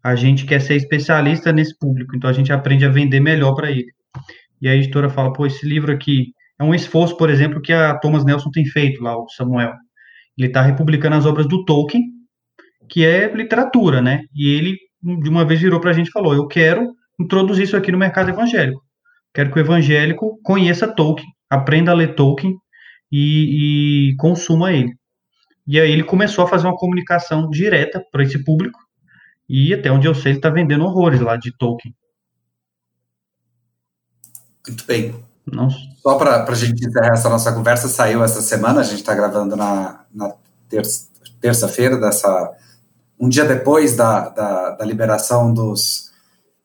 a 0.03 0.15
gente 0.15 0.45
quer 0.45 0.59
ser 0.61 0.75
especialista 0.75 1.51
nesse 1.51 1.77
público, 1.77 2.15
então 2.15 2.29
a 2.29 2.33
gente 2.33 2.51
aprende 2.51 2.85
a 2.85 2.89
vender 2.89 3.19
melhor 3.19 3.53
para 3.53 3.71
ele. 3.71 3.91
E 4.61 4.67
a 4.67 4.75
editora 4.75 5.09
fala, 5.09 5.33
pô, 5.33 5.45
esse 5.45 5.67
livro 5.67 5.91
aqui 5.91 6.33
é 6.59 6.63
um 6.63 6.75
esforço, 6.75 7.17
por 7.17 7.29
exemplo, 7.29 7.61
que 7.61 7.73
a 7.73 7.97
Thomas 7.97 8.23
Nelson 8.23 8.51
tem 8.51 8.65
feito 8.65 9.01
lá, 9.03 9.17
o 9.17 9.27
Samuel. 9.29 9.73
Ele 10.37 10.47
está 10.47 10.61
republicando 10.61 11.15
as 11.15 11.25
obras 11.25 11.47
do 11.47 11.65
Tolkien, 11.65 12.03
que 12.87 13.03
é 13.05 13.31
literatura, 13.33 14.01
né? 14.01 14.23
E 14.33 14.49
ele, 14.49 14.77
de 15.01 15.29
uma 15.29 15.45
vez, 15.45 15.59
virou 15.59 15.79
para 15.79 15.89
a 15.89 15.93
gente 15.93 16.07
e 16.07 16.11
falou, 16.11 16.35
eu 16.35 16.47
quero 16.47 16.93
introduzir 17.21 17.63
isso 17.63 17.77
aqui 17.77 17.91
no 17.91 17.97
mercado 17.97 18.29
evangélico. 18.29 18.81
Quero 19.33 19.51
que 19.51 19.59
o 19.59 19.61
evangélico 19.61 20.39
conheça 20.43 20.87
Tolkien, 20.87 21.29
aprenda 21.49 21.91
a 21.91 21.95
ler 21.95 22.15
Tolkien 22.15 22.55
e, 23.11 24.09
e 24.11 24.15
consuma 24.17 24.73
ele. 24.73 24.93
E 25.67 25.79
aí 25.79 25.91
ele 25.91 26.03
começou 26.03 26.43
a 26.43 26.47
fazer 26.47 26.67
uma 26.67 26.75
comunicação 26.75 27.49
direta 27.49 28.03
para 28.11 28.23
esse 28.23 28.43
público 28.43 28.79
e 29.47 29.73
até 29.73 29.91
onde 29.91 30.07
eu 30.07 30.15
sei 30.15 30.31
ele 30.31 30.39
está 30.39 30.49
vendendo 30.49 30.83
horrores 30.83 31.21
lá 31.21 31.37
de 31.37 31.55
Tolkien. 31.57 31.93
Muito 34.67 34.85
bem. 34.85 35.15
Não. 35.45 35.69
Só 35.69 36.17
para 36.17 36.43
a 36.43 36.55
gente 36.55 36.85
encerrar 36.85 37.13
essa 37.13 37.29
nossa 37.29 37.51
conversa, 37.51 37.87
saiu 37.87 38.23
essa 38.23 38.41
semana, 38.41 38.81
a 38.81 38.83
gente 38.83 38.99
está 38.99 39.13
gravando 39.15 39.55
na, 39.55 40.05
na 40.13 40.33
terça-feira, 41.39 41.97
dessa 41.97 42.55
um 43.19 43.29
dia 43.29 43.45
depois 43.45 43.95
da, 43.95 44.29
da, 44.29 44.71
da 44.71 44.85
liberação 44.85 45.53
dos, 45.53 46.10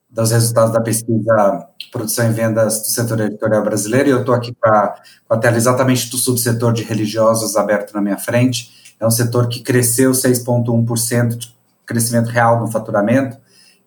dos 0.09 0.31
resultados 0.31 0.71
da 0.71 0.81
pesquisa 0.81 1.67
Produção 1.91 2.29
e 2.29 2.33
Vendas 2.33 2.79
do 2.79 2.87
Setor 2.87 3.21
Editorial 3.21 3.63
Brasileiro, 3.63 4.09
e 4.09 4.11
eu 4.11 4.19
estou 4.19 4.33
aqui 4.33 4.53
com 4.53 4.69
a, 4.69 4.95
com 5.27 5.33
a 5.33 5.37
tela 5.37 5.57
exatamente 5.57 6.09
do 6.09 6.17
subsetor 6.17 6.73
de 6.73 6.83
religiosos 6.83 7.55
aberto 7.55 7.93
na 7.93 8.01
minha 8.01 8.17
frente. 8.17 8.95
É 8.99 9.05
um 9.05 9.11
setor 9.11 9.47
que 9.47 9.61
cresceu 9.61 10.11
6,1% 10.11 11.35
de 11.35 11.55
crescimento 11.85 12.27
real 12.27 12.59
no 12.59 12.67
faturamento 12.67 13.37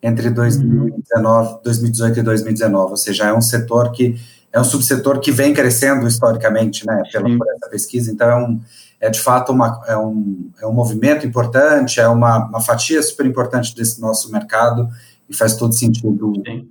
entre 0.01 0.29
2019, 0.31 1.59
2018 1.63 2.19
e 2.19 2.23
2019, 2.23 2.91
ou 2.91 2.97
seja, 2.97 3.25
é 3.25 3.33
um 3.33 3.41
setor 3.41 3.91
que 3.91 4.19
é 4.51 4.59
um 4.59 4.63
subsetor 4.63 5.19
que 5.19 5.31
vem 5.31 5.53
crescendo 5.53 6.07
historicamente, 6.07 6.85
né, 6.85 7.03
pela, 7.11 7.25
por 7.37 7.47
essa 7.55 7.69
pesquisa, 7.69 8.11
então 8.11 8.29
é, 8.29 8.35
um, 8.35 8.61
é 8.99 9.09
de 9.09 9.19
fato 9.19 9.51
uma, 9.51 9.81
é, 9.87 9.95
um, 9.95 10.49
é 10.59 10.67
um 10.67 10.73
movimento 10.73 11.25
importante, 11.25 11.99
é 11.99 12.07
uma, 12.07 12.47
uma 12.47 12.59
fatia 12.59 13.01
super 13.01 13.25
importante 13.25 13.73
desse 13.75 14.01
nosso 14.01 14.31
mercado, 14.31 14.89
e 15.31 15.35
faz 15.35 15.55
todo 15.55 15.73
sentido. 15.73 16.33
Sim. 16.45 16.69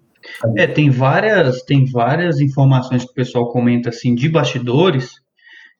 É, 0.56 0.66
tem 0.66 0.90
várias, 0.90 1.62
tem 1.62 1.86
várias 1.86 2.40
informações 2.40 3.04
que 3.04 3.10
o 3.10 3.14
pessoal 3.14 3.50
comenta 3.50 3.88
assim 3.88 4.14
de 4.14 4.28
bastidores 4.28 5.14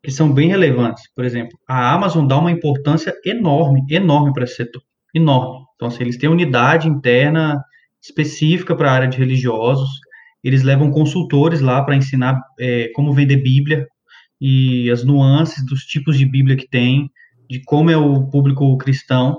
que 0.03 0.11
são 0.11 0.33
bem 0.33 0.49
relevantes. 0.49 1.05
Por 1.15 1.25
exemplo, 1.25 1.59
a 1.69 1.93
Amazon 1.93 2.27
dá 2.27 2.39
uma 2.39 2.51
importância 2.51 3.15
enorme, 3.25 3.85
enorme 3.91 4.33
para 4.33 4.45
esse 4.45 4.57
setor, 4.57 4.83
enorme. 5.15 5.65
Então, 5.77 5.89
assim, 5.89 6.03
eles 6.03 6.17
têm 6.17 6.29
unidade 6.29 6.89
interna 6.89 7.63
específica 8.03 8.75
para 8.75 8.91
a 8.91 8.95
área 8.95 9.09
de 9.09 9.19
religiosos. 9.19 9.91
Eles 10.43 10.63
levam 10.63 10.91
consultores 10.91 11.61
lá 11.61 11.83
para 11.85 11.97
ensinar 11.97 12.41
é, 12.59 12.91
como 12.95 13.13
vender 13.13 13.37
Bíblia 13.37 13.87
e 14.41 14.91
as 14.91 15.05
nuances 15.05 15.65
dos 15.67 15.83
tipos 15.83 16.17
de 16.17 16.25
Bíblia 16.25 16.57
que 16.57 16.67
tem, 16.67 17.11
de 17.49 17.63
como 17.65 17.91
é 17.91 17.97
o 17.97 18.27
público 18.31 18.77
cristão. 18.79 19.39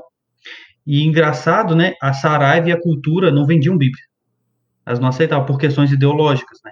E 0.92 1.06
engraçado, 1.06 1.74
né? 1.74 1.94
A 2.02 2.12
Saraiva 2.12 2.68
e 2.68 2.72
a 2.74 2.82
Cultura 2.82 3.32
não 3.32 3.46
vendiam 3.46 3.78
Bíblia. 3.78 4.04
Elas 4.86 5.00
não 5.00 5.08
aceitavam 5.08 5.46
por 5.46 5.58
questões 5.58 5.89
ideológicas, 5.89 6.60
né? 6.66 6.72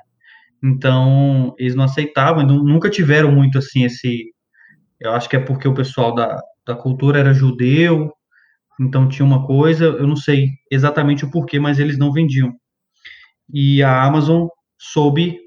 Então, 0.61 1.55
eles 1.57 1.73
não 1.73 1.85
aceitavam, 1.85 2.45
nunca 2.45 2.89
tiveram 2.89 3.31
muito 3.31 3.57
assim 3.57 3.85
esse. 3.85 4.25
Eu 4.99 5.13
acho 5.13 5.29
que 5.29 5.37
é 5.37 5.39
porque 5.39 5.69
o 5.69 5.73
pessoal 5.73 6.13
da, 6.13 6.37
da 6.67 6.75
cultura 6.75 7.17
era 7.17 7.33
judeu, 7.33 8.11
então 8.77 9.07
tinha 9.07 9.25
uma 9.25 9.47
coisa, 9.47 9.85
eu 9.85 10.05
não 10.05 10.17
sei 10.17 10.49
exatamente 10.69 11.23
o 11.23 11.31
porquê, 11.31 11.57
mas 11.57 11.79
eles 11.79 11.97
não 11.97 12.11
vendiam. 12.11 12.53
E 13.53 13.81
a 13.81 14.03
Amazon 14.03 14.49
soube 14.77 15.39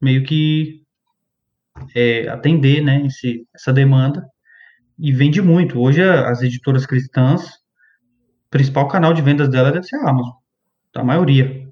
meio 0.00 0.24
que 0.24 0.80
é, 1.94 2.26
atender 2.28 2.82
né, 2.82 3.04
esse, 3.04 3.46
essa 3.54 3.70
demanda 3.70 4.26
e 4.98 5.12
vende 5.12 5.42
muito. 5.42 5.78
Hoje 5.78 6.02
as 6.02 6.40
editoras 6.40 6.86
cristãs, 6.86 7.62
principal 8.54 8.86
canal 8.86 9.12
de 9.12 9.20
vendas 9.20 9.48
dela 9.48 9.72
deve 9.72 9.84
ser 9.84 9.96
a 9.96 10.10
Amazon, 10.10 10.32
a 10.94 11.04
maioria. 11.04 11.68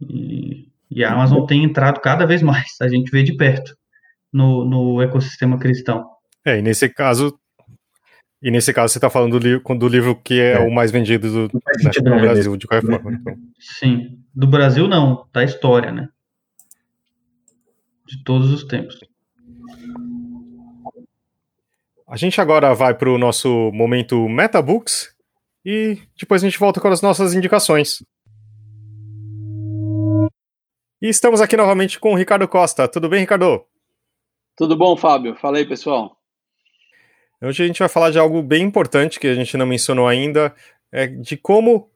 E 0.00 0.72
e 0.94 1.02
a 1.02 1.12
Amazon 1.12 1.46
tem 1.46 1.64
entrado 1.64 2.00
cada 2.00 2.26
vez 2.26 2.42
mais, 2.42 2.76
a 2.80 2.88
gente 2.88 3.10
vê 3.10 3.22
de 3.22 3.34
perto 3.34 3.74
no, 4.30 4.64
no 4.64 5.02
ecossistema 5.02 5.58
cristão. 5.58 6.06
É, 6.44 6.58
e 6.58 6.62
nesse 6.62 6.88
caso, 6.88 7.38
e 8.42 8.50
nesse 8.50 8.74
caso 8.74 8.92
você 8.92 8.98
está 8.98 9.08
falando 9.08 9.38
do, 9.38 9.46
livro, 9.46 9.78
do 9.78 9.88
livro 9.88 10.14
que 10.16 10.38
é, 10.38 10.52
é, 10.52 10.58
o 10.58 10.70
mais 10.70 10.90
vendido 10.90 11.48
do, 11.48 11.54
né, 11.54 11.90
do 11.96 12.20
Brasil, 12.20 12.56
de 12.58 12.66
qualquer 12.66 12.86
forma. 12.86 13.12
Então. 13.18 13.34
Sim, 13.58 14.18
do 14.34 14.46
Brasil 14.46 14.86
não, 14.86 15.26
da 15.32 15.42
história, 15.42 15.90
né? 15.90 16.08
De 18.06 18.22
todos 18.22 18.50
os 18.52 18.64
tempos. 18.64 18.98
A 22.06 22.16
gente 22.18 22.38
agora 22.38 22.74
vai 22.74 22.92
para 22.92 23.08
o 23.08 23.16
nosso 23.16 23.70
momento 23.72 24.28
Metabooks 24.28 25.11
e 25.64 25.98
depois 26.18 26.42
a 26.42 26.46
gente 26.46 26.58
volta 26.58 26.80
com 26.80 26.88
as 26.88 27.02
nossas 27.02 27.34
indicações. 27.34 28.02
E 31.00 31.08
estamos 31.08 31.40
aqui 31.40 31.56
novamente 31.56 31.98
com 31.98 32.12
o 32.12 32.16
Ricardo 32.16 32.46
Costa. 32.46 32.86
Tudo 32.86 33.08
bem, 33.08 33.20
Ricardo? 33.20 33.64
Tudo 34.56 34.76
bom, 34.76 34.96
Fábio? 34.96 35.34
Fala 35.34 35.58
aí, 35.58 35.66
pessoal. 35.66 36.16
Hoje 37.42 37.64
a 37.64 37.66
gente 37.66 37.80
vai 37.80 37.88
falar 37.88 38.10
de 38.10 38.18
algo 38.20 38.40
bem 38.40 38.62
importante 38.62 39.18
que 39.18 39.26
a 39.26 39.34
gente 39.34 39.56
não 39.56 39.66
mencionou 39.66 40.06
ainda, 40.06 40.54
é 40.92 41.08
de 41.08 41.36
como 41.36 41.90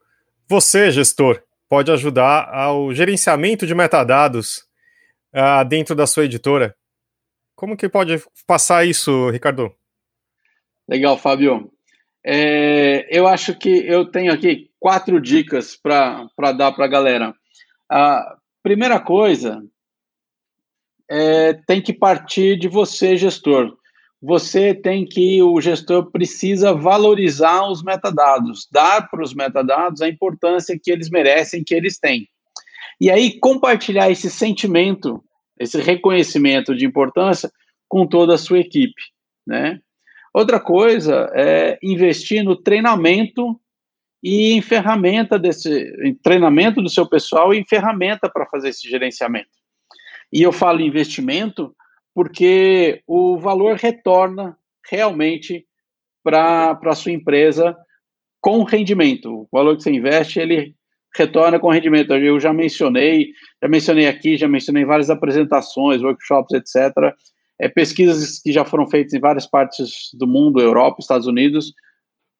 você, 0.48 0.90
gestor, 0.90 1.40
pode 1.68 1.90
ajudar 1.92 2.48
ao 2.52 2.92
gerenciamento 2.92 3.64
de 3.64 3.74
metadados 3.74 4.66
uh, 5.32 5.64
dentro 5.68 5.94
da 5.94 6.06
sua 6.06 6.24
editora. 6.24 6.74
Como 7.54 7.76
que 7.76 7.88
pode 7.88 8.20
passar 8.44 8.84
isso, 8.84 9.30
Ricardo? 9.30 9.72
Legal, 10.88 11.16
Fábio. 11.16 11.70
É, 12.26 13.06
eu 13.16 13.28
acho 13.28 13.54
que 13.54 13.68
eu 13.68 14.04
tenho 14.10 14.32
aqui 14.32 14.68
quatro 14.80 15.20
dicas 15.20 15.76
para 15.76 16.52
dar 16.56 16.72
para 16.72 16.84
a 16.84 16.88
galera. 16.88 17.34
Uh, 17.92 18.36
Primeira 18.66 18.98
coisa, 18.98 19.62
é, 21.08 21.52
tem 21.52 21.80
que 21.80 21.92
partir 21.92 22.58
de 22.58 22.66
você, 22.66 23.16
gestor. 23.16 23.76
Você 24.20 24.74
tem 24.74 25.06
que, 25.06 25.40
o 25.40 25.60
gestor 25.60 26.10
precisa 26.10 26.74
valorizar 26.74 27.64
os 27.70 27.84
metadados, 27.84 28.66
dar 28.72 29.08
para 29.08 29.22
os 29.22 29.32
metadados 29.32 30.02
a 30.02 30.08
importância 30.08 30.76
que 30.82 30.90
eles 30.90 31.08
merecem, 31.10 31.62
que 31.62 31.76
eles 31.76 31.96
têm. 31.96 32.28
E 33.00 33.08
aí, 33.08 33.38
compartilhar 33.38 34.10
esse 34.10 34.28
sentimento, 34.28 35.22
esse 35.60 35.80
reconhecimento 35.80 36.74
de 36.74 36.84
importância 36.84 37.48
com 37.88 38.04
toda 38.04 38.34
a 38.34 38.38
sua 38.38 38.58
equipe, 38.58 39.00
né? 39.46 39.80
Outra 40.37 40.61
coisa 40.61 41.32
é 41.34 41.78
investir 41.82 42.45
no 42.45 42.55
treinamento 42.55 43.59
e 44.22 44.53
em 44.53 44.61
ferramenta 44.61 45.39
desse 45.39 45.70
em 46.05 46.14
treinamento 46.14 46.82
do 46.82 46.91
seu 46.91 47.09
pessoal 47.09 47.55
e 47.55 47.59
em 47.59 47.64
ferramenta 47.64 48.28
para 48.28 48.45
fazer 48.45 48.68
esse 48.68 48.87
gerenciamento. 48.87 49.49
E 50.30 50.43
eu 50.43 50.53
falo 50.53 50.82
investimento 50.82 51.74
porque 52.14 53.03
o 53.07 53.39
valor 53.39 53.76
retorna 53.76 54.59
realmente 54.91 55.64
para 56.22 56.78
a 56.84 56.95
sua 56.95 57.12
empresa 57.12 57.74
com 58.39 58.62
rendimento. 58.62 59.32
O 59.32 59.49
valor 59.51 59.74
que 59.74 59.84
você 59.84 59.91
investe, 59.91 60.39
ele 60.39 60.74
retorna 61.16 61.59
com 61.59 61.70
rendimento. 61.70 62.12
Eu 62.12 62.39
já 62.39 62.53
mencionei, 62.53 63.30
já 63.62 63.68
mencionei 63.70 64.07
aqui, 64.07 64.37
já 64.37 64.47
mencionei 64.47 64.82
em 64.82 64.87
várias 64.87 65.09
apresentações, 65.09 66.03
workshops, 66.03 66.53
etc. 66.53 66.93
É, 67.59 67.68
pesquisas 67.68 68.40
que 68.40 68.52
já 68.52 68.64
foram 68.64 68.86
feitas 68.86 69.14
em 69.14 69.20
várias 69.20 69.46
partes 69.46 70.11
do 70.14 70.26
mundo, 70.26 70.61
Europa, 70.61 70.98
Estados 71.00 71.26
Unidos, 71.26 71.72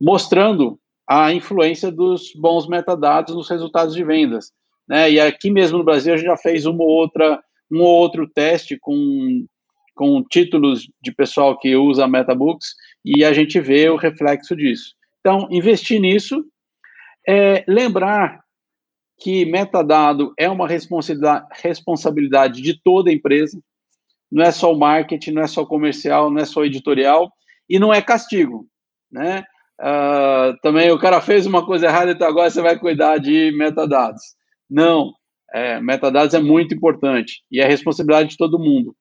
mostrando 0.01 0.79
a 1.09 1.33
influência 1.33 1.91
dos 1.91 2.33
bons 2.35 2.69
metadados 2.69 3.35
nos 3.35 3.49
resultados 3.49 3.95
de 3.95 4.05
vendas. 4.05 4.53
Né? 4.89 5.13
E 5.13 5.21
aqui 5.21 5.51
mesmo 5.51 5.79
no 5.79 5.85
Brasil 5.85 6.13
a 6.13 6.17
gente 6.17 6.27
já 6.27 6.37
fez 6.37 6.67
uma 6.67 6.85
outra, 6.85 7.43
um 7.71 7.81
ou 7.81 7.89
outro 7.89 8.29
teste 8.29 8.77
com, 8.79 9.47
com 9.95 10.23
títulos 10.23 10.89
de 11.01 11.13
pessoal 11.13 11.59
que 11.59 11.75
usa 11.77 12.07
Metabooks 12.07 12.75
e 13.05 13.25
a 13.25 13.33
gente 13.33 13.61
vê 13.61 13.89
o 13.89 13.97
reflexo 13.97 14.55
disso. 14.55 14.95
Então, 15.21 15.49
investir 15.51 16.01
nisso, 16.01 16.45
é, 17.27 17.65
lembrar 17.67 18.45
que 19.19 19.45
metadado 19.47 20.33
é 20.39 20.49
uma 20.49 20.69
responsabilidade, 20.69 22.61
de 22.61 22.81
toda 22.83 23.13
empresa, 23.13 23.59
não 24.31 24.45
é 24.45 24.51
só 24.51 24.73
o 24.73 24.79
marketing, 24.79 25.33
não 25.33 25.43
é 25.43 25.47
só 25.47 25.63
o 25.63 25.67
comercial, 25.67 26.31
não 26.31 26.41
é 26.41 26.45
só 26.45 26.61
o 26.61 26.65
editorial, 26.65 27.33
e 27.69 27.79
não 27.79 27.93
é 27.93 28.01
castigo, 28.01 28.67
né? 29.11 29.45
Uh, 29.81 30.57
também 30.63 30.91
o 30.91 30.99
cara 30.99 31.21
fez 31.21 31.45
uma 31.45 31.65
coisa 31.65 31.87
errada, 31.87 32.13
então 32.13 32.27
agora 32.27 32.49
você 32.49 32.63
vai 32.63 32.79
cuidar 32.79 33.19
de 33.19 33.53
metadados. 33.53 34.23
Não, 34.71 35.13
é, 35.53 35.81
metadados 35.81 36.35
é 36.35 36.41
muito 36.41 36.75
importante 36.75 37.43
e 37.51 37.61
é 37.61 37.67
responsabilidade 37.67 38.31
de 38.31 38.37
todo 38.37 38.59
mundo. 38.59 38.95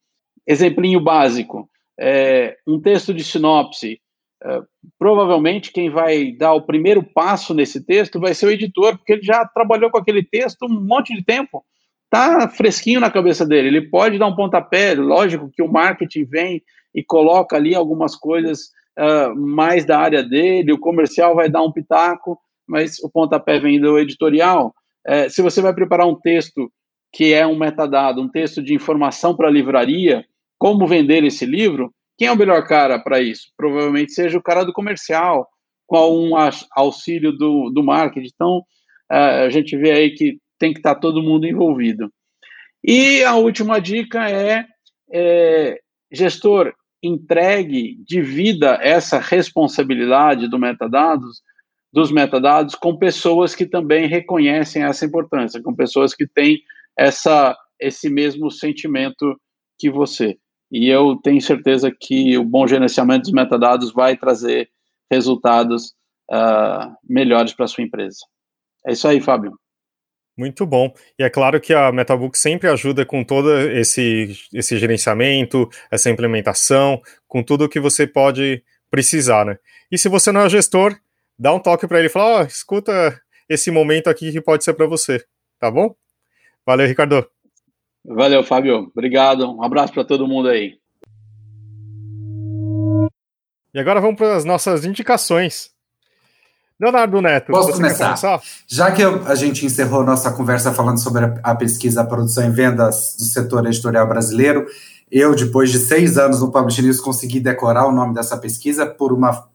Exemplinho 0.46 1.00
básico: 1.00 1.70
é, 2.00 2.56
um 2.68 2.80
texto 2.80 3.14
de 3.14 3.24
sinopse. 3.24 4.00
É, 4.44 4.62
provavelmente 5.00 5.72
quem 5.72 5.90
vai 5.90 6.32
dar 6.34 6.54
o 6.54 6.66
primeiro 6.66 7.02
passo 7.02 7.54
nesse 7.54 7.84
texto 7.84 8.20
vai 8.20 8.34
ser 8.34 8.48
o 8.48 8.52
editor, 8.52 8.98
porque 8.98 9.14
ele 9.14 9.24
já 9.24 9.46
trabalhou 9.46 9.90
com 9.90 9.98
aquele 9.98 10.24
texto 10.24 10.66
um 10.66 10.82
monte 10.86 11.16
de 11.16 11.24
tempo. 11.24 11.66
Tá 12.10 12.48
fresquinho 12.50 13.00
na 13.00 13.12
cabeça 13.12 13.46
dele. 13.46 13.68
Ele 13.68 13.90
pode 13.90 14.18
dar 14.18 14.28
um 14.28 14.36
pontapé, 14.36 14.94
lógico 14.94 15.50
que 15.52 15.62
o 15.62 15.72
marketing 15.72 16.26
vem 16.26 16.62
e 16.94 17.04
coloca 17.04 17.56
ali 17.56 17.76
algumas 17.76 18.16
coisas 18.16 18.70
uh, 18.98 19.36
mais 19.36 19.86
da 19.86 20.00
área 20.00 20.24
dele, 20.24 20.72
o 20.72 20.80
comercial 20.80 21.36
vai 21.36 21.50
dar 21.50 21.62
um 21.62 21.72
pitaco, 21.72 22.40
mas 22.68 23.00
o 23.00 23.10
pontapé 23.10 23.60
vem 23.60 23.80
do 23.80 24.00
editorial. 24.00 24.74
Uh, 25.08 25.30
se 25.30 25.42
você 25.42 25.62
vai 25.62 25.74
preparar 25.74 26.08
um 26.08 26.16
texto 26.16 26.72
que 27.12 27.34
é 27.34 27.46
um 27.46 27.58
metadado, 27.58 28.22
um 28.22 28.30
texto 28.30 28.62
de 28.62 28.74
informação 28.74 29.36
para 29.36 29.48
a 29.48 29.52
livraria, 29.52 30.26
como 30.58 30.88
vender 30.88 31.24
esse 31.24 31.46
livro, 31.46 31.94
quem 32.18 32.28
é 32.28 32.32
o 32.32 32.38
melhor 32.38 32.66
cara 32.66 32.98
para 32.98 33.22
isso? 33.22 33.48
Provavelmente 33.58 34.14
seja 34.14 34.38
o 34.38 34.44
cara 34.44 34.64
do 34.64 34.74
comercial, 34.74 35.48
com 35.86 36.30
um 36.30 36.32
auxílio 36.76 37.32
do, 37.32 37.70
do 37.70 37.84
marketing. 37.84 38.30
Então, 38.34 38.58
uh, 39.12 39.46
a 39.46 39.50
gente 39.50 39.78
vê 39.78 39.92
aí 39.92 40.12
que 40.12 40.38
tem 40.58 40.74
que 40.74 40.80
estar 40.80 40.96
tá 40.96 41.02
todo 41.02 41.24
mundo 41.24 41.46
envolvido. 41.46 42.12
E 42.84 43.24
a 43.24 43.36
última 43.36 43.80
dica 43.80 44.30
é, 44.30 44.66
é 45.12 45.80
gestor, 46.12 46.74
entregue, 47.02 47.98
divida 48.06 48.80
essa 48.82 49.20
responsabilidade 49.20 50.48
do 50.48 50.60
metadados, 50.60 51.42
dos 51.92 52.12
metadados 52.12 52.76
com 52.76 52.98
pessoas 52.98 53.56
que 53.56 53.66
também 53.66 54.08
reconhecem 54.08 54.84
essa 54.84 55.06
importância, 55.06 55.62
com 55.62 55.74
pessoas 55.74 56.14
que 56.14 56.28
têm 56.28 56.62
essa, 56.98 57.58
esse 57.80 58.10
mesmo 58.10 58.52
sentimento 58.52 59.40
que 59.80 59.90
você. 59.90 60.38
E 60.72 60.90
eu 60.90 61.16
tenho 61.24 61.42
certeza 61.42 61.92
que 61.92 62.38
o 62.38 62.44
bom 62.44 62.68
gerenciamento 62.68 63.24
dos 63.24 63.32
metadados 63.32 63.94
vai 63.94 64.18
trazer 64.18 64.70
resultados 65.12 65.94
uh, 66.32 66.94
melhores 67.04 67.54
para 67.54 67.68
sua 67.68 67.84
empresa. 67.84 68.20
É 68.86 68.92
isso 68.94 69.08
aí, 69.08 69.22
Fábio. 69.22 69.58
Muito 70.38 70.66
bom. 70.66 70.94
E 71.18 71.24
é 71.24 71.30
claro 71.30 71.62
que 71.62 71.74
a 71.74 71.92
Metabook 71.92 72.38
sempre 72.38 72.68
ajuda 72.68 73.06
com 73.06 73.24
todo 73.24 73.58
esse, 73.72 74.36
esse 74.54 74.78
gerenciamento, 74.78 75.70
essa 75.90 76.10
implementação, 76.10 77.02
com 77.28 77.42
tudo 77.42 77.70
que 77.70 77.80
você 77.80 78.06
pode 78.06 78.62
precisar, 78.92 79.46
né? 79.46 79.58
E 79.92 79.98
se 79.98 80.10
você 80.10 80.32
não 80.32 80.42
é 80.42 80.50
gestor, 80.50 80.98
dá 81.40 81.54
um 81.54 81.60
toque 81.60 81.88
para 81.88 82.00
ele 82.00 82.08
e 82.08 82.12
fala, 82.12 82.42
oh, 82.42 82.46
escuta, 82.46 83.20
esse 83.48 83.72
momento 83.72 84.10
aqui 84.10 84.32
que 84.32 84.42
pode 84.42 84.64
ser 84.64 84.74
para 84.74 84.88
você, 84.88 85.24
tá 85.60 85.72
bom? 85.72 85.96
Valeu, 86.66 86.88
Ricardo. 86.88 87.26
Valeu, 88.04 88.44
Fábio. 88.44 88.92
Obrigado. 88.96 89.50
Um 89.50 89.64
abraço 89.64 89.94
para 89.94 90.04
todo 90.04 90.28
mundo 90.28 90.50
aí. 90.50 90.78
E 93.74 93.80
agora 93.80 94.00
vamos 94.00 94.16
para 94.16 94.36
as 94.36 94.46
nossas 94.46 94.86
indicações. 94.86 95.75
Leonardo 96.80 97.22
Neto, 97.22 97.52
Posso 97.54 97.72
começar? 97.72 98.42
Já 98.68 98.92
que 98.92 99.02
eu, 99.02 99.26
a 99.26 99.34
gente 99.34 99.66
encerrou 99.66 100.04
nossa 100.04 100.30
conversa 100.32 100.74
falando 100.74 101.00
sobre 101.00 101.24
a, 101.24 101.40
a 101.42 101.56
pesquisa 101.56 102.02
a 102.02 102.06
produção 102.06 102.46
e 102.46 102.50
vendas 102.50 103.16
do 103.18 103.24
setor 103.24 103.66
editorial 103.66 104.06
brasileiro, 104.08 104.66
eu, 105.10 105.34
depois 105.34 105.72
de 105.72 105.80
seis 105.80 106.18
anos 106.18 106.42
no 106.42 106.52
Publish 106.52 106.82
News, 106.82 107.00
consegui 107.00 107.40
decorar 107.40 107.88
o 107.88 107.92
nome 107.94 108.14
dessa 108.14 108.38
pesquisa 108.38 108.86
por 108.86 109.14
uma, 109.14 109.48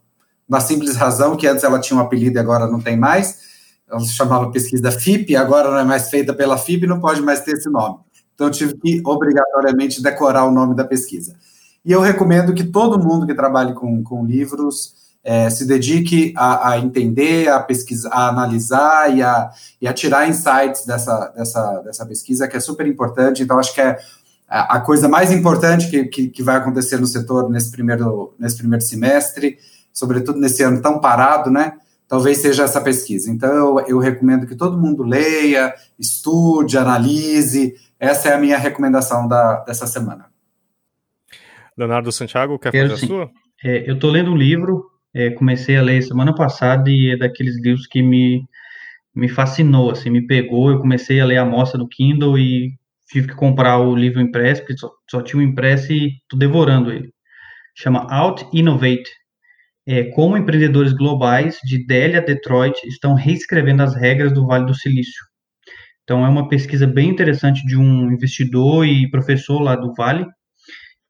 uma 0.49 0.61
simples 0.61 0.97
razão, 0.97 1.37
que 1.37 1.47
antes 1.47 1.63
ela 1.63 1.79
tinha 1.79 1.99
um 1.99 2.03
apelido 2.03 2.39
e 2.39 2.41
agora 2.41 2.67
não 2.67 2.81
tem 2.81 2.97
mais. 2.97 3.51
Ela 3.91 4.01
se 4.01 4.13
chamava 4.13 4.51
pesquisa 4.51 4.91
FIP, 4.91 5.37
agora 5.37 5.71
não 5.71 5.79
é 5.79 5.85
mais 5.85 6.09
feita 6.09 6.33
pela 6.33 6.57
FIP, 6.57 6.87
não 6.87 7.01
pode 7.01 7.21
mais 7.21 7.41
ter 7.41 7.53
esse 7.53 7.69
nome. 7.69 7.99
Então 8.35 8.47
eu 8.47 8.51
tive 8.51 8.75
que 8.79 9.03
obrigatoriamente 9.05 10.03
decorar 10.03 10.45
o 10.45 10.51
nome 10.51 10.75
da 10.75 10.85
pesquisa. 10.85 11.37
E 11.85 11.93
eu 11.93 12.01
recomendo 12.01 12.55
que 12.55 12.65
todo 12.65 12.99
mundo 12.99 13.27
que 13.27 13.35
trabalhe 13.35 13.75
com, 13.75 14.03
com 14.03 14.25
livros 14.25 14.95
é, 15.23 15.51
se 15.51 15.67
dedique 15.67 16.33
a, 16.37 16.71
a, 16.71 16.79
entender, 16.79 17.49
a 17.49 17.61
pesquisar, 17.61 18.11
a 18.11 18.29
analisar 18.29 19.15
e 19.15 19.23
a, 19.23 19.51
e 19.81 19.87
a 19.87 19.93
tirar 19.93 20.29
insights 20.29 20.87
dessa, 20.87 21.29
dessa, 21.37 21.81
dessa 21.81 22.07
pesquisa, 22.07 22.49
que 22.49 22.57
é 22.57 22.61
super 22.61 22.87
importante. 22.87 23.43
Então, 23.43 23.59
acho 23.59 23.75
que 23.75 23.81
é 23.81 23.99
a, 24.49 24.81
coisa 24.81 25.09
mais 25.09 25.31
importante 25.31 25.89
que, 25.91 26.05
que, 26.07 26.29
que, 26.29 26.43
vai 26.43 26.57
acontecer 26.57 26.99
no 26.99 27.07
setor 27.07 27.49
nesse 27.51 27.71
primeiro, 27.71 28.35
nesse 28.39 28.57
primeiro 28.57 28.85
semestre, 28.85 29.59
sobretudo 29.93 30.41
nesse 30.41 30.63
ano 30.63 30.83
tão 30.83 30.99
parado, 30.99 31.51
né? 31.51 31.75
Talvez 32.09 32.39
seja 32.39 32.65
essa 32.65 32.81
pesquisa. 32.81 33.31
Então, 33.31 33.53
eu, 33.53 33.87
eu 33.87 33.99
recomendo 33.99 34.47
que 34.47 34.57
todo 34.57 34.77
mundo 34.77 35.05
leia, 35.05 35.73
estude, 35.97 36.77
analise. 36.77 37.77
Essa 38.01 38.31
é 38.31 38.35
a 38.35 38.39
minha 38.39 38.59
recomendação 38.59 39.29
da, 39.29 39.61
dessa 39.61 39.87
semana. 39.87 40.27
Leonardo 41.77 42.11
Santiago, 42.11 42.59
quer 42.59 42.73
fazer 42.73 42.99
sim. 42.99 43.05
a 43.05 43.09
sua? 43.09 43.31
É, 43.63 43.89
eu 43.89 43.95
estou 43.95 44.11
lendo 44.11 44.33
um 44.33 44.37
livro 44.37 44.90
é, 45.15 45.31
comecei 45.31 45.77
a 45.77 45.83
ler 45.83 46.03
semana 46.03 46.35
passada 46.35 46.91
e 46.91 47.11
é 47.13 47.17
daqueles 47.17 47.61
livros 47.63 47.87
que 47.87 48.03
me, 48.03 48.45
me 49.15 49.29
fascinou, 49.29 49.91
assim, 49.91 50.11
me 50.11 50.27
pegou. 50.27 50.71
Eu 50.71 50.81
comecei 50.81 51.21
a 51.21 51.25
ler 51.25 51.39
a 51.39 51.45
mostra 51.45 51.79
no 51.79 51.89
Kindle 51.89 52.39
e 52.39 52.73
tive 53.11 53.29
que 53.29 53.35
comprar 53.35 53.79
o 53.79 53.95
livro 53.97 54.21
impresso, 54.21 54.63
porque 54.63 54.79
só, 54.79 54.91
só 55.11 55.23
tinha 55.23 55.41
o 55.41 55.43
impresso 55.43 55.93
e 55.93 56.13
tô 56.29 56.37
devorando 56.37 56.93
ele. 56.93 57.13
Chama 57.75 58.07
Out 58.11 58.47
Innovate. 58.53 59.11
É, 59.87 60.05
como 60.05 60.37
empreendedores 60.37 60.93
globais 60.93 61.59
de 61.65 61.85
Delhi 61.85 62.17
a 62.17 62.21
Detroit 62.21 62.79
estão 62.87 63.15
reescrevendo 63.15 63.83
as 63.83 63.97
regras 63.97 64.33
do 64.33 64.47
Vale 64.47 64.67
do 64.67 64.75
Silício. 64.75 65.25
Então, 66.05 66.25
é 66.25 66.29
uma 66.29 66.49
pesquisa 66.49 66.87
bem 66.87 67.09
interessante 67.09 67.65
de 67.65 67.77
um 67.77 68.13
investidor 68.13 68.87
e 68.87 69.11
professor 69.11 69.61
lá 69.61 69.75
do 69.75 69.93
Vale, 69.95 70.27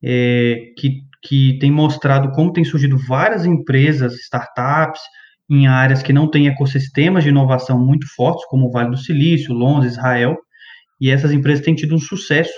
é, 0.03 0.73
que 0.79 1.01
que 1.23 1.59
tem 1.59 1.71
mostrado 1.71 2.31
como 2.33 2.53
tem 2.53 2.65
surgido 2.65 2.97
várias 2.99 3.45
empresas, 3.45 4.15
startups, 4.21 5.01
em 5.49 5.67
áreas 5.67 6.03
que 6.03 6.13
não 6.13 6.31
têm 6.31 6.47
ecossistemas 6.47 7.25
de 7.25 7.31
inovação 7.31 7.79
muito 7.79 8.07
fortes, 8.15 8.47
como 8.47 8.67
o 8.67 8.71
Vale 8.71 8.91
do 8.91 8.97
Silício, 8.97 9.53
Londres, 9.53 9.93
Israel, 9.93 10.37
e 11.01 11.11
essas 11.11 11.33
empresas 11.33 11.65
têm 11.65 11.75
tido 11.75 11.95
um 11.95 11.99
sucesso 11.99 12.53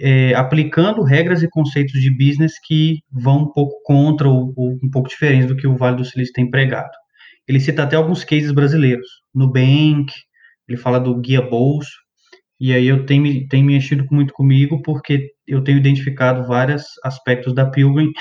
é, 0.00 0.34
aplicando 0.34 1.02
regras 1.02 1.42
e 1.42 1.48
conceitos 1.48 2.00
de 2.00 2.10
business 2.10 2.52
que 2.64 3.00
vão 3.10 3.44
um 3.44 3.52
pouco 3.52 3.82
contra 3.82 4.28
ou, 4.28 4.52
ou, 4.56 4.78
um 4.82 4.90
pouco 4.90 5.08
diferentes 5.08 5.46
do 5.46 5.56
que 5.56 5.66
o 5.66 5.76
Vale 5.76 5.96
do 5.96 6.04
Silício 6.04 6.32
tem 6.34 6.48
pregado. 6.48 6.90
Ele 7.48 7.58
cita 7.58 7.82
até 7.82 7.96
alguns 7.96 8.22
cases 8.22 8.52
brasileiros, 8.52 9.08
Nubank, 9.34 10.12
ele 10.68 10.78
fala 10.78 11.00
do 11.00 11.18
Guia 11.18 11.42
Bolso, 11.42 11.90
e 12.60 12.74
aí 12.74 12.86
eu 12.86 13.06
tenho, 13.06 13.48
tenho 13.48 13.64
mexido 13.64 14.06
muito 14.10 14.34
comigo 14.34 14.82
porque 14.82 15.32
eu 15.46 15.64
tenho 15.64 15.78
identificado 15.78 16.46
vários 16.46 16.84
aspectos 17.02 17.54
da 17.54 17.64
Pilgrim 17.64 18.12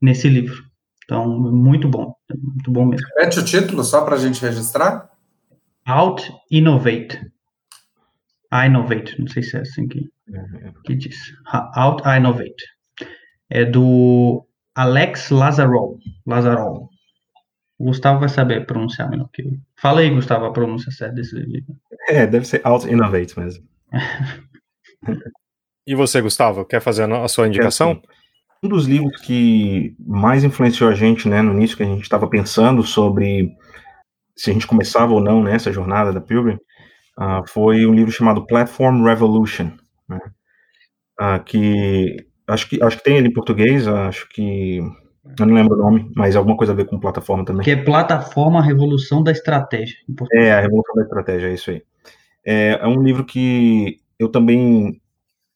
nesse 0.00 0.28
livro. 0.28 0.64
Então, 1.04 1.28
muito 1.38 1.88
bom, 1.88 2.14
muito 2.34 2.70
bom 2.70 2.86
mesmo. 2.86 3.06
Repete 3.16 3.40
o 3.40 3.44
título 3.44 3.84
só 3.84 4.04
para 4.04 4.16
a 4.16 4.18
gente 4.18 4.40
registrar? 4.40 5.10
Out 5.86 6.32
Innovate. 6.50 7.18
I 8.52 8.66
Innovate, 8.66 9.18
não 9.18 9.28
sei 9.28 9.42
se 9.42 9.56
é 9.56 9.60
assim 9.60 9.86
que, 9.86 10.08
que 10.84 10.94
diz. 10.94 11.16
Out 11.74 12.02
Innovate. 12.08 12.64
É 13.50 13.64
do 13.64 14.46
Alex 14.74 15.30
Lazarol. 15.30 15.98
Lazarol. 16.26 16.88
O 17.78 17.84
Gustavo 17.84 18.18
vai 18.18 18.28
saber 18.28 18.66
pronunciar 18.66 19.08
melhor 19.08 19.28
que 19.32 19.42
eu. 19.42 19.52
Fala 19.76 20.00
aí, 20.00 20.10
Gustavo, 20.10 20.46
a 20.46 20.52
pronúncia 20.52 20.90
certa 20.90 21.14
desse 21.14 21.36
livro. 21.36 21.76
É, 22.08 22.26
deve 22.26 22.44
ser 22.44 22.60
Out 22.64 22.90
Innovate 22.90 23.38
mesmo. 23.38 23.64
e 25.86 25.94
você, 25.94 26.20
Gustavo, 26.20 26.64
quer 26.64 26.80
fazer 26.80 27.10
a 27.12 27.28
sua 27.28 27.46
indicação? 27.46 27.92
É, 27.92 28.66
um 28.66 28.68
dos 28.68 28.86
livros 28.86 29.20
que 29.20 29.94
mais 30.00 30.42
influenciou 30.42 30.90
a 30.90 30.94
gente, 30.94 31.28
né, 31.28 31.40
no 31.40 31.52
início 31.52 31.76
que 31.76 31.82
a 31.84 31.86
gente 31.86 32.02
estava 32.02 32.28
pensando 32.28 32.82
sobre 32.82 33.52
se 34.36 34.50
a 34.50 34.52
gente 34.52 34.66
começava 34.66 35.12
ou 35.12 35.20
não 35.20 35.42
nessa 35.42 35.70
né, 35.70 35.74
jornada 35.74 36.12
da 36.12 36.20
Pilgrim, 36.20 36.58
uh, 37.18 37.46
foi 37.48 37.86
um 37.86 37.94
livro 37.94 38.10
chamado 38.10 38.46
Platform 38.46 39.04
Revolution, 39.04 39.70
né, 40.08 40.18
uh, 41.20 41.42
que 41.44 42.16
acho 42.48 42.68
que 42.68 42.82
acho 42.82 42.96
que 42.98 43.04
tem 43.04 43.18
ele 43.18 43.28
em 43.28 43.32
português, 43.32 43.86
acho 43.86 44.28
que 44.28 44.80
eu 45.38 45.46
não 45.46 45.54
lembro 45.54 45.74
o 45.74 45.82
nome, 45.82 46.10
mas 46.14 46.36
alguma 46.36 46.56
coisa 46.56 46.72
a 46.72 46.76
ver 46.76 46.86
com 46.86 46.98
plataforma 46.98 47.44
também. 47.44 47.64
Que 47.64 47.70
é 47.72 47.76
Plataforma 47.76 48.62
Revolução 48.62 49.22
da 49.22 49.32
Estratégia. 49.32 49.96
É, 50.32 50.52
a 50.52 50.60
Revolução 50.60 50.94
da 50.94 51.02
Estratégia, 51.02 51.48
é 51.48 51.54
isso 51.54 51.70
aí. 51.70 51.82
É, 52.44 52.78
é 52.80 52.86
um 52.86 53.02
livro 53.02 53.24
que 53.24 54.00
eu 54.18 54.28
também 54.28 55.00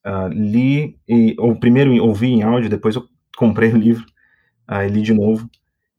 uh, 0.07 0.29
li, 0.29 0.99
e, 1.09 1.35
ou 1.39 1.57
primeiro 1.57 1.95
ouvi 2.05 2.29
em 2.29 2.43
áudio, 2.43 2.71
depois 2.71 2.97
eu 2.97 3.05
comprei 3.37 3.73
o 3.73 3.77
livro 3.77 4.05
uh, 4.71 4.83
e 4.83 4.89
li 4.89 5.03
de 5.03 5.15
novo. 5.15 5.49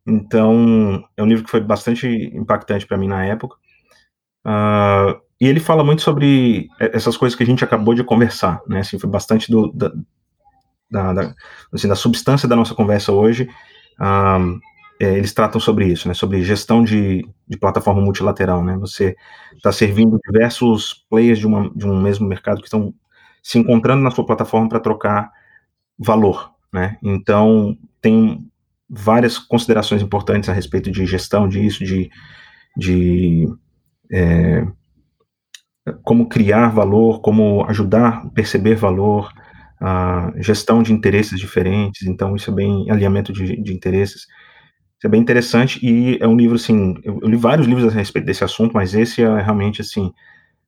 Então, 0.06 1.04
é 1.16 1.24
um 1.24 1.28
livro 1.28 1.44
que 1.44 1.52
foi 1.52 1.62
bastante 1.62 2.08
impactante 2.36 2.86
para 2.86 2.98
mim 2.98 3.08
na 3.08 3.26
época. 3.26 3.56
Uh, 4.46 5.20
e 5.40 5.48
ele 5.48 5.60
fala 5.60 5.84
muito 5.84 6.02
sobre 6.02 6.68
essas 6.80 7.18
coisas 7.18 7.36
que 7.36 7.44
a 7.44 7.46
gente 7.46 7.64
acabou 7.64 7.94
de 7.94 8.04
conversar, 8.04 8.62
né? 8.68 8.80
Assim, 8.80 9.00
foi 9.00 9.10
bastante 9.10 9.52
do, 9.52 9.72
da, 9.72 9.92
da, 10.94 11.12
da, 11.12 11.36
assim, 11.74 11.88
da 11.88 11.96
substância 11.96 12.48
da 12.48 12.56
nossa 12.56 12.76
conversa 12.76 13.12
hoje. 13.12 13.50
Um, 14.00 14.60
é, 15.00 15.18
eles 15.18 15.34
tratam 15.34 15.60
sobre 15.60 15.88
isso, 15.88 16.08
né? 16.08 16.14
Sobre 16.14 16.44
gestão 16.44 16.84
de, 16.84 17.28
de 17.48 17.58
plataforma 17.58 18.00
multilateral, 18.00 18.64
né? 18.64 18.78
Você 18.78 19.16
está 19.56 19.72
servindo 19.72 20.20
diversos 20.24 21.06
players 21.10 21.40
de, 21.40 21.48
uma, 21.48 21.70
de 21.76 21.88
um 21.88 22.00
mesmo 22.00 22.28
mercado 22.28 22.60
que 22.60 22.68
estão 22.68 22.94
se 23.42 23.58
encontrando 23.58 24.04
na 24.04 24.12
sua 24.12 24.26
plataforma 24.26 24.70
para 24.70 24.80
trocar 24.80 25.32
valor, 25.98 26.52
né? 26.72 26.98
Então, 27.02 27.76
tem 28.00 28.48
várias 28.88 29.40
considerações 29.40 30.02
importantes 30.02 30.48
a 30.48 30.54
respeito 30.54 30.92
de 30.92 31.06
gestão 31.08 31.50
disso, 31.50 31.84
de, 31.84 32.12
de 32.78 33.52
é, 34.12 34.66
como 36.04 36.30
criar 36.30 36.70
valor, 36.70 37.20
como 37.22 37.66
ajudar 37.68 38.08
a 38.08 38.30
perceber 38.30 38.76
valor, 38.76 39.34
gestão 40.38 40.82
de 40.82 40.94
interesses 40.94 41.40
diferentes, 41.40 42.08
então 42.08 42.36
isso 42.36 42.50
é 42.50 42.54
bem 42.54 42.90
alinhamento 42.90 43.34
de, 43.34 43.62
de 43.62 43.74
interesses. 43.74 44.28
Isso 44.98 45.08
é 45.08 45.10
bem 45.10 45.22
interessante 45.22 45.86
e 45.86 46.18
é 46.22 46.28
um 46.28 46.36
livro 46.36 46.56
assim, 46.56 46.96
eu, 47.04 47.20
li 47.24 47.36
vários 47.36 47.68
livros 47.68 47.86
a 47.94 47.98
respeito 47.98 48.26
desse 48.26 48.44
assunto, 48.44 48.74
mas 48.74 48.94
esse 48.94 49.22
é 49.22 49.42
realmente 49.42 49.82
assim 49.82 50.14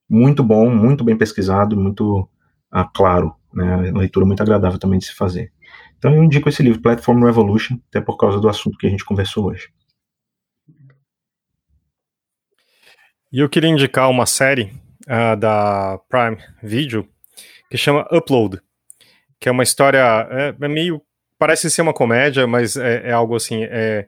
muito 0.10 0.44
bom, 0.44 0.70
muito 0.70 1.04
bem 1.04 1.18
pesquisado, 1.18 1.78
muito 1.78 2.28
ah, 2.72 2.84
claro, 2.94 3.34
né? 3.54 3.92
Leitura 3.92 4.26
muito 4.26 4.42
agradável 4.42 4.78
também 4.78 5.00
de 5.00 5.06
se 5.06 5.14
fazer. 5.16 5.52
Então 5.98 6.14
eu 6.14 6.24
indico 6.24 6.50
esse 6.50 6.62
livro, 6.62 6.82
Platform 6.82 7.24
Revolution, 7.24 7.80
até 7.90 8.02
por 8.02 8.18
causa 8.18 8.40
do 8.40 8.50
assunto 8.50 8.78
que 8.78 8.86
a 8.86 8.90
gente 8.90 9.06
conversou 9.06 9.46
hoje. 9.46 9.70
E 13.32 13.40
eu 13.40 13.50
queria 13.50 13.70
indicar 13.70 14.10
uma 14.10 14.26
série 14.26 14.72
uh, 15.08 15.36
da 15.38 16.00
Prime 16.10 16.38
Video 16.62 17.08
que 17.70 17.78
chama 17.78 18.08
Upload, 18.12 18.62
que 19.46 19.50
é 19.50 19.52
uma 19.52 19.62
história 19.62 20.28
é, 20.32 20.56
é 20.60 20.68
meio 20.68 21.00
parece 21.38 21.70
ser 21.70 21.84
uma 21.84 21.94
comédia, 21.94 22.48
mas 22.48 22.76
é, 22.76 23.10
é 23.10 23.12
algo 23.12 23.36
assim. 23.36 23.64
É, 23.66 24.08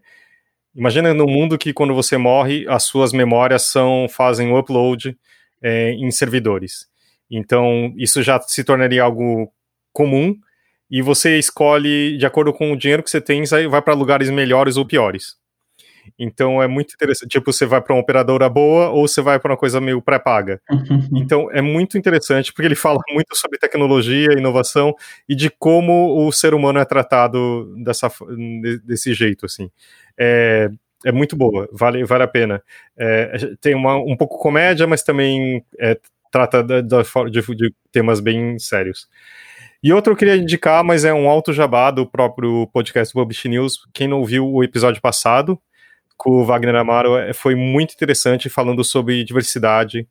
imagina 0.74 1.14
num 1.14 1.28
mundo 1.28 1.60
que 1.60 1.74
quando 1.74 1.94
você 1.94 2.18
morre, 2.18 2.66
as 2.68 2.86
suas 2.86 3.14
memórias 3.14 3.62
são 3.62 4.08
fazem 4.10 4.52
o 4.52 4.58
upload 4.58 5.16
é, 5.62 5.92
em 5.92 6.10
servidores. 6.10 6.88
Então, 7.30 7.94
isso 7.98 8.24
já 8.24 8.42
se 8.42 8.64
tornaria 8.64 9.04
algo 9.04 9.54
comum 9.94 10.36
e 10.90 11.04
você 11.04 11.38
escolhe, 11.38 12.18
de 12.18 12.26
acordo 12.26 12.52
com 12.52 12.72
o 12.72 12.76
dinheiro 12.76 13.04
que 13.04 13.12
você 13.12 13.22
tem, 13.22 13.44
vai 13.70 13.82
para 13.84 13.94
lugares 13.94 14.32
melhores 14.32 14.76
ou 14.76 14.88
piores. 14.88 15.37
Então 16.18 16.62
é 16.62 16.68
muito 16.68 16.94
interessante. 16.94 17.30
Tipo, 17.30 17.52
você 17.52 17.66
vai 17.66 17.82
para 17.82 17.94
uma 17.94 18.02
operadora 18.02 18.50
boa 18.50 18.90
ou 18.90 19.08
você 19.08 19.22
vai 19.22 19.40
para 19.40 19.52
uma 19.52 19.58
coisa 19.58 19.80
meio 19.82 20.02
pré-paga. 20.02 20.62
então 21.16 21.50
é 21.52 21.62
muito 21.62 21.98
interessante 21.98 22.52
porque 22.54 22.68
ele 22.68 22.76
fala 22.76 23.00
muito 23.12 23.36
sobre 23.36 23.58
tecnologia, 23.58 24.34
inovação 24.34 24.94
e 25.28 25.36
de 25.36 25.50
como 25.50 26.26
o 26.26 26.32
ser 26.32 26.54
humano 26.54 26.80
é 26.80 26.86
tratado 26.86 27.74
dessa, 27.84 28.12
desse 28.84 29.14
jeito, 29.14 29.46
assim. 29.46 29.70
É, 30.18 30.70
é 31.06 31.12
muito 31.12 31.36
boa, 31.36 31.70
vale, 31.72 32.04
vale 32.04 32.24
a 32.24 32.28
pena. 32.28 32.62
É, 32.98 33.56
tem 33.62 33.76
uma, 33.76 33.96
um 33.96 34.16
pouco 34.16 34.38
comédia, 34.38 34.88
mas 34.88 35.04
também 35.04 35.64
é, 35.80 35.98
trata 36.32 36.64
da, 36.64 36.82
da, 36.82 37.02
de, 37.30 37.42
de, 37.56 37.74
temas 37.92 38.20
bem 38.20 38.58
sérios. 38.60 39.08
E 39.82 39.94
outro 39.94 40.14
eu 40.14 40.18
queria 40.18 40.36
indicar, 40.36 40.84
mas 40.84 41.06
é 41.06 41.14
um 41.14 41.30
alto 41.30 41.54
jabá 41.54 41.92
do 41.92 42.06
próprio 42.06 42.68
podcast 42.68 43.14
do 43.14 43.20
Publish 43.20 43.48
News. 43.48 43.80
Quem 43.94 44.08
não 44.08 44.26
viu 44.26 44.52
o 44.52 44.64
episódio 44.64 45.02
passado, 45.02 45.60
com 46.18 46.32
o 46.32 46.46
Wagner 46.46 46.76
Amaro, 46.76 47.16
é, 47.16 47.32
foi 47.34 47.56
muito 47.56 47.94
interessante, 47.94 48.50
falando 48.50 48.84
sobre 48.84 49.24
diversidade, 49.24 50.08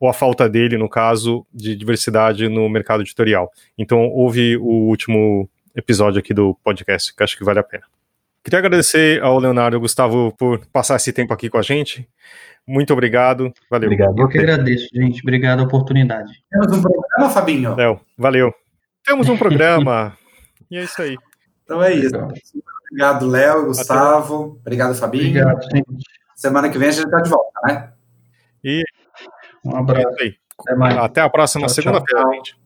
ou 0.00 0.08
a 0.08 0.14
falta 0.14 0.48
dele, 0.48 0.78
no 0.78 0.88
caso, 0.88 1.46
de 1.52 1.76
diversidade 1.76 2.48
no 2.48 2.68
mercado 2.68 3.02
editorial. 3.02 3.52
Então, 3.76 4.08
houve 4.08 4.56
o 4.56 4.88
último 4.88 5.48
episódio 5.76 6.18
aqui 6.18 6.32
do 6.32 6.54
podcast, 6.64 7.14
que 7.14 7.22
acho 7.22 7.36
que 7.36 7.44
vale 7.44 7.58
a 7.58 7.62
pena. 7.62 7.84
Queria 8.42 8.58
agradecer 8.58 9.22
ao 9.22 9.38
Leonardo 9.38 9.74
e 9.74 9.76
ao 9.76 9.80
Gustavo 9.80 10.34
por 10.38 10.64
passar 10.72 10.96
esse 10.96 11.12
tempo 11.12 11.34
aqui 11.34 11.50
com 11.50 11.58
a 11.58 11.62
gente. 11.62 12.08
Muito 12.66 12.92
obrigado. 12.92 13.52
Valeu. 13.68 13.88
Obrigado. 13.88 14.18
Eu 14.18 14.28
que 14.28 14.38
agradeço, 14.38 14.88
gente. 14.94 15.20
Obrigado 15.20 15.60
a 15.60 15.64
oportunidade. 15.64 16.32
Temos 16.50 16.78
um 16.78 16.82
programa, 16.82 17.30
Fabinho? 17.30 17.74
Léo, 17.74 18.00
valeu. 18.16 18.54
Temos 19.04 19.28
um 19.28 19.36
programa. 19.36 20.16
e 20.70 20.78
é 20.78 20.84
isso 20.84 21.02
aí. 21.02 21.16
Então 21.64 21.82
é 21.82 21.92
isso. 21.92 22.16
Obrigado, 22.90 23.26
Léo, 23.26 23.66
Gustavo. 23.66 24.34
Até. 24.34 24.60
Obrigado, 24.60 24.94
Fabinho. 24.96 25.28
Obrigado, 25.28 25.62
gente. 25.70 26.04
Semana 26.34 26.68
que 26.68 26.78
vem 26.78 26.88
a 26.88 26.92
gente 26.92 27.04
está 27.04 27.20
de 27.20 27.30
volta, 27.30 27.60
né? 27.64 27.92
E 28.64 28.82
um 29.64 29.76
abraço. 29.76 30.06
É 30.68 30.74
Até, 30.74 30.98
Até 30.98 31.20
a 31.20 31.30
próxima 31.30 31.68
segunda-feira, 31.68 32.24
gente. 32.34 32.60